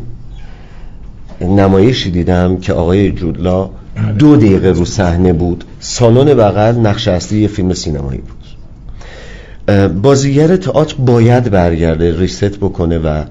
[1.40, 3.70] نمایشی دیدم که آقای جودلا.
[4.18, 5.64] دو دقیقه رو صحنه بود.
[5.80, 8.40] سالن بغل نقش اصلی فیلم سینمایی بود.
[10.02, 13.24] بازیگر تئاتر باید برگرده ریست بکنه و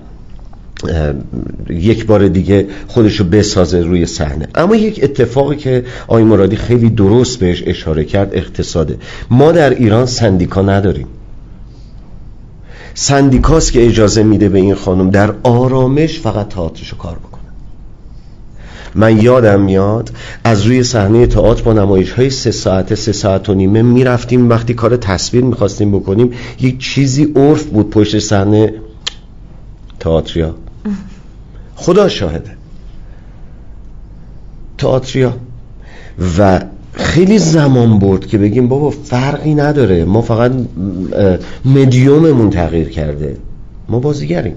[1.69, 4.47] یک بار دیگه خودشو بسازه روی صحنه.
[4.55, 8.97] اما یک اتفاقی که آقای مرادی خیلی درست بهش اشاره کرد اقتصاده.
[9.29, 11.07] ما در ایران سندیکا نداریم.
[12.93, 17.28] سندیکاست که اجازه میده به این خانم در آرامش فقط تئاترشو کار بکنه.
[18.95, 20.11] من یادم میاد
[20.43, 24.49] از روی صحنه تئاتر با نمایش های سه ساعته سه ساعت و نیمه می‌رفتیم.
[24.49, 28.73] وقتی کار تصویر می‌خواستیم بکنیم یک چیزی عرف بود پشت صحنه
[29.99, 30.55] تئاتریا.
[31.75, 32.51] خدا شاهده.
[34.77, 35.33] تئاتریا.
[36.37, 36.61] و
[36.93, 40.05] خیلی زمان برد که بگیم بابا فرقی نداره.
[40.05, 40.51] ما فقط
[41.65, 43.37] مدیوممون تغییر کرده.
[43.89, 44.55] ما بازیگریم.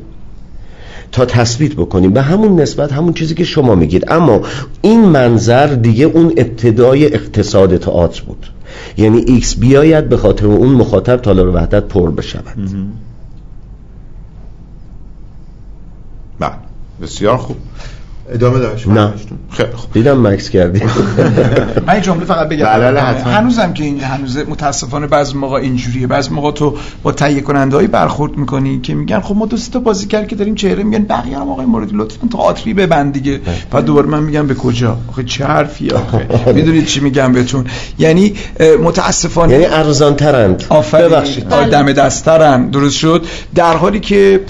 [1.13, 2.13] تا تثبیت بکنیم.
[2.13, 4.13] به همون نسبت همون چیزی که شما میگید.
[4.13, 4.41] اما
[4.83, 8.47] این منظر دیگه اون ابتدای اقتصاد تئاتر بود.
[8.97, 12.71] یعنی X بیاید به خاطر اون مخاطب تالار وحدت پر بشود.
[16.39, 16.53] بله.
[17.03, 17.57] بسیار خوب.
[18.35, 18.89] ادامه داشت.
[18.89, 19.13] نه.
[19.51, 19.93] خیلی خوب.
[19.93, 20.83] دیدم مکس کردی.
[21.87, 22.65] من این جمله فقط بگم.
[22.65, 26.07] بله, بله، هنوزم که این هنوز متاسفانه بعضی موقع اینجوریه.
[26.07, 30.25] بعضی موقع تو با تهیه کننده برخورد می‌کنی که میگن خب ما دو تا بازیگر
[30.25, 31.05] که داریم چهره میگن.
[31.05, 33.39] بقیه هم آقای موردی لطفا تئاتری ببند دیگه.
[33.39, 33.55] بله.
[33.71, 36.27] بعد دوباره من میگم به کجا؟ آخه چه حرفی آخه.
[36.57, 37.67] می‌دونید چی میگم بهتون؟
[37.99, 38.35] یعنی
[38.83, 41.45] متاسفانه یعنی ارزان ترند ببخشید.
[41.49, 43.27] دم دسترن درست شد.
[43.55, 44.41] در حالی که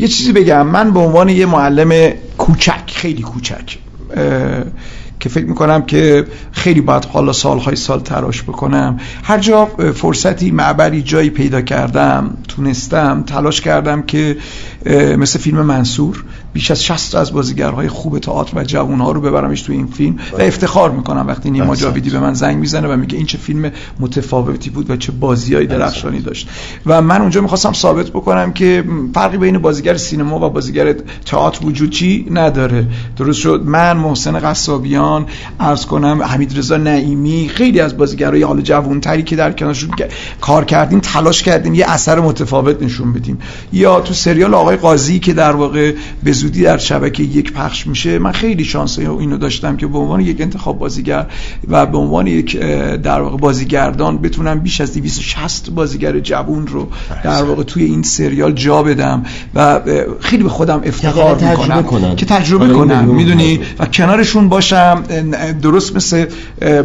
[0.00, 0.66] یه چیزی بگم.
[0.66, 3.78] من به عنوان یه معلم کوچک خیلی کوچک
[5.20, 9.00] که فکر می‌کنم که خیلی باید حالا سالهای سال تراش بکنم.
[9.24, 14.36] هر جا فرصتی معبری جایی پیدا کردم تونستم تلاش کردم که
[15.18, 19.72] مثل فیلم منصور بیش از 60 از بازیگرهای خوب تئاتر و جوانها رو ببرمش تو
[19.72, 23.26] این فیلم و افتخار می‌کنم وقتی نیما جاویدی به من زنگ می‌زنه و میگه این
[23.26, 23.70] چه فیلم
[24.00, 26.48] متفاوتی بود و چه بازیایی درخشانی داشت.
[26.86, 30.92] و من اونجا می‌خواستم ثابت بکنم که فرقی بین بازیگر سینما و بازیگر
[31.26, 32.86] تئاتر وجود چی نداره.
[33.16, 33.62] درست شد.
[33.64, 35.26] من محسن قصابیان
[35.60, 39.90] عرض کنم حمید رضا نعیمی خیلی از بازیگرای حال جوانتری که در کنارشون
[40.40, 43.38] کار کردیم تلاش کردیم یه اثر متفاوت نشون بدیم.
[43.72, 45.92] یا تو سریال آقای قاضی که در واقع
[46.24, 48.18] به زودی در شبکه یک پخش میشه.
[48.18, 51.26] من خیلی شانس اینو داشتم که به عنوان یک انتخاب بازیگر
[51.68, 52.56] و به عنوان یک
[53.02, 56.88] در واقع بازیگردان بتونم بیش از 260 بازیگر جوون رو
[57.24, 59.22] در واقع توی این سریال جا بدم
[59.54, 59.80] و
[60.20, 65.02] خیلی به خودم افتخار می‌کنم که تجربه آره، کنم می‌دونی؟ و کنارشون باشم.
[65.62, 66.26] درست مثل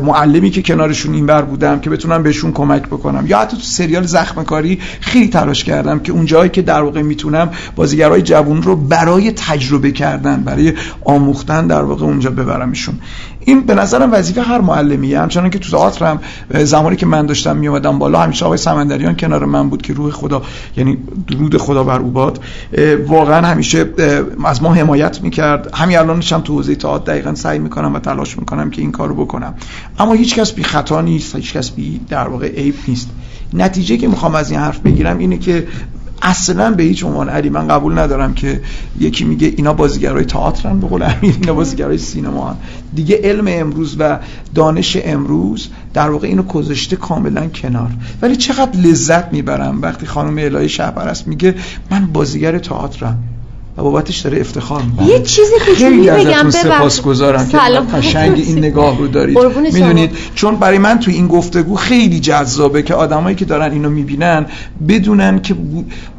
[0.04, 3.28] معلمی که کنارشون اینور بودم که بتونم بهشون کمک بکنم.
[3.28, 7.02] یا حتی تو سریال زخم کاری خیلی تلاش کردم که اون جایی که در واقع
[7.02, 10.74] می‌تونم بازیگرای جوون رو برای تجربه کردن برای
[11.06, 12.96] آموختن در واقع اونجا ببرمشون.
[13.40, 15.20] این به نظرم وظیفه هر معلمیه.
[15.20, 16.20] همچنان که تو تئاترم
[16.64, 20.42] زمانی که من داشتم میومدم بالا همیشه آقای سمندریان کنار من بود که روح خدا
[20.78, 20.98] یعنی
[21.28, 22.40] درود خدا بر او باد.
[23.08, 23.86] واقعا همیشه
[24.46, 25.76] از ما حمایت می‌کرد.
[25.76, 29.16] همین الانش هم تو حوزه تئاتر دقیقا سعی می‌کنم و تلاش می‌کنم که این کارو
[29.16, 29.54] بکنم.
[30.00, 33.10] اما هیچ کس بی خطا نیست هیچ کس بی در واقع عیب نیست.
[33.54, 35.68] نتیجه که می‌خوام از این حرف بگیرم اینه که
[36.22, 38.62] اصلا به هیچ عنوان علی من قبول ندارم که
[39.00, 42.56] یکی میگه اینا بازیگرای تئاترن به قول امیر اینا بازیگرای سینما هن.
[42.96, 44.20] دیگه علم امروز و
[44.56, 47.90] دانش امروز در واقع اینو گذاشته کاملا کنار
[48.22, 51.56] ولی چقدر لذت می‌برم وقتی خانم الهی شهپرست میگه
[51.92, 53.24] من بازیگر تئاترم
[53.78, 55.08] و بابتش داره افتخار می‌کنه.
[55.08, 57.58] یه چیزی کوچولی بگم سپاسگزارم که
[57.98, 59.38] قشنگ این نگاه رو دارید.
[59.74, 64.46] می‌دونید چون برای من تو این گفتگو خیلی جذابه که آدمایی که دارن اینو می‌بینن
[64.88, 65.56] بدونن که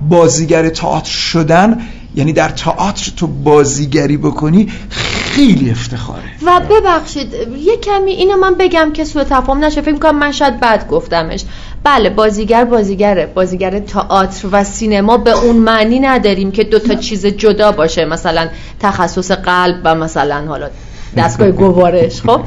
[0.08, 1.78] بازیگر تئاتر شدن
[2.16, 6.22] یعنی در تئاتر تو بازیگری بکنی خیلی افتخاره.
[6.46, 9.80] و ببخشید یه کمی اینو من بگم که سوء تفاهم نشه.
[9.80, 11.44] فکر کنم من شاید بد گفتمش.
[11.84, 13.26] بله بازیگر بازیگره.
[13.26, 18.04] بازیگر تئاتر و سینما به اون معنی نداریم که دو تا چیز جدا باشه.
[18.04, 18.48] مثلا
[18.80, 20.70] تخصص قلب و مثلا حالا
[21.16, 22.40] دستگاه گوارش خب؟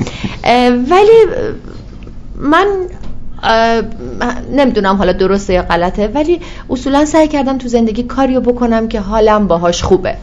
[0.90, 1.26] ولی
[2.36, 2.66] من
[4.52, 6.40] نمی‌دونم حالا درسته یا غلطه ولی
[6.70, 10.16] اصولا سعی کردم تو زندگی کاریو بکنم که حالم باهاش خوبه.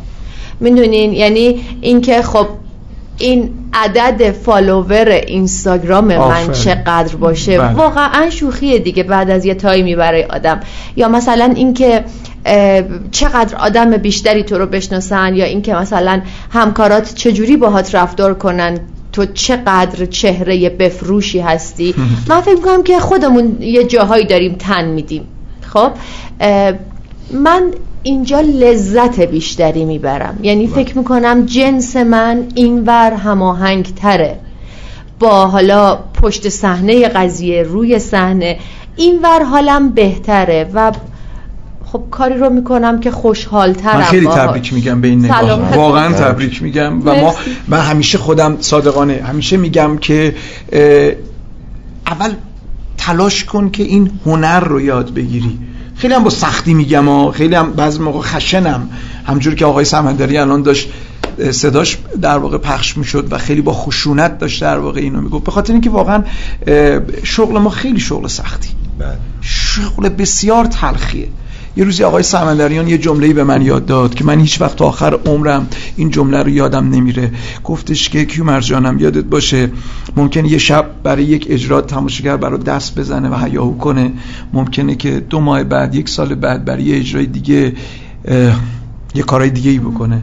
[0.61, 2.47] می‌دونین؟ یعنی اینکه خب
[3.19, 7.73] این عدد فالوور اینستاگرام من چقدر باشه؟ بله.
[7.73, 10.61] واقعا شوخیه دیگه بعد از یه تایمی برای آدم.
[10.97, 12.05] یا مثلا اینکه
[13.11, 16.21] چقدر آدم بیشتری تو رو بشناسن یا اینکه مثلا
[16.51, 18.79] همکارات چجوری باهات رفتار کنن؟
[19.17, 21.95] تو چقدر چهره بفروشی هستی؟
[22.29, 25.23] من فکر می‌کنم که خودمون یه جاهایی داریم تن میدیم.
[25.61, 25.91] خب
[27.33, 27.63] من
[28.03, 30.39] اینجا لذت بیشتری می‌برم.
[30.43, 30.75] یعنی بله.
[30.75, 34.39] فکر می‌کنم جنس من اینور هماهنگ تره
[35.19, 38.59] با حالا پشت صحنه قضیه روی صحنه
[38.97, 40.93] اینور حالم بهتره و
[41.97, 45.77] خب کاری رو می‌کنم که خوشحال ترم من خیلی تبریک میگم به این نگاه.
[45.77, 47.03] واقعا تبریک میگم.
[47.09, 47.35] و ما
[47.69, 50.37] من همیشه خودم صادقانه همیشه میگم که
[52.07, 52.31] اول
[52.97, 55.59] تلاش کن که این هنر رو یاد بگیری.
[55.97, 58.91] خیلی هم با سختی میگم و خیلی هم بعضی موقع خشنم.
[59.27, 60.89] همجور که آقای سمندری الان داشت
[61.51, 65.45] صداش در واقع پخش می‌شد و خیلی با خشونت داشت در واقع اینو می‌گفت.
[65.45, 66.23] به خاطر اینکه واقعا
[67.23, 68.69] شغل ما خیلی شغل سختی.
[68.99, 69.09] بله.
[69.41, 71.29] شغل بسیار تلخیه.
[71.77, 75.19] یه روزی آقای سمندریان یه جمله‌ای به من یاد داد که من هیچ وقت آخر
[75.27, 77.31] عمرم این جمله رو یادم نمیره.
[77.65, 79.71] گفتش که کیو جانم یادت باشه
[80.17, 84.13] ممکنه یه شب برای یک اجرا تماشاگر برای دست بزنه و هیاهو کنه.
[84.53, 87.73] ممکنه که دو ماه بعد یک سال بعد برای یه اجرای دیگه
[89.15, 90.23] یه کارهای دیگه ای بکنه.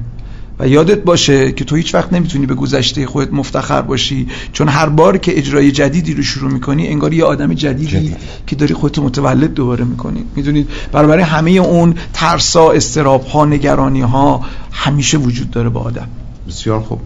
[0.63, 4.27] و یادت باشه که تو هیچ وقت نمی‌تونی به گذشته خودت مفتخر باشی.
[4.53, 8.17] چون هر بار که اجرای جدیدی رو شروع می‌کنی انگار یه آدم جدیدی جدید.
[8.47, 10.25] که داری خودت متولد دوباره می‌کنی.
[10.35, 14.41] می‌دونید برای همه اون ترسا استراب ها نگرانی ها
[14.71, 16.07] همیشه وجود داره با آدم.
[16.47, 16.99] بسیار خوب.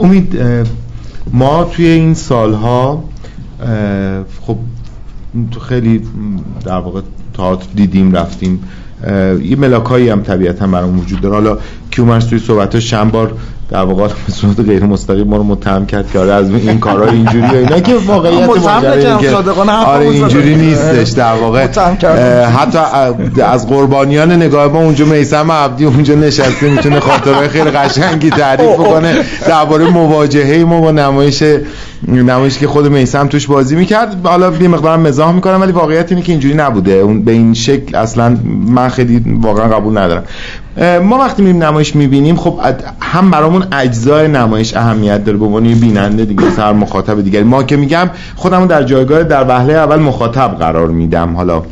[0.00, 0.38] امید
[1.32, 3.04] ما توی این سالها
[4.40, 4.56] خب
[5.50, 6.02] تو خیلی
[6.64, 7.00] در واقع
[7.34, 8.64] تئاتر دیدیم رفتیم.
[9.42, 11.34] یه ملاکایی هم طبیعتا برام وجود داره.
[11.34, 11.58] حالا
[11.90, 13.32] کیومرس توی صحبتاش چند بار
[13.70, 17.06] در واقع به صورت غیر مستقیم ما رو متهم کرد که آره از این کارا
[17.06, 19.30] اینجوری و اینا که واقعیت ماجرا که
[19.86, 21.66] آره اینجوری نیستش در واقع.
[22.46, 22.78] حتی
[23.42, 29.16] از قربانیان نگاه ما اونجا میسم عبدی اونجا نشسته می‌تونه خاطرهای خیلی قشنگی تعریف بکنه
[29.48, 31.42] درباره مواجهه ما با نمایش
[32.08, 34.16] نمایشی که خود میسم توش بازی می‌کرد.
[34.26, 36.92] حالا یه مقدارم مزاح می‌کنم ولی واقعیت اینه که اینجوری نبوده.
[36.92, 38.36] اون به این شکل اصلا
[38.66, 40.24] من خیلی واقعا قبول ندارم.
[40.78, 42.60] ما وقتی میریم نمایش می‌بینیم خب
[43.00, 47.76] هم برامون اجزای نمایش اهمیت داره به عنوان بیننده دیگه سر مخاطب دیگه ما که
[47.76, 51.62] میگم خودمو در جایگاه در وهله اول مخاطب قرار میدم حالا.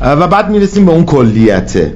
[0.00, 1.94] و بعد می‌رسیم به اون کلیته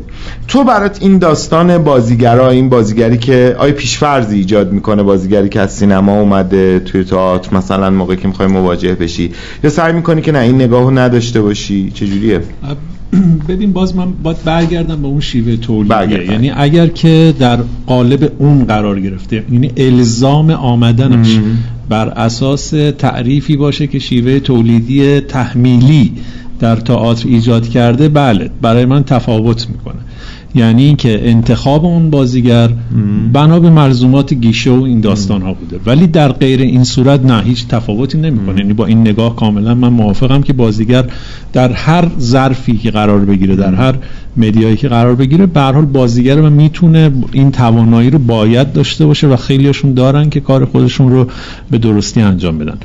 [0.48, 5.72] تو برات این داستان بازیگرا این بازیگری که آیا پیشفرزی ایجاد می‌کنه بازیگری که از
[5.72, 9.32] سینما اومده توی تئاتر مثلا موقعی که می‌خوای مواجه بشی
[9.64, 12.40] یا سعی می‌کنی که نه این نگاهو نداشته باشی چجوریه؟
[13.48, 18.64] ببین باز من باید برگردم به اون شیوه تولیدیه یعنی اگر که در قالب اون
[18.64, 21.38] قرار گرفته یعنی الزام آمدنش
[21.88, 26.12] بر اساس تعریفی باشه که شیوه تولیدی تحمیلی
[26.60, 30.00] در تئاتر ایجاد کرده بله برای من تفاوت می‌کنه.
[30.54, 32.70] یعنی اینکه انتخاب اون بازیگر
[33.32, 35.80] بنا به مرزومات گیشه و این داستان ها بوده.
[35.86, 38.58] ولی در غیر این صورت نه هیچ تفاوتی نمی‌کنه.
[38.58, 41.04] یعنی با این نگاه کاملا من موافقم که بازیگر
[41.52, 43.94] در هر ظرفی که قرار بگیره در هر
[44.36, 49.26] مدیایی که قرار بگیره به حال بازیگر و می‌تونه این توانایی رو باید داشته باشه
[49.26, 51.26] و خیلیشون دارن که کار خودشون رو
[51.70, 52.78] به درستی انجام بدن.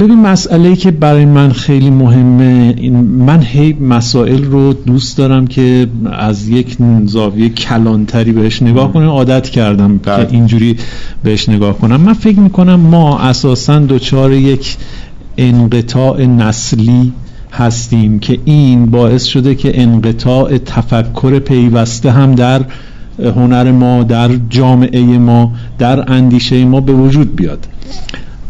[0.00, 6.48] ببین مسئله که برای من خیلی مهمه من هی مسائل رو دوست دارم که از
[6.48, 10.28] یک زاویه کلانتری بهش نگاه کنم عادت کردم که بله.
[10.30, 10.76] اینجوری
[11.22, 14.76] بهش نگاه کنم من فکر می‌کنم ما اساسا دچار یک
[15.38, 17.12] انقطاع نسلی
[17.52, 22.64] هستیم که این باعث شده که انقطاع تفکر پیوسته هم در
[23.18, 27.66] هنر ما در جامعه ما در اندیشه ما به وجود بیاد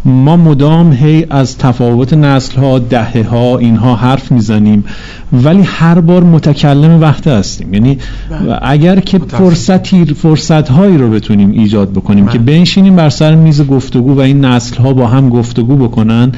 [0.06, 4.84] ما مدام هی از تفاوت نسل ها دهه ها اینها حرف می‌زنیم
[5.32, 7.98] ولی هر بار متکلم وقت هستیم یعنی
[8.30, 8.58] بله.
[8.62, 12.58] اگر که فرصتی فرصت هایی رو بتونیم ایجاد بکنیم که بله.
[12.58, 16.32] بنشینیم بر سر میز گفتگو و این نسل ها با هم گفتگو بکنن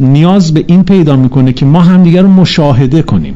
[0.00, 3.34] نیاز به این پیدا می‌کنه که ما همدیگر رو مشاهده کنیم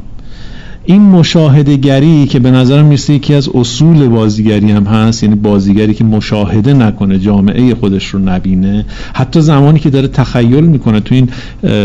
[0.88, 5.94] این مشاهده گری که به نظرم می‌رسه یکی از اصول بازیگری هم هست یعنی بازیگری
[5.94, 8.84] که مشاهده نکنه جامعه خودش رو نبینه.
[9.14, 11.28] حتی زمانی که داره تخیل می‌کنه تو این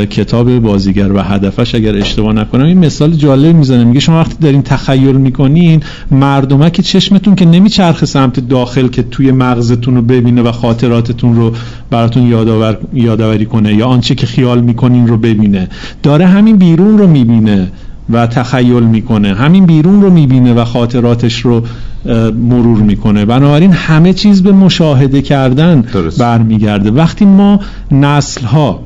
[0.06, 3.84] کتاب بازیگر و هدفش اگر اشتباه نکنم این مثال جالب می‌زنه.
[3.84, 9.96] میگه شما وقتی دارین تخیل می‌کنین مردمک چشمتون که نمیچرخه سمت داخل که توی مغزتون
[9.96, 11.52] رو ببینه و خاطراتتون رو
[11.90, 15.70] براتون یادآور یادآوری کنه یا آنچه که خیال می‌کنین رو ببینه.
[16.04, 17.72] داره همین بیرون رو می‌بینه.
[18.14, 19.34] و تخیل می‌کنه.
[19.34, 21.64] همین بیرون رو می‌بینه و خاطراتش رو
[22.50, 23.26] مرور می‌کنه.
[23.26, 25.84] بنابراین همه چیز به مشاهده کردن
[26.20, 26.92] برمیگرده.
[26.92, 27.60] وقتی ما
[27.92, 28.80] نسل ها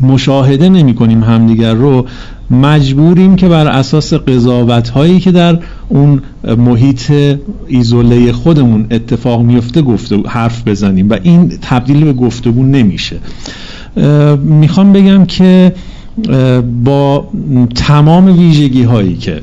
[0.00, 2.06] مشاهده نمی کنیم همدیگر رو
[2.50, 5.58] مجبوریم که بر اساس قضاوت هایی که در
[5.88, 6.22] اون
[6.58, 7.12] محیط
[7.66, 11.10] ایزوله خودمون اتفاق میفته گفته حرف بزنیم.
[11.10, 13.16] و این تبدیل به گفتگو نمیشه.
[14.42, 15.72] می‌خوام بگم که
[16.84, 17.28] با
[17.74, 19.42] تمام ویژگی هایی که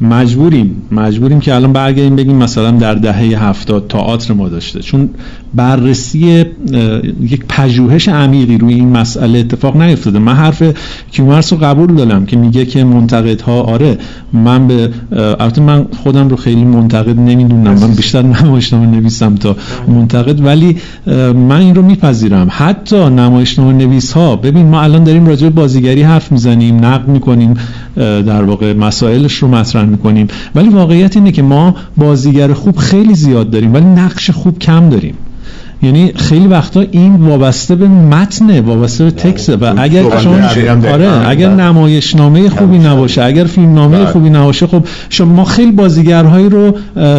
[0.00, 4.80] مجبوریم مجبوریم که الان برگردیم بگیم مثلا در دهه هفتاد تئاتر ما داشته.
[4.80, 5.10] چون
[5.54, 6.44] بررسی
[7.20, 10.18] یک پژوهش عمیقی روی این مسئله اتفاق نیفتاده.
[10.18, 10.62] من حرف
[11.10, 13.98] کیومرس رو قبول دارم که میگه که منتقدها آره
[14.32, 17.74] من به البته من خودم رو خیلی منتقد نمی‌دونم.
[17.74, 19.56] من بیشتر نمایشنامه نویسم تا
[19.88, 20.76] منتقد ولی
[21.34, 22.48] من این رو میپذیرم.
[22.50, 27.54] حتی نمایشنامه نویس ها ببین ما الان داریم راجع به بازیگری حرف می‌زنیم نقد می‌کنیم
[27.96, 30.28] در واقع مسائلش رو مطرح می‌کنیم.
[30.54, 35.14] ولی واقعیت اینه که ما بازیگر خوب خیلی زیاد داریم ولی نقش خوب کم داریم.
[35.82, 40.42] یعنی خیلی وقتا این وابسته به متنه وابسته به تکسه و اگر چون
[40.92, 46.72] آره اگر نمایشنامه خوبی نباشه اگر فیلمنامه خوبی نباشه خب شما ما خیلی بازیگرهایی رو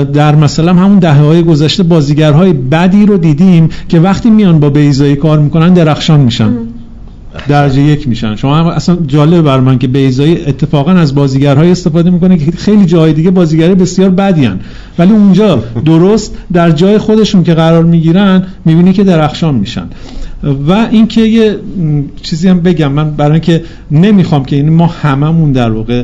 [0.03, 5.15] در مثلا همون دهه های گذشته بازیگرهای بدی رو دیدیم که وقتی میان با بیزایی
[5.15, 6.49] کار می‌کنن درخشان میشن.
[7.47, 8.35] درجه یک میشن.
[8.35, 12.85] شما هم اصلا جالب بر من که بیزایی اتفاقا از بازیگرهای استفاده می‌کنه که خیلی
[12.85, 14.59] جای دیگه بازیگری بسیار بدیان
[14.97, 19.85] ولی اونجا درست در جای خودشون که قرار می‌گیرن می‌بینی که درخشان میشن.
[20.67, 21.55] و اینکه یه
[22.21, 26.03] چیزی هم بگم من برای اینکه نمی‌خوام که این ما هممون در واقع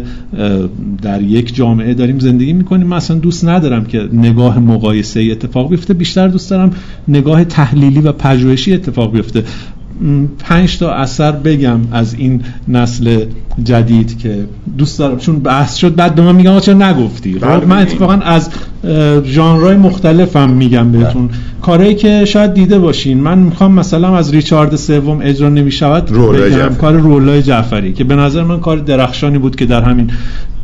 [1.01, 2.87] در یک جامعه داریم زندگی می‌کنیم.
[2.87, 5.93] من اصلا دوست ندارم که نگاه مقایسه اتفاق بیفته.
[5.93, 6.71] بیشتر دوست دارم
[7.07, 9.43] نگاه تحلیلی و پژوهشی اتفاق بیفته.
[10.39, 13.25] پنج تا اثر بگم از این نسل
[13.63, 14.45] جدید که
[14.77, 15.17] دوست دارم.
[15.17, 18.49] چون بحث شد بعد به من میگم چرا نگفتی؟ بله من اتفاقا از
[19.25, 21.27] ژانرهای مختلفم میگم بهتون.
[21.27, 21.37] بله.
[21.61, 23.19] کاری که شاید دیده باشین.
[23.19, 26.11] من می‌خوام مثلا از ریچارد سوم اجرا نمی‌شود
[26.77, 30.11] کار رولای جعفری که به نظر من کار درخشانی بود که در همین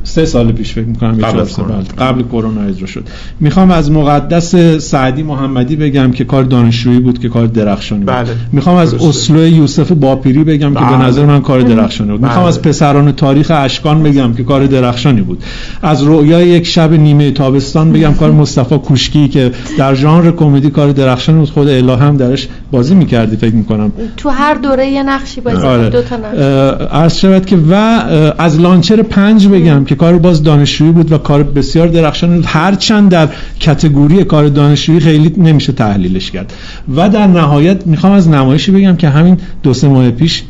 [0.03, 1.59] سه سال پیش فکر می‌کنم قبل از
[1.97, 3.03] قبل کرونا اجرا شد
[3.39, 8.30] می‌خوام از مقدس سعدی محمدی بگم که کار دانشجویی بود که کار درخشانی بود بله.
[8.51, 10.85] می‌خوام از اسلو یوسف باپیری بگم بله.
[10.85, 11.07] که به بله.
[11.07, 12.30] نظر من کار درخشانی بود بله.
[12.30, 15.43] می‌خوام از پسران تاریخ اشکان بگم که کار درخشانی بود
[15.81, 20.91] از رویای یک شب نیمه تابستان بگم کار مصطفی کوشکی که در ژانر کمدی کار
[20.91, 23.91] درخشانی بود خود الهه هم درش بازی می‌کردی فکر می‌کنم.
[24.18, 25.90] تو هر دوره یه نقشی بازی آره.
[25.90, 26.18] دو تا
[26.98, 27.22] نقش.
[27.22, 27.74] شود که و
[28.38, 32.45] از لانچر پنج بگم که کار باز دانشجویی بود و کار بسیار درخشان بود.
[32.48, 33.28] هرچند در
[33.60, 36.54] کتگوری کار دانشجویی خیلی نمیشه تحلیلش کرد.
[36.95, 40.44] و در نهایت می‌خوام از نمایشی بگم که همین دو سه ماه پیش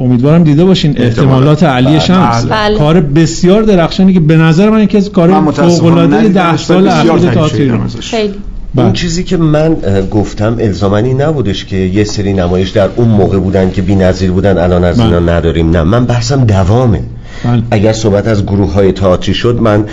[0.00, 0.94] امیدوارم دیده باشین.
[0.96, 1.98] احتمالات علی بله.
[1.98, 2.46] شمس.
[2.46, 2.78] بله.
[2.78, 7.30] کار بسیار درخشانی که به نظر من یکی از کار فوق العاده 10 سال اخیر
[7.30, 8.34] تئاتر خیلی.
[8.76, 9.76] اون چیزی که من
[10.10, 14.84] گفتم الزامنی نبودش که یه سری نمایش در اون موقع بودن که بی‌نظیر بودن الان
[14.84, 15.70] از اینا نداریم.
[15.70, 17.00] نه من بحثم دوامه.
[17.44, 17.62] بله.
[17.70, 19.84] اگر صحبت از گروه های تئاتری شد من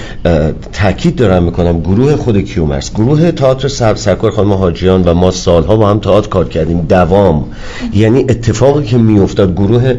[0.74, 5.76] تاکید دارم می‌کنم گروه خود کیومرس گروه تئاتر سر سرکار خانم حاجیان و ما سالها
[5.76, 6.82] با هم تئاتر کار کردیم.
[6.82, 7.46] دوام.
[7.94, 9.96] یعنی اتفاقی که میافتاد گروه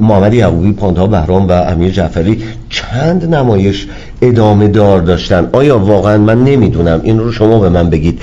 [0.00, 3.86] محمد یعقوبی پاندها بهرام و امیر جعفری چند نمایش
[4.22, 7.00] ادامه دار داشتن؟ آیا واقعا من نمی‌دونم.
[7.02, 8.20] این رو شما به من بگید.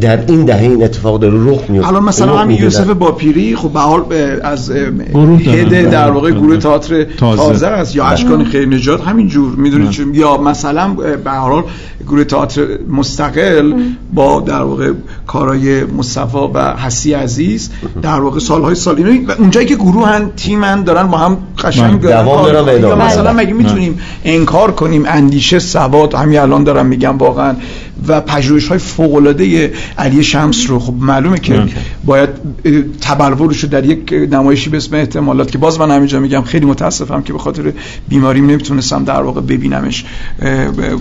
[0.00, 3.80] در این دهه این اتفاق داره رخ میفته الان مثلا هم یوسف باپیری خب به
[3.80, 4.04] حال
[4.42, 7.66] از هد در واقع گروه تئاتر تازه.
[7.66, 7.96] است.
[7.96, 9.54] یا اشکان خیر نجات همین جور.
[9.56, 10.88] می‌دونید یا مثلا
[11.24, 11.62] به حال
[12.06, 13.74] گروه تئاتر مستقل
[14.14, 14.92] با در واقع
[15.26, 17.70] کارای مصطفی و حسی عزیز
[18.02, 22.52] در واقع سالهای سال اینا اونجایی که گروه هن تیمن دارن با هم قشنگ دوام
[22.52, 27.56] دارن مثلا مگه می‌تونیم انکار کنیم اندیشه سواد همین الان دارم میگم واقعا
[28.08, 30.78] و پژوهش های فوق العاده علی شمس رو.
[30.78, 31.62] خب معلومه که
[32.04, 32.30] باید
[33.00, 37.22] تبلورش رو در یک نمایشی به اسم احتمالات که باز من همینجا میگم خیلی متاسفم
[37.22, 37.72] که به خاطر
[38.08, 40.04] بیماریم نمی‌تونستم در واقع ببینمش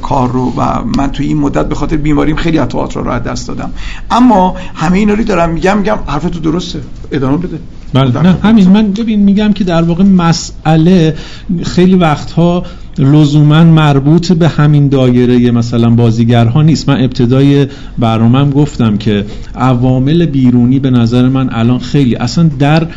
[0.02, 0.54] کار رو.
[0.58, 3.72] و من توی این مدت به خاطر بیماریم خیلی تئاتر رو از دست دادم.
[4.12, 6.80] اما همه اینا رو دارم میگم میگم حرف تو درسته.
[7.12, 7.60] ادامه بده.
[7.94, 11.16] نه همین من ببین میگم که در واقع مسئله
[11.64, 12.64] خیلی وقتها
[13.00, 16.90] لزوما مربوط به همین دایره مثلا بازیگرها نیست.
[16.90, 17.68] من ابتدای
[18.00, 22.88] برنامهم گفتم که عوامل بیرونی به نظر من الان خیلی اصلا در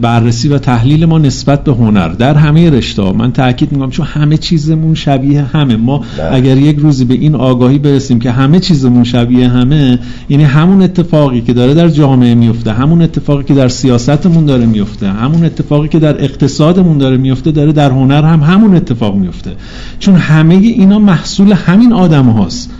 [0.00, 4.36] بررسی و تحلیل ما نسبت به هنر در همه رشته من تاکید می‌کنم چون همه
[4.36, 5.76] چیزمون شبیه همه.
[5.76, 6.34] ما ده.
[6.34, 9.98] اگر یک روزی به این آگاهی برسیم که همه چیزمون شبیه همه
[10.28, 15.08] یعنی همون اتفاقی که داره در جامعه میفته همون اتفاقی که در سیاستمون داره میفته
[15.08, 19.27] همون اتفاقی که در اقتصادمون داره میفته داره در هنر هم همون اتفاق میفته
[19.98, 22.70] چون همه اینا محصول همین آدم هاست.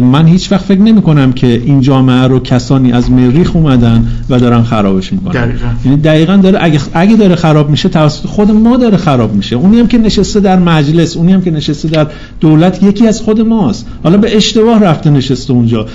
[0.00, 4.38] من هیچ وقت فکر نمی کنم که این جامعه رو کسانی از مریخ اومدن و
[4.38, 5.32] دارن خرابش می‌کنن.
[5.32, 5.66] دقیقا.
[5.84, 9.56] یعنی دقیقا داره اگه, اگه داره خراب میشه توسط خود ما داره خراب میشه.
[9.56, 12.06] اونی هم که نشسته در مجلس اونی هم که نشسته در
[12.40, 13.86] دولت یکی از خود ماست.
[14.02, 15.86] حالا به اشتباه رفته نشسته اونجا.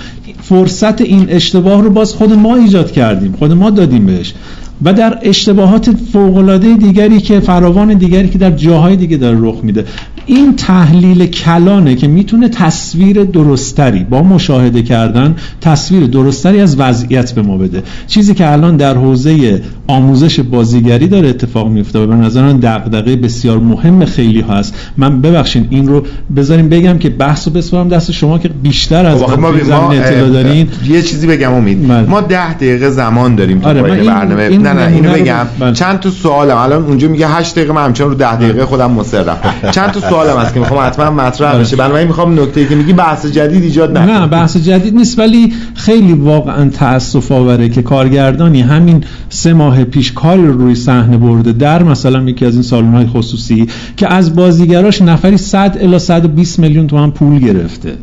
[0.42, 3.34] فرصت این اشتباه رو باز خود ما ایجاد کردیم.
[3.38, 4.34] خود ما دادیم بهش.
[4.82, 9.84] و در اشتباهات فوقالعاده دیگری که فراوان دیگری که در جاهای دیگه داره رخ میده.
[10.30, 17.42] این تحلیل کلانه که می‌تونه تصویر درستری با مشاهده کردن تصویر درستری از وضعیت به
[17.42, 17.82] ما بده.
[18.06, 23.16] چیزی که الان در حوزه آموزش بازیگری داره اتفاق میفته و به نظر من دغدغه
[23.16, 24.74] بسیار مهم خیلی هست.
[24.96, 26.02] من ببخشید این رو
[26.36, 30.68] بذاریم بگم که بحث رو بسپارم دست شما که بیشتر از خب ما اطلاع دارین.
[30.88, 31.88] یه چیزی بگم امید.
[31.88, 32.02] بله.
[32.02, 34.42] ما ده دقیقه زمان داریم تو آره برنامه.
[34.42, 35.46] این نه نه اینو بگم.
[35.60, 35.72] بله.
[35.72, 36.56] چند تا سوالم.
[36.56, 39.36] الان اونجا میگه 8 دقیقه من همچنان رو 10 دقیقه خودم مصرم.
[39.70, 41.76] چند تا سوالم هست که می‌خوام حتما مطرح بشه.
[41.76, 44.20] بنابراین می‌خوام نکته که میگی بحث جدید ایجاد نکنه.
[44.20, 50.12] نه بحث جدید نیست ولی خیلی واقعا تاسف آوره که کارگردانی همین سه ماه پیش
[50.12, 53.66] کاری رو روی صحنه برده در مثلا یکی از این سالن های خصوصی
[53.96, 57.94] که از بازیگراش نفری 100 الی 120 میلیون تومان پول گرفته.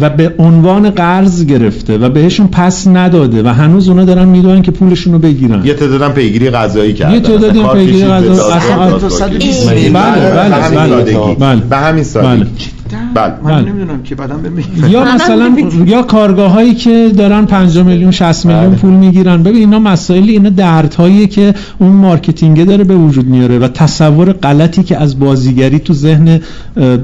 [0.00, 4.70] و به عنوان قرض گرفته و بهشون پس نداده و هنوز اونا دارن می‌دونن که
[4.70, 5.64] پولشون رو بگیرن.
[5.64, 7.14] یه تعدادم پیگیری قضایی کردن.
[7.14, 8.40] یه تعدادی پیگیری قضایی.
[8.40, 8.98] اصلا
[9.28, 12.73] بله بله بله به همین سادگی.
[13.14, 13.34] بله.
[13.42, 13.72] من بله.
[13.72, 14.40] نمی‌دونم که بعدم
[14.88, 18.76] یا مثلا یا کارگاه هایی که دارن 5 میلیون 60 میلیون بله.
[18.76, 19.42] پول می‌گیرن.
[19.42, 24.82] ببین اینا مسائل اینا دردهایی که اون marketing داره به وجود میاره و تصور غلطی
[24.82, 26.40] که از بازیگری تو ذهن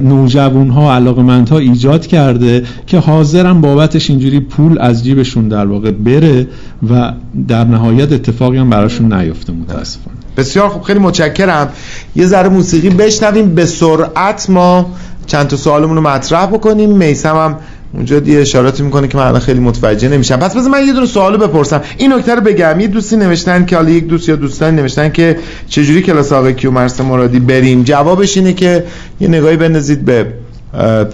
[0.01, 6.49] نوجوان ها علاقمندها ایجاد کرده که حاضرن بابتش اینجوری پول از جیبشون در واقع بره
[6.91, 7.13] و
[7.49, 10.17] در نهایت اتفاقی هم براشون نیفته متاسفانه.
[10.37, 10.83] بسیار خوب.
[10.83, 11.69] خیلی متشکرم.
[12.17, 13.55] یه ذره موسیقی بشنویم.
[13.55, 14.87] به سرعت ما
[15.31, 16.91] چند تا سوالمون رو مطرح بکنیم.
[16.91, 17.57] میسم هم
[17.95, 20.37] اونجا دیگه اشاراتی می‌کنه که من الان خیلی متوجه نمیشم.
[20.37, 21.83] پس بذار من یه دونه سوالو بپرسم.
[21.97, 22.81] این نکته رو بگم.
[22.81, 25.39] یه دوستی نوشتن که حالا یک دوست یا دوستان نوشتن که
[25.69, 28.85] چجوری کلاس آقای کیومرث مرادی بریم؟ جوابش اینه که
[29.21, 30.27] یه نگاهی بندازید به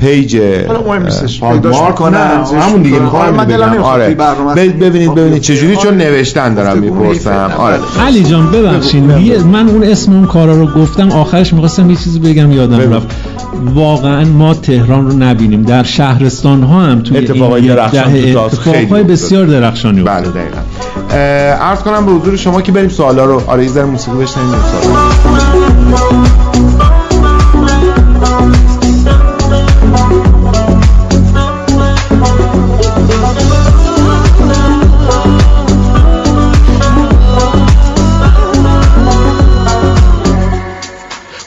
[0.01, 0.41] پیج
[1.73, 3.83] مارک کنم همون دیگه می‌خوام بگم.
[3.83, 4.15] آره.
[4.55, 7.51] ببینید ببینید چجوری؟ چون نوشتن دارم می‌پرسم.
[7.59, 7.79] آره.
[8.07, 9.05] علی جان ببخشید.
[9.53, 13.07] من اون اسم اون کارا رو گفتم آخرش می‌خواستم یه چیزی بگم یادم رفت.
[13.75, 15.63] واقعا ما تهران رو نبینیم.
[15.63, 20.61] در شهرستان ها هم توی اتفاقای درخشان اتفاقای بسیار درخشانی بله دقیقاً.
[21.63, 24.61] عرض کنم به حضور شما که بریم سوالا رو آره یه موسیقی بشنویم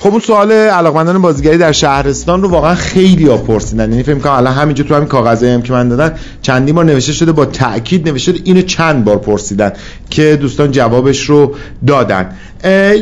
[0.02, 4.34] خب اون سوال علاقمندان بازیگری در شهرستان رو واقعا خیلی ها پرسیدن یعنی فکر می‌کنم
[4.34, 8.10] الان همینجا تو همین کاغذایی هم که من دادن چندین بار نوشته شده با تاکید
[8.10, 9.72] نوشته شده اینو چند بار پرسیدن
[10.10, 11.56] که دوستان جوابش رو
[11.88, 12.30] دادن.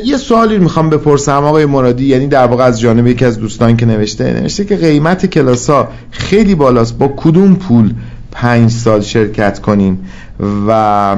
[0.05, 3.85] یه سوالی می‌خوام بپرسم آقای مرادی یعنی در واقع از جانب یکی از دوستان که
[3.85, 7.93] نوشته نوشته که قیمت کلاس ها خیلی بالاست با کدوم پول
[8.31, 9.99] پنج سال شرکت کنیم
[10.67, 11.15] و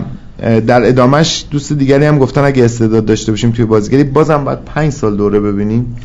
[0.68, 4.94] در ادامهش دوست دیگری هم گفتن اگه استعداد داشته باشیم توی بازیگری بازم باید پنج
[4.94, 5.96] سال دوره ببینیم.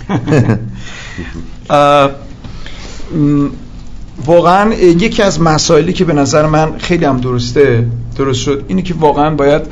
[4.27, 7.87] واقعا یکی از مسائلی که به نظر من خیلی هم درسته
[8.17, 9.63] درست شد اینه که واقعا باید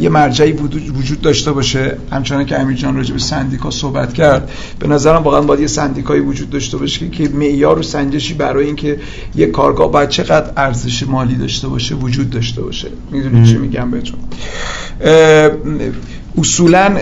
[0.00, 0.52] یه مرجعی
[0.98, 1.96] وجود داشته باشه.
[2.12, 4.50] همچنان که امیر جان راجع به سندیکا صحبت کرد.
[4.78, 9.00] به نظرم واقعا باید یه سندیکایی وجود داشته باشه که معیار و سنجشی برای اینکه
[9.36, 12.88] یه کارگاه باید چقدر ارزش مالی داشته باشه وجود داشته باشه.
[13.10, 14.18] می‌دونید چی میگم بهتون؟
[16.38, 16.96] اصولا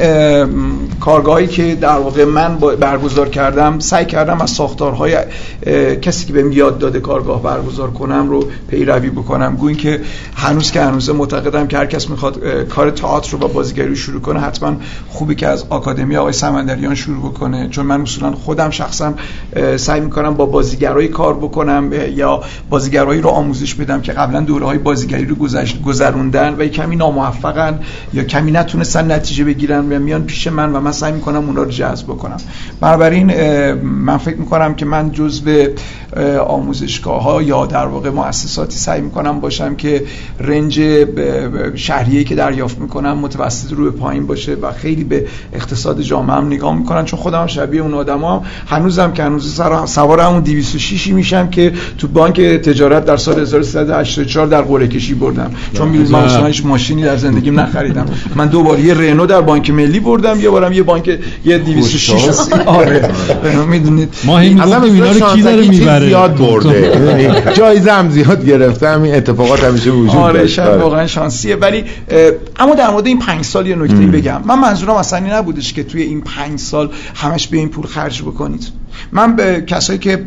[1.01, 5.17] کارگاهی که در واقع من برگزار کردم سعی کردم از ساختارهای
[6.03, 9.57] کسی که بهم یاد داده کارگاه برگزار کنم رو پیروی بکنم.
[9.57, 10.01] گوین که
[10.35, 14.41] هنوز که هنوز معتقدم که هر کس می‌خواد کار تئاتر رو با بازیگری شروع کنه
[14.41, 14.77] حتما
[15.09, 17.69] خوبی که از آکادمی آقای سمندریان شروع بکنه.
[17.69, 19.15] چون من اصولا خودم شخصا
[19.77, 24.79] سعی می‌کنم با بازیگرایی کار بکنم یا بازیگرایی رو آموزش بدم که قبلا دوره های
[24.79, 25.37] بازیگری رو
[25.85, 27.81] گذروندن و کمی ناموفقن
[28.13, 31.71] یا کمی نتونستن نتیجه بگیرن و میان پیش من و من سعی می‌کنم اونا رو
[31.71, 32.37] جذب بکنم.
[32.81, 33.33] بنابراین
[33.83, 35.67] من فکر می‌کنم که من جزو
[36.47, 40.05] آموزشگاه ها یا در واقع مؤسساتی سعی می‌کنم باشم که
[40.41, 40.81] رنج
[41.75, 46.47] شهریه که دریافت می‌کنم متوسط رو به پایین باشه و خیلی به اقتصاد جامعه هم
[46.47, 47.05] نگاه می‌کنن.
[47.05, 52.41] چون خودم شبیه اون آدما هنوزم که هنوز سوار همون 206 میشم که تو بانک
[52.41, 55.51] تجارت در سال 1384 در قرعه کشی بردم.
[55.75, 58.07] چون می‌دونید من هیچ ماشینی در زندگیم نخریدم.
[58.35, 62.29] من دو بار یه رنو در بانک ملی بردم یه بارم یه بانک یه 206
[62.67, 63.11] آره.
[63.71, 64.15] می‌دونید.
[64.25, 66.93] ما همین گفتیم اینا رو کی داره می‌بره؟ زیاد برده.
[67.59, 71.57] جایزه هم زیاد گرفته همین اتفاقات همیشه وجود آره شاید واقعا شانسیه.
[71.57, 71.85] ولی
[72.57, 74.43] اما در مورد این پنج سال یه نکته بگم.
[74.45, 78.23] من منظورم اصلا این نبودش که توی این پنج سال همش به این پول خرج
[78.23, 78.69] بکنید.
[79.13, 80.25] من به کسایی که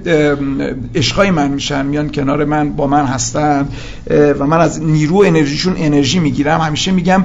[0.95, 3.67] عشقای من میشن میان کنار من با من هستن
[4.09, 7.23] و من از نیرو انرژیشون انرژی می‌گیرم همیشه میگم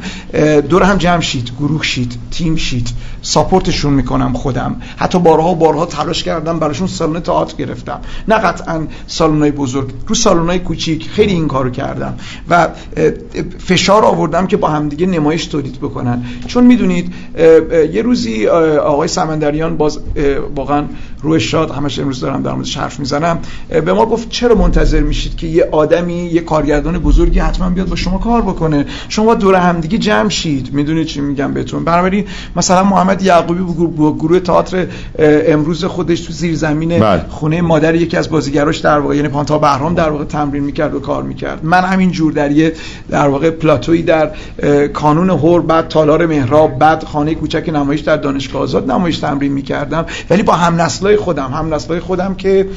[0.68, 2.88] دور هم جمع شید گروه شید تیم شید
[3.22, 4.76] ساپورتشون می‌کنم خودم.
[4.96, 8.00] حتی بارها بارها تلاش کردم براشون سالن تئاتر گرفتم.
[8.28, 9.90] نه قطعا سالن‌های بزرگ.
[10.06, 12.14] رو سالن‌های کوچیک خیلی این کارو کردم.
[12.50, 12.68] و
[13.58, 16.24] فشار آوردم که با همدیگه نمایش تولید بکنن.
[16.46, 17.14] چون می‌دونید
[17.92, 20.00] یه روزی آقای سمندریان باز
[20.56, 20.84] واقعا
[21.26, 23.38] روی شاد همش امروز دارم در موردش حرف می‌زنم.
[23.68, 27.96] به ما گفت چرا منتظر میشید که یه آدمی یه کارگردان بزرگی حتما بیاد با
[27.96, 30.72] شما کار بکنه؟ شما دور همدیگه جمع شید.
[30.72, 31.84] می‌دونید چی میگم بهتون.
[31.84, 32.24] بنابراین
[32.56, 33.60] مثلا محمد یعقوبی
[33.96, 34.86] با گروه تئاتر
[35.18, 37.24] امروز خودش تو زیر زمین بله.
[37.28, 41.00] خونه مادر یکی از بازیگراش در واقع یعنی پانتا بهرام در واقع تمرین می‌کرد و
[41.00, 41.64] کار می‌کرد.
[41.64, 42.72] من همین جور در یه
[43.10, 44.30] در واقع پلاتوی در
[44.88, 50.06] کانون هور بعد تالار مهراب بعد خانه کوچک نمایش در دانشگاه آزاد نمایش تمرین می‌کردم.
[50.30, 52.68] ولی با هم نسلای خودم هم نسلای خودم که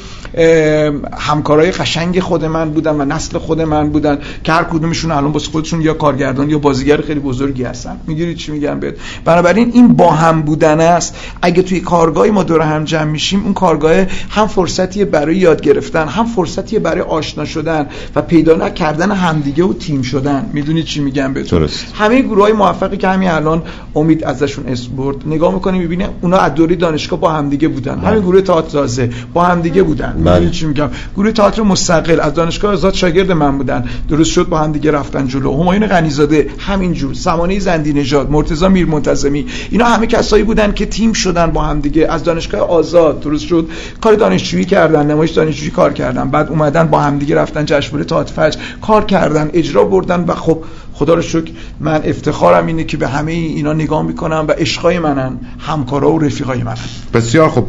[1.18, 5.50] همکارای قشنگ خود من بودن و نسل خود من بودن که هر کدومشون الان واسه
[5.50, 7.96] خودشون یا کارگردان یا بازیگر خیلی بزرگی هستن.
[8.06, 8.94] می‌گیرید چی میگم بهت؟
[9.24, 11.16] بنابراین این با هم بودن است.
[11.42, 16.08] اگه توی کارگاهی ما دور هم جمع میشیم اون کارگاه هم فرصتیه برای یاد گرفتن
[16.08, 17.86] هم فرصتیه برای آشنا شدن
[18.16, 20.50] و پیدا نکردن همدیگه و تیم شدن.
[20.52, 23.62] می‌دونید چی میگم بهتون همه گروه های موفقی که همین الان
[23.94, 27.98] امید ازشون اسم برد نگاه می‌کنیم می‌بینه اونا از دوره دانشگاه با همدیگه بودن.
[27.98, 29.10] همین گروه تئاتر تازه.
[29.34, 30.22] با همدیگه بودن.
[30.24, 30.50] بله.
[30.50, 32.20] چی میگم؟ گروه تئاتر مستقل.
[32.20, 33.84] از دانشگاه آزاد شاگرد من بودن.
[34.08, 35.60] درست شد با همدیگه رفتن جلو.
[35.62, 37.14] همایون غنیزاده همینجور.
[37.14, 39.46] زمانه زندی نژاد مرتضی میر منتظمی.
[39.70, 43.20] اینا همه کسایی بودن که تیم شدن با همدیگه از دانشگاه آزاد.
[43.20, 43.68] درست شد.
[44.00, 46.30] کار دانشجویی کردن نمایش دانشجویی کار کردن.
[46.30, 48.58] بعد اومدن با همدیگه رفتن جشنواره تئاتر فجر.
[48.82, 50.58] کار کردن اجرا بردن و خب
[51.00, 51.50] خدا رو شکر.
[51.80, 56.62] من افتخارم اینه که به همه اینا نگاه می‌کنم و عشقای منن همکارا و رفیقای
[56.62, 56.76] منن.
[57.14, 57.68] بسیار خوب.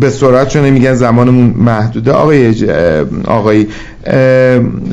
[0.00, 2.12] به سرعت چون میگن زمانمون محدوده.
[2.12, 2.54] آقای
[3.24, 3.66] آقای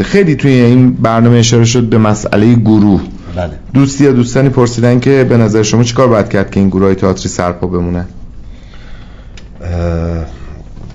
[0.02, 3.02] خیلی توی این برنامه اشاره شد به مسئله گروه.
[3.36, 3.52] بله.
[3.74, 6.96] دوستی یا دوستانی پرسیدن که به نظر شما چیکار باید کرد که این گروه های
[6.96, 8.06] تئاتری سرپا بمونه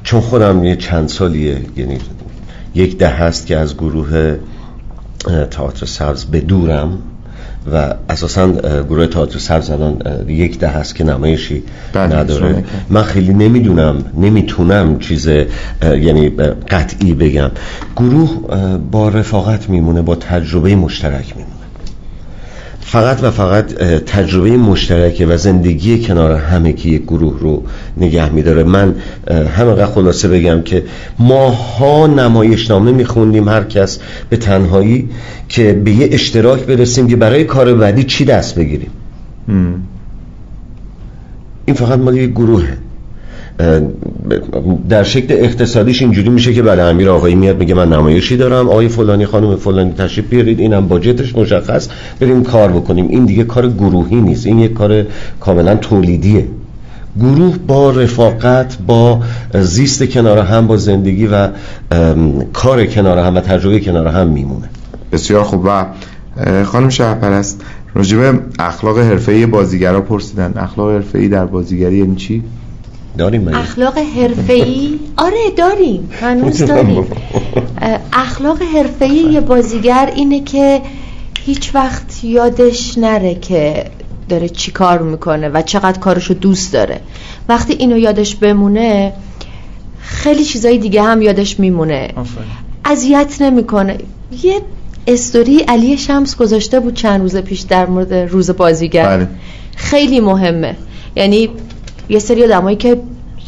[0.02, 1.98] چون خودم یه چند سالیه یعنی
[2.74, 4.36] یک ده هست که از گروه
[5.51, 6.98] تئاتر سبز به دورم
[7.73, 11.62] و اساسا گروه تئاتر سبز الان یک ده هست که نمایشی
[11.93, 12.65] بله، نداره.
[12.90, 15.27] من خیلی نمی‌دونم نمی‌تونم چیز
[15.82, 16.28] یعنی
[16.70, 17.51] قطعی بگم.
[17.97, 18.40] گروه
[18.90, 21.56] با رفاقت میمونه با تجربه مشترک میمونه.
[22.89, 23.75] فقط و فقط
[24.07, 27.63] تجربه مشترکه و زندگی کنار همه که یک گروه رو
[27.97, 28.63] نگه میداره.
[28.63, 28.95] من
[29.57, 30.85] همه خلاصه بگم که
[31.19, 33.99] ماها نمایشنامه میخوندیم هر کس
[34.29, 35.09] به تنهایی
[35.49, 38.91] که به یه اشتراک برسیم که برای کار بعدی چی دست بگیریم.
[41.67, 42.77] این فقط مال یک گروهه.
[44.89, 48.89] در شکل اقتصادیش اینجوری میشه که بعد امیر آقایی میاد میگه من نمایشی دارم آقای
[48.89, 51.89] فلانی خانم فلانی تشریف بیارید اینم باجتش مشخص
[52.20, 53.09] بریم کار بکنیم.
[53.09, 55.07] این دیگه کار گروهی نیست این یک کار
[55.40, 56.44] کاملا تولیدیه.
[57.20, 59.20] گروه با رفاقت با
[59.55, 61.48] زیست کنار هم با زندگی و
[62.53, 64.69] کار کنار هم و تجربه کنار هم میمونه.
[65.12, 65.65] بسیار خوب.
[65.65, 65.85] و
[66.65, 67.62] خانم شهرپرست
[67.94, 70.53] راجب اخلاق حرفه‌ای بازیگرا پرسیدن.
[70.57, 72.43] اخلاق حرفه‌ای در بازیگری یعنی چی؟
[73.19, 77.05] داریم اخلاق حرفه‌ای؟ آره داریم هنوز داریم.
[78.13, 80.81] اخلاق حرفه‌ای یه بازیگر اینه که
[81.41, 83.85] هیچ وقت یادش نره که
[84.29, 87.01] داره چی کار می‌کنه و چقدر کارشو دوست داره.
[87.49, 89.13] وقتی اینو یادش بمونه
[89.99, 92.09] خیلی چیزای دیگه هم یادش میمونه.
[92.85, 93.99] اذیت نمی‌کنه.
[94.43, 94.61] یه
[95.07, 99.17] استوری علی شمس گذاشته بود چند روز پیش در مورد روز بازیگر.
[99.17, 99.29] بله.
[99.77, 100.77] خیلی مهمه.
[101.17, 101.49] یعنی
[102.09, 103.01] یه سری آدمایی که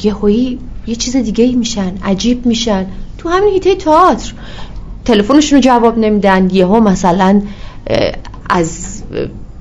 [0.02, 2.86] یهویی یه چیز دیگه ای میشن عجیب میشن.
[3.18, 4.32] تو همین هیته تئاتر.
[5.04, 6.48] تلفنشون رو جواب نمیدن.
[6.52, 7.42] یهو مثلا
[8.50, 9.02] از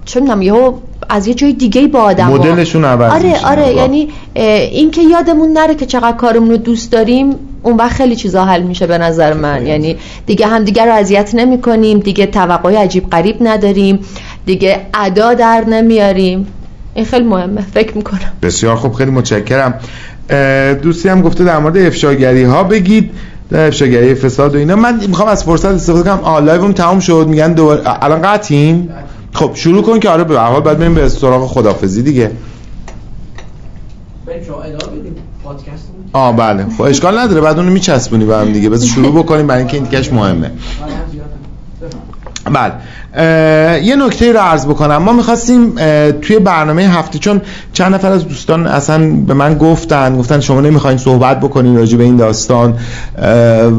[0.05, 0.73] چه می‌دونم یهو
[1.09, 3.45] از یه جای دیگه با آدم مدلشون عوض آره.
[3.45, 3.71] آره واقعا.
[3.71, 4.09] یعنی
[4.71, 8.63] این که یادمون نره که چقدر کارمون رو دوست داریم اون وقت خیلی چیزا حل
[8.63, 9.67] میشه به نظر من.
[9.67, 9.95] یعنی
[10.25, 13.99] دیگه هم دیگه رو اذیت نمی کنیم دیگه توقعی عجیب غریب نداریم
[14.45, 16.47] دیگه ادا در نمیاریم.
[16.97, 18.31] این خیلی مهمه فکر می‌کنم.
[18.41, 19.73] بسیار خوب خیلی متشکرم.
[20.81, 23.11] دوستی هم گفته در مورد افشاگری ها بگید
[23.49, 24.75] در افشاگری فساد و اینا.
[24.75, 26.19] من می‌خوام از فرصت استفاده کنم.
[26.19, 28.89] آ لایوم تمام شد میگن دوباره الان قطعیم؟
[29.33, 32.31] خب شروع کن که آره به هر حال باید بریم به سراغ خدافزی دیگه.
[36.13, 36.65] آه بله.
[36.77, 37.41] خب اشکال نداره.
[37.41, 38.69] بعد اونو میچسبونی به هم دیگه.
[38.69, 39.47] بذار شروع بکنیم.
[39.47, 40.51] برای اینکه این دیگهش مهمه.
[42.53, 42.73] بله.
[43.83, 44.97] یه نکته رو عرض بکنم.
[44.97, 45.75] ما می‌خواستیم
[46.21, 47.41] توی برنامه هفته چون
[47.73, 52.03] چند نفر از دوستان اصلا به من گفتن گفتن شما نمی‌خواین صحبت بکنین راجع به
[52.03, 52.73] این داستان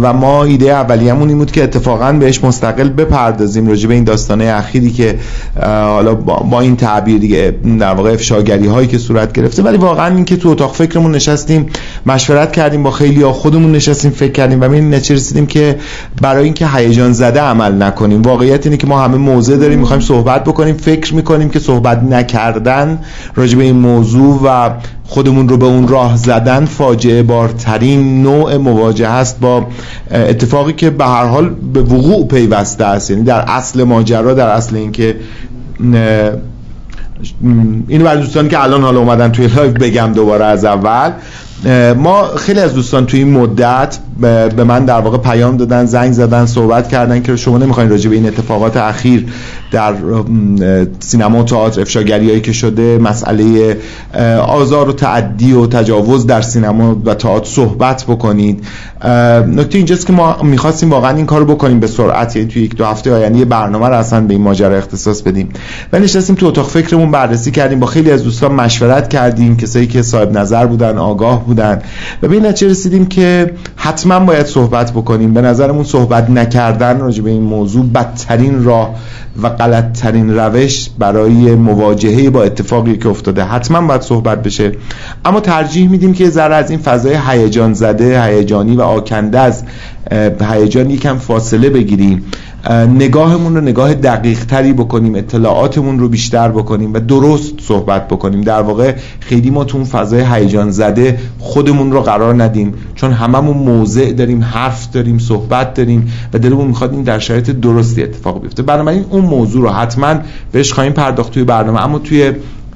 [0.02, 4.44] و ما ایده اولیه‌مون این بود که اتفاقا بهش مستقل بپردازیم راجع به این داستانه
[4.44, 5.18] اخیری که
[5.62, 9.62] حالا با این تعبیر دیگه در واقع افشاگری هایی که صورت گرفته.
[9.62, 11.66] ولی واقعا این که تو اتاق فکرمون نشستیم
[12.06, 15.78] مشورت کردیم با خیلی ها خودمون نشستیم فکر کردیم و نتیجه رسیدیم که
[16.22, 18.22] برای اینکه هیجان زده عمل نکنیم.
[18.22, 20.76] واقعیت اینه که ما همه موضع داریم می‌خوایم صحبت بکنیم.
[20.76, 22.98] فکر می‌کنیم که صحبت نکردن
[23.34, 24.70] راجع به این موضوع و
[25.04, 29.66] خودمون رو به اون راه زدن فاجعه بارترین نوع مواجهه است با
[30.10, 33.10] اتفاقی که به هر حال به وقوع پیوسته است.
[33.10, 35.16] یعنی در اصل ماجرا در اصل اینکه
[37.88, 41.12] اینو برای دوستانی که الان حالا اومدن توی لایو بگم دوباره از اول.
[41.96, 43.98] ما خیلی از دوستان توی این مدت
[44.56, 48.16] به من در واقع پیام دادن زنگ زدن صحبت کردن که شما نمی‌خواین راجع به
[48.16, 49.26] این اتفاقات اخیر
[49.70, 49.94] در
[51.00, 53.76] سینما و تئاتر افشاگریایی که شده مسئله
[54.46, 58.64] آزار و تعدی و تجاوز در سینما و تئاتر صحبت بکنید.
[59.46, 62.84] نکته اینجاست که ما می‌خواستیم واقعا این کارو بکنیم به سرعت یعنی توی یک دو
[62.84, 65.48] هفته آینده یه برنامه رو اصلا به این ماجرا اختصاص بدیم.
[65.92, 70.02] و نشستیم تو اتاق فکرمون بررسی کردیم با خیلی از دوستان مشورت کردیم کسایی که
[70.02, 71.82] صاحب نظر بودن آگاه بودن.
[72.22, 75.34] و به این نتیجه رسیدیم که حتما باید صحبت بکنیم.
[75.34, 78.94] به نظرمون صحبت نکردن راجع به این موضوع بدترین راه
[79.42, 83.44] و غلطترین روش برای مواجهه با اتفاقی که افتاده.
[83.44, 84.72] حتما باید صحبت بشه.
[85.24, 89.64] اما ترجیح میدیم که ذره از این فضای هیجان زده هیجانی و آکنده از
[90.40, 92.24] هیجان یکم فاصله بگیریم.
[92.64, 98.40] اه، نگاهمون رو نگاه دقیق تری بکنیم اطلاعاتمون رو بیشتر بکنیم و درست صحبت بکنیم.
[98.40, 102.74] در واقع خیلی ما تو اون فضای هیجان زده خودمون رو قرار ندیم.
[102.94, 108.02] چون هممون موضع داریم حرف داریم صحبت داریم و دلمون می‌خواد این در شرایط درستی
[108.02, 108.62] اتفاق بیفته.
[108.62, 110.14] بنابراین اون موضوع رو حتما
[110.52, 111.84] بهش خواهیم پرداخت توی برنامه.
[111.84, 112.32] اما توی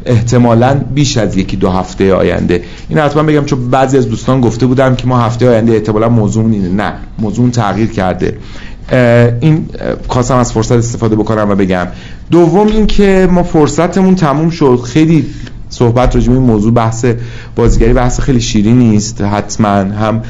[0.06, 2.62] احتمالا بیش از یکی دو هفته آینده.
[2.88, 6.50] این حتما بگم چون بعضی از دوستان گفته بودم که ما هفته آینده احتمالا موضوع
[6.50, 6.68] اینه.
[6.68, 8.36] نه موضوع تغییر کرده.
[9.40, 9.66] این
[10.08, 11.86] خواستم از فرصت استفاده بکنم و بگم.
[12.30, 14.80] دوم این که ما فرصتمون تموم شد.
[14.84, 15.26] خیلی
[15.72, 17.06] صحبت راجع موضوع بحث
[17.56, 19.20] بازیگری بحث خیلی شیرینی نیست.
[19.20, 20.22] حتما هم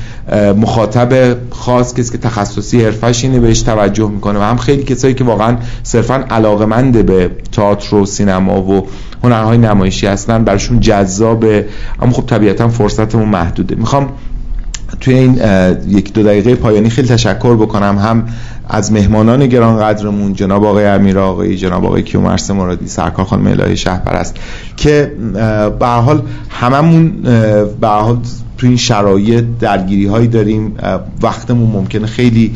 [0.57, 5.25] مخاطب خاص کسی که تخصصی حرفش اینه بهش توجه می‌کنه و هم خیلی کسایی که
[5.25, 8.87] واقعا صرفا علاقمند به تئاتر و سینما و
[9.25, 11.67] هنرهای نمایشی هستن براشون جذابه.
[12.03, 13.75] اما خب طبیعتا فرصتمون محدوده.
[13.75, 14.09] می‌خوام
[15.01, 15.41] توی این
[15.89, 18.25] یک دو دقیقه پایانی خیلی تشکر بکنم هم
[18.69, 24.37] از مهمانان گرانقدرمون جناب آقای امیر آقایی جناب آقای کیومرس مرادی سرکار خانم الهی شهرپرست
[24.77, 25.13] که
[25.79, 27.11] به حال هممون
[27.81, 28.19] به حال
[28.59, 30.75] تو این شرایط درگیری هایی داریم
[31.23, 32.55] وقتمون ممکنه خیلی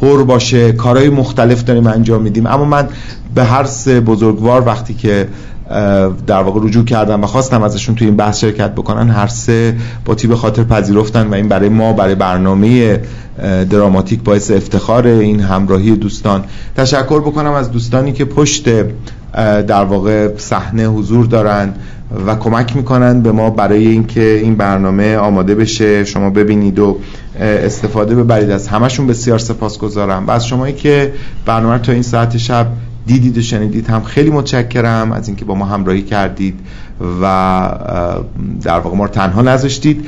[0.00, 2.88] پر باشه کارهای مختلف داریم انجام میدیم اما من
[3.34, 5.28] به هر سه بزرگوار وقتی که
[6.26, 10.14] در واقع رجوع کردم و خواستم ازشون توی این بحث شرکت بکنن هر سه با
[10.14, 13.00] تیب خاطر پذیرفتن و این برای ما برای برنامه
[13.70, 16.44] دراماتیک باعث افتخار این همراهی دوستان.
[16.76, 18.68] تشکر بکنم از دوستانی که پشت
[19.66, 21.74] در واقع صحنه حضور دارن
[22.26, 26.04] و کمک می‌کنن به ما برای اینکه این برنامه آماده بشه.
[26.04, 26.98] شما ببینید و
[27.40, 28.50] استفاده ببرید.
[28.50, 30.26] از همشون بسیار سپاسگزارم.
[30.26, 31.12] و از شمایی که
[31.46, 32.66] برنامه تا این ساعت شب
[33.06, 33.86] دیدید و شنیدید.
[33.86, 36.60] هم خیلی متشکرم از اینکه با ما همراهی کردید
[37.22, 37.24] و
[38.62, 40.06] در واقع ما رو تنها نذاشتید.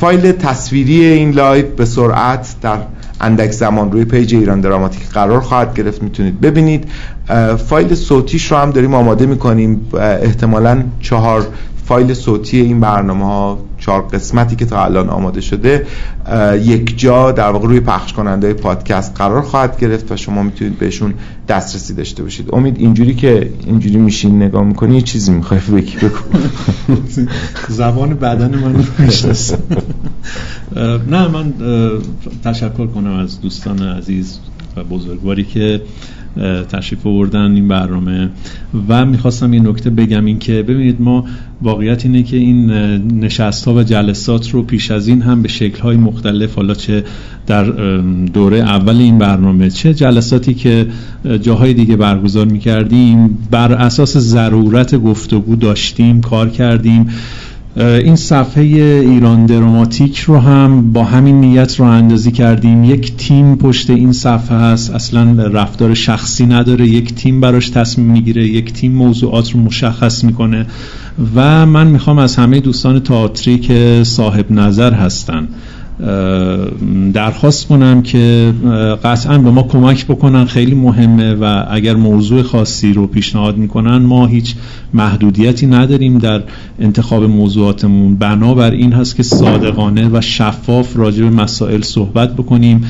[0.00, 2.78] فایل تصویری این لایو به سرعت در
[3.20, 6.02] اندک زمان روی پیج ایران دراماتیک قرار خواهد گرفت.
[6.02, 6.84] می‌تونید ببینید.
[7.68, 9.80] فایل صوتیش رو هم داریم آماده می‌کنیم.
[10.22, 11.46] احتمالا چهار
[11.84, 15.86] فایل صوتی این برنامه ها چهار قسمتی که تا الان آماده شده
[16.62, 21.14] یک جا در واقع روی پخش کننده پادکست قرار خواهد گرفت و شما می‌تونید بهشون
[21.48, 22.48] دسترسی داشته باشید.
[22.52, 26.18] امید اینجوری که اینجوری میشین نگاه می‌کنی یه چیزی می‌خوای بگی بگو.
[27.68, 29.58] زبان بدن من می‌شناسه.
[31.10, 31.52] نه من
[32.44, 34.38] تشکر کنم از دوستان عزیز
[34.76, 35.80] و بزرگواری که
[36.72, 38.28] تشریف آوردن این برنامه.
[38.88, 41.24] و می‌خواستم این نکته بگم این که ببینید ما
[41.62, 42.70] واقعیت اینه که این
[43.20, 47.04] نشست ها و جلسات رو پیش از این هم به شکل های مختلف حالا چه
[47.46, 47.64] در
[48.34, 50.86] دوره اول این برنامه چه جلساتی که
[51.42, 57.06] جاهای دیگه برگزار می‌کردیم بر اساس ضرورت گفتگو داشتیم کار کردیم.
[57.76, 62.84] این صفحه ایران دراماتیک رو هم با همین نیت رو اندازی کردیم.
[62.84, 64.90] یک تیم پشت این صفحه هست.
[64.90, 66.88] اصلا رفتار شخصی نداره.
[66.88, 68.48] یک تیم براش تصمیم می‌گیره.
[68.48, 70.66] یک تیم موضوعات رو مشخص می‌کنه.
[71.34, 75.48] و من می‌خوام از همه دوستان تئاتری که صاحب نظر هستن
[77.12, 78.54] درخواست کنم که
[79.04, 84.26] قطعا به ما کمک بکنن خیلی مهمه و اگر موضوع خاصی رو پیشنهاد می‌کنن ما
[84.26, 84.54] هیچ
[84.94, 86.42] محدودیتی نداریم در
[86.80, 88.16] انتخاب موضوعاتمون.
[88.16, 92.84] بنابر این هست که صادقانه و شفاف راجع به مسائل صحبت بکنیم.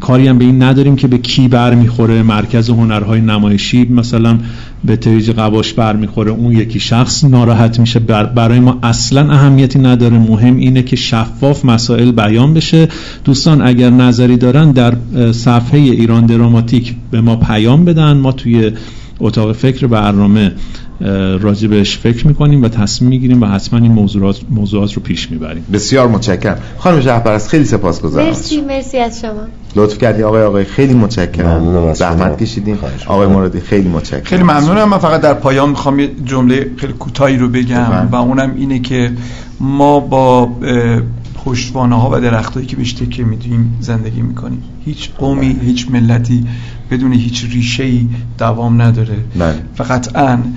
[0.00, 4.38] کاری هم به این نداریم که به کی برمیخوره مرکز هنرهای نمایشی مثلا
[4.84, 7.98] به تریج قواش برمیخوره اون یکی شخص ناراحت میشه.
[7.98, 10.18] برای ما اصلا اهمیتی نداره.
[10.18, 12.88] مهم اینه که شفاف مسائل بیان بشه.
[13.24, 14.94] دوستان اگر نظری دارن در
[15.32, 18.12] صفحه ایران دراماتیک به ما پیام بدن.
[18.12, 18.72] ما توی
[19.20, 20.52] اتاق فکر برنامه
[21.40, 25.64] راجع بهش فکر می‌کنیم و تصمیم می‌گیریم و حتما این موضوعات, موضوعات رو پیش می‌بریم.
[25.72, 26.58] بسیار متشکرم.
[26.78, 28.26] خانم شهپرست خیلی سپاسگزارم.
[28.26, 29.30] مرسی مرسی از شما.
[29.76, 31.92] لطف کردی آقای آقای خیلی متشکرم.
[31.94, 34.24] زحمت کشیدین آقای مرادی خیلی متشکرم.
[34.24, 34.88] خیلی ممنونم.
[34.88, 39.12] من فقط در پایان می‌خوام یه جمله خیلی کوتاهی رو بگم و اونم اینه که
[39.60, 40.50] ما با
[41.46, 44.62] پشتوانه ها و درختایی که بهش تکیه میدیم زندگی می‌کنیم.
[44.84, 46.46] هیچ قومی هیچ ملتی
[46.90, 48.08] بدون هیچ ریشه ای
[48.38, 49.18] دوام نداره.
[49.38, 49.62] بله.
[49.74, 50.54] فقط ان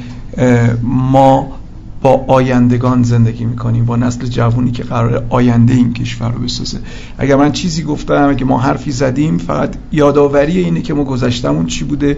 [0.83, 1.58] ما
[2.01, 6.79] با آیندگان زندگی می‌کنیم با نسل جوونی که قرار آینده این کشور رو بسازه.
[7.17, 11.83] اگر من چیزی گفتم اگه ما حرفی زدیم فقط یادآوری اینه که ما گذشتمون چی
[11.83, 12.17] بوده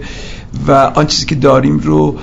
[0.68, 2.16] و آن چیزی که داریم رو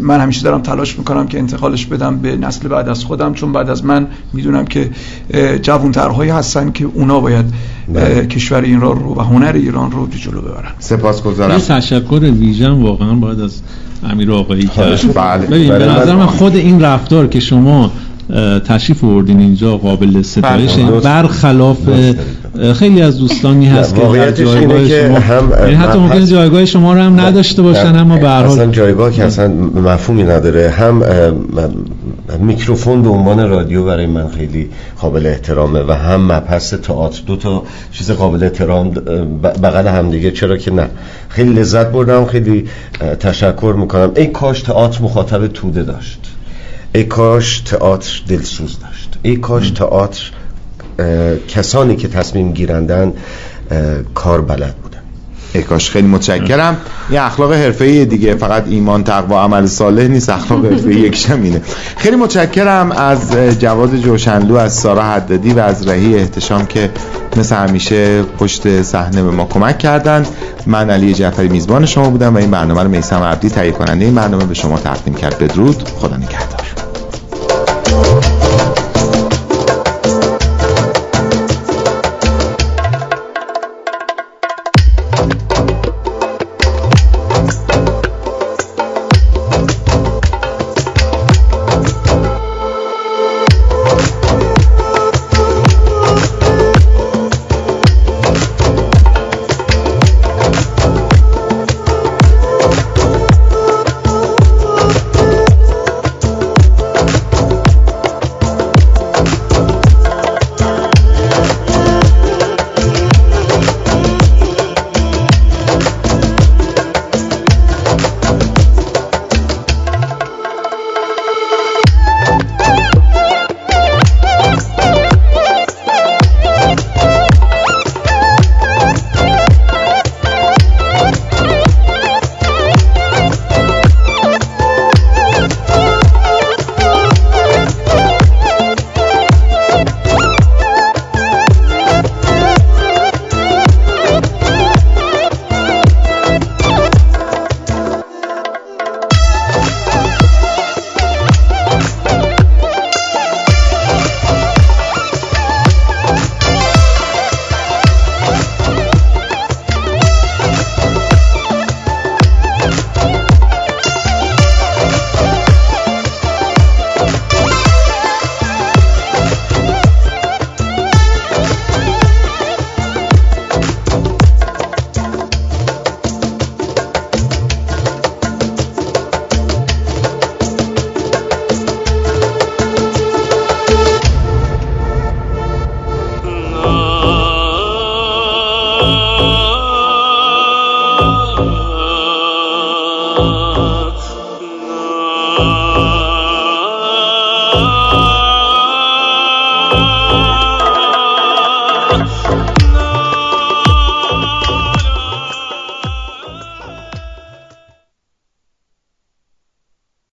[0.00, 3.70] من همیشه دارم تلاش می‌کنم که انتقالش بدم به نسل بعد از خودم چون بعد
[3.70, 4.90] از من می‌دونم که
[5.62, 7.44] جوانترهایی هستن که اونا باید
[7.94, 8.26] بله.
[8.26, 10.72] کشور ایران رو و هنر ایران رو جلو ببرن.
[10.78, 11.58] سپاسگزارم.
[11.58, 13.60] تشکر ویژن واقعا باید از
[14.10, 15.14] امیر آقایی کرد.
[15.14, 15.46] بله.
[15.46, 17.90] ببین به نظر من خود این رفتار که شما
[18.68, 21.78] تشریف آوردین اینجا قابل ستایش برخلاف
[22.74, 24.00] خیلی از دوستانی هست که
[24.32, 28.44] جایگاه شما هم یعنی حتی ممکن جایگاه شما رو هم نداشته باشن اما به هر
[28.44, 30.70] حال جایگاه که اصلا مفهومی نداره.
[30.70, 31.02] هم
[32.40, 34.68] میکروفون به عنوان رادیو برای من خیلی
[35.00, 38.90] قابل احترامه و هم مبحث تئاتر دو تا چیز قابل احترام
[39.62, 40.30] بغل هم دیگه.
[40.30, 40.88] چرا که نه.
[41.28, 42.64] خیلی لذت بردم خیلی
[43.20, 44.10] تشکر می‌کنم.
[44.16, 46.20] ای کاش تئاتر مخاطب توده داشت.
[46.96, 49.18] ای کاش تئاتر دلسوز داشت.
[49.22, 50.30] ای کاش تئاتر
[51.48, 53.12] کسانی که تصمیم گیرندن
[54.14, 54.98] کار بلد بودن.
[55.52, 56.76] ای کاش خیلی متشکرم.
[57.10, 60.30] یه اخلاق حرفه‌ای دیگه فقط ایمان تقوا عمل صالح نیست.
[60.30, 61.62] اخلاق حرفه‌ای یک اینه.
[61.96, 66.90] خیلی متشکرم از جواد جوشنلو از سارا حدادی و از رهی احتشام که
[67.36, 70.26] مثل همیشه پشت صحنه به ما کمک کردن.
[70.66, 74.14] من علی جعفری میزبان شما بودم و این برنامه رو میسم عبدی تهیه کننده این
[74.14, 75.38] برنامه به شما تقدیم کرد.
[75.38, 75.88] بدرود.
[75.88, 76.85] خدا نگهدار.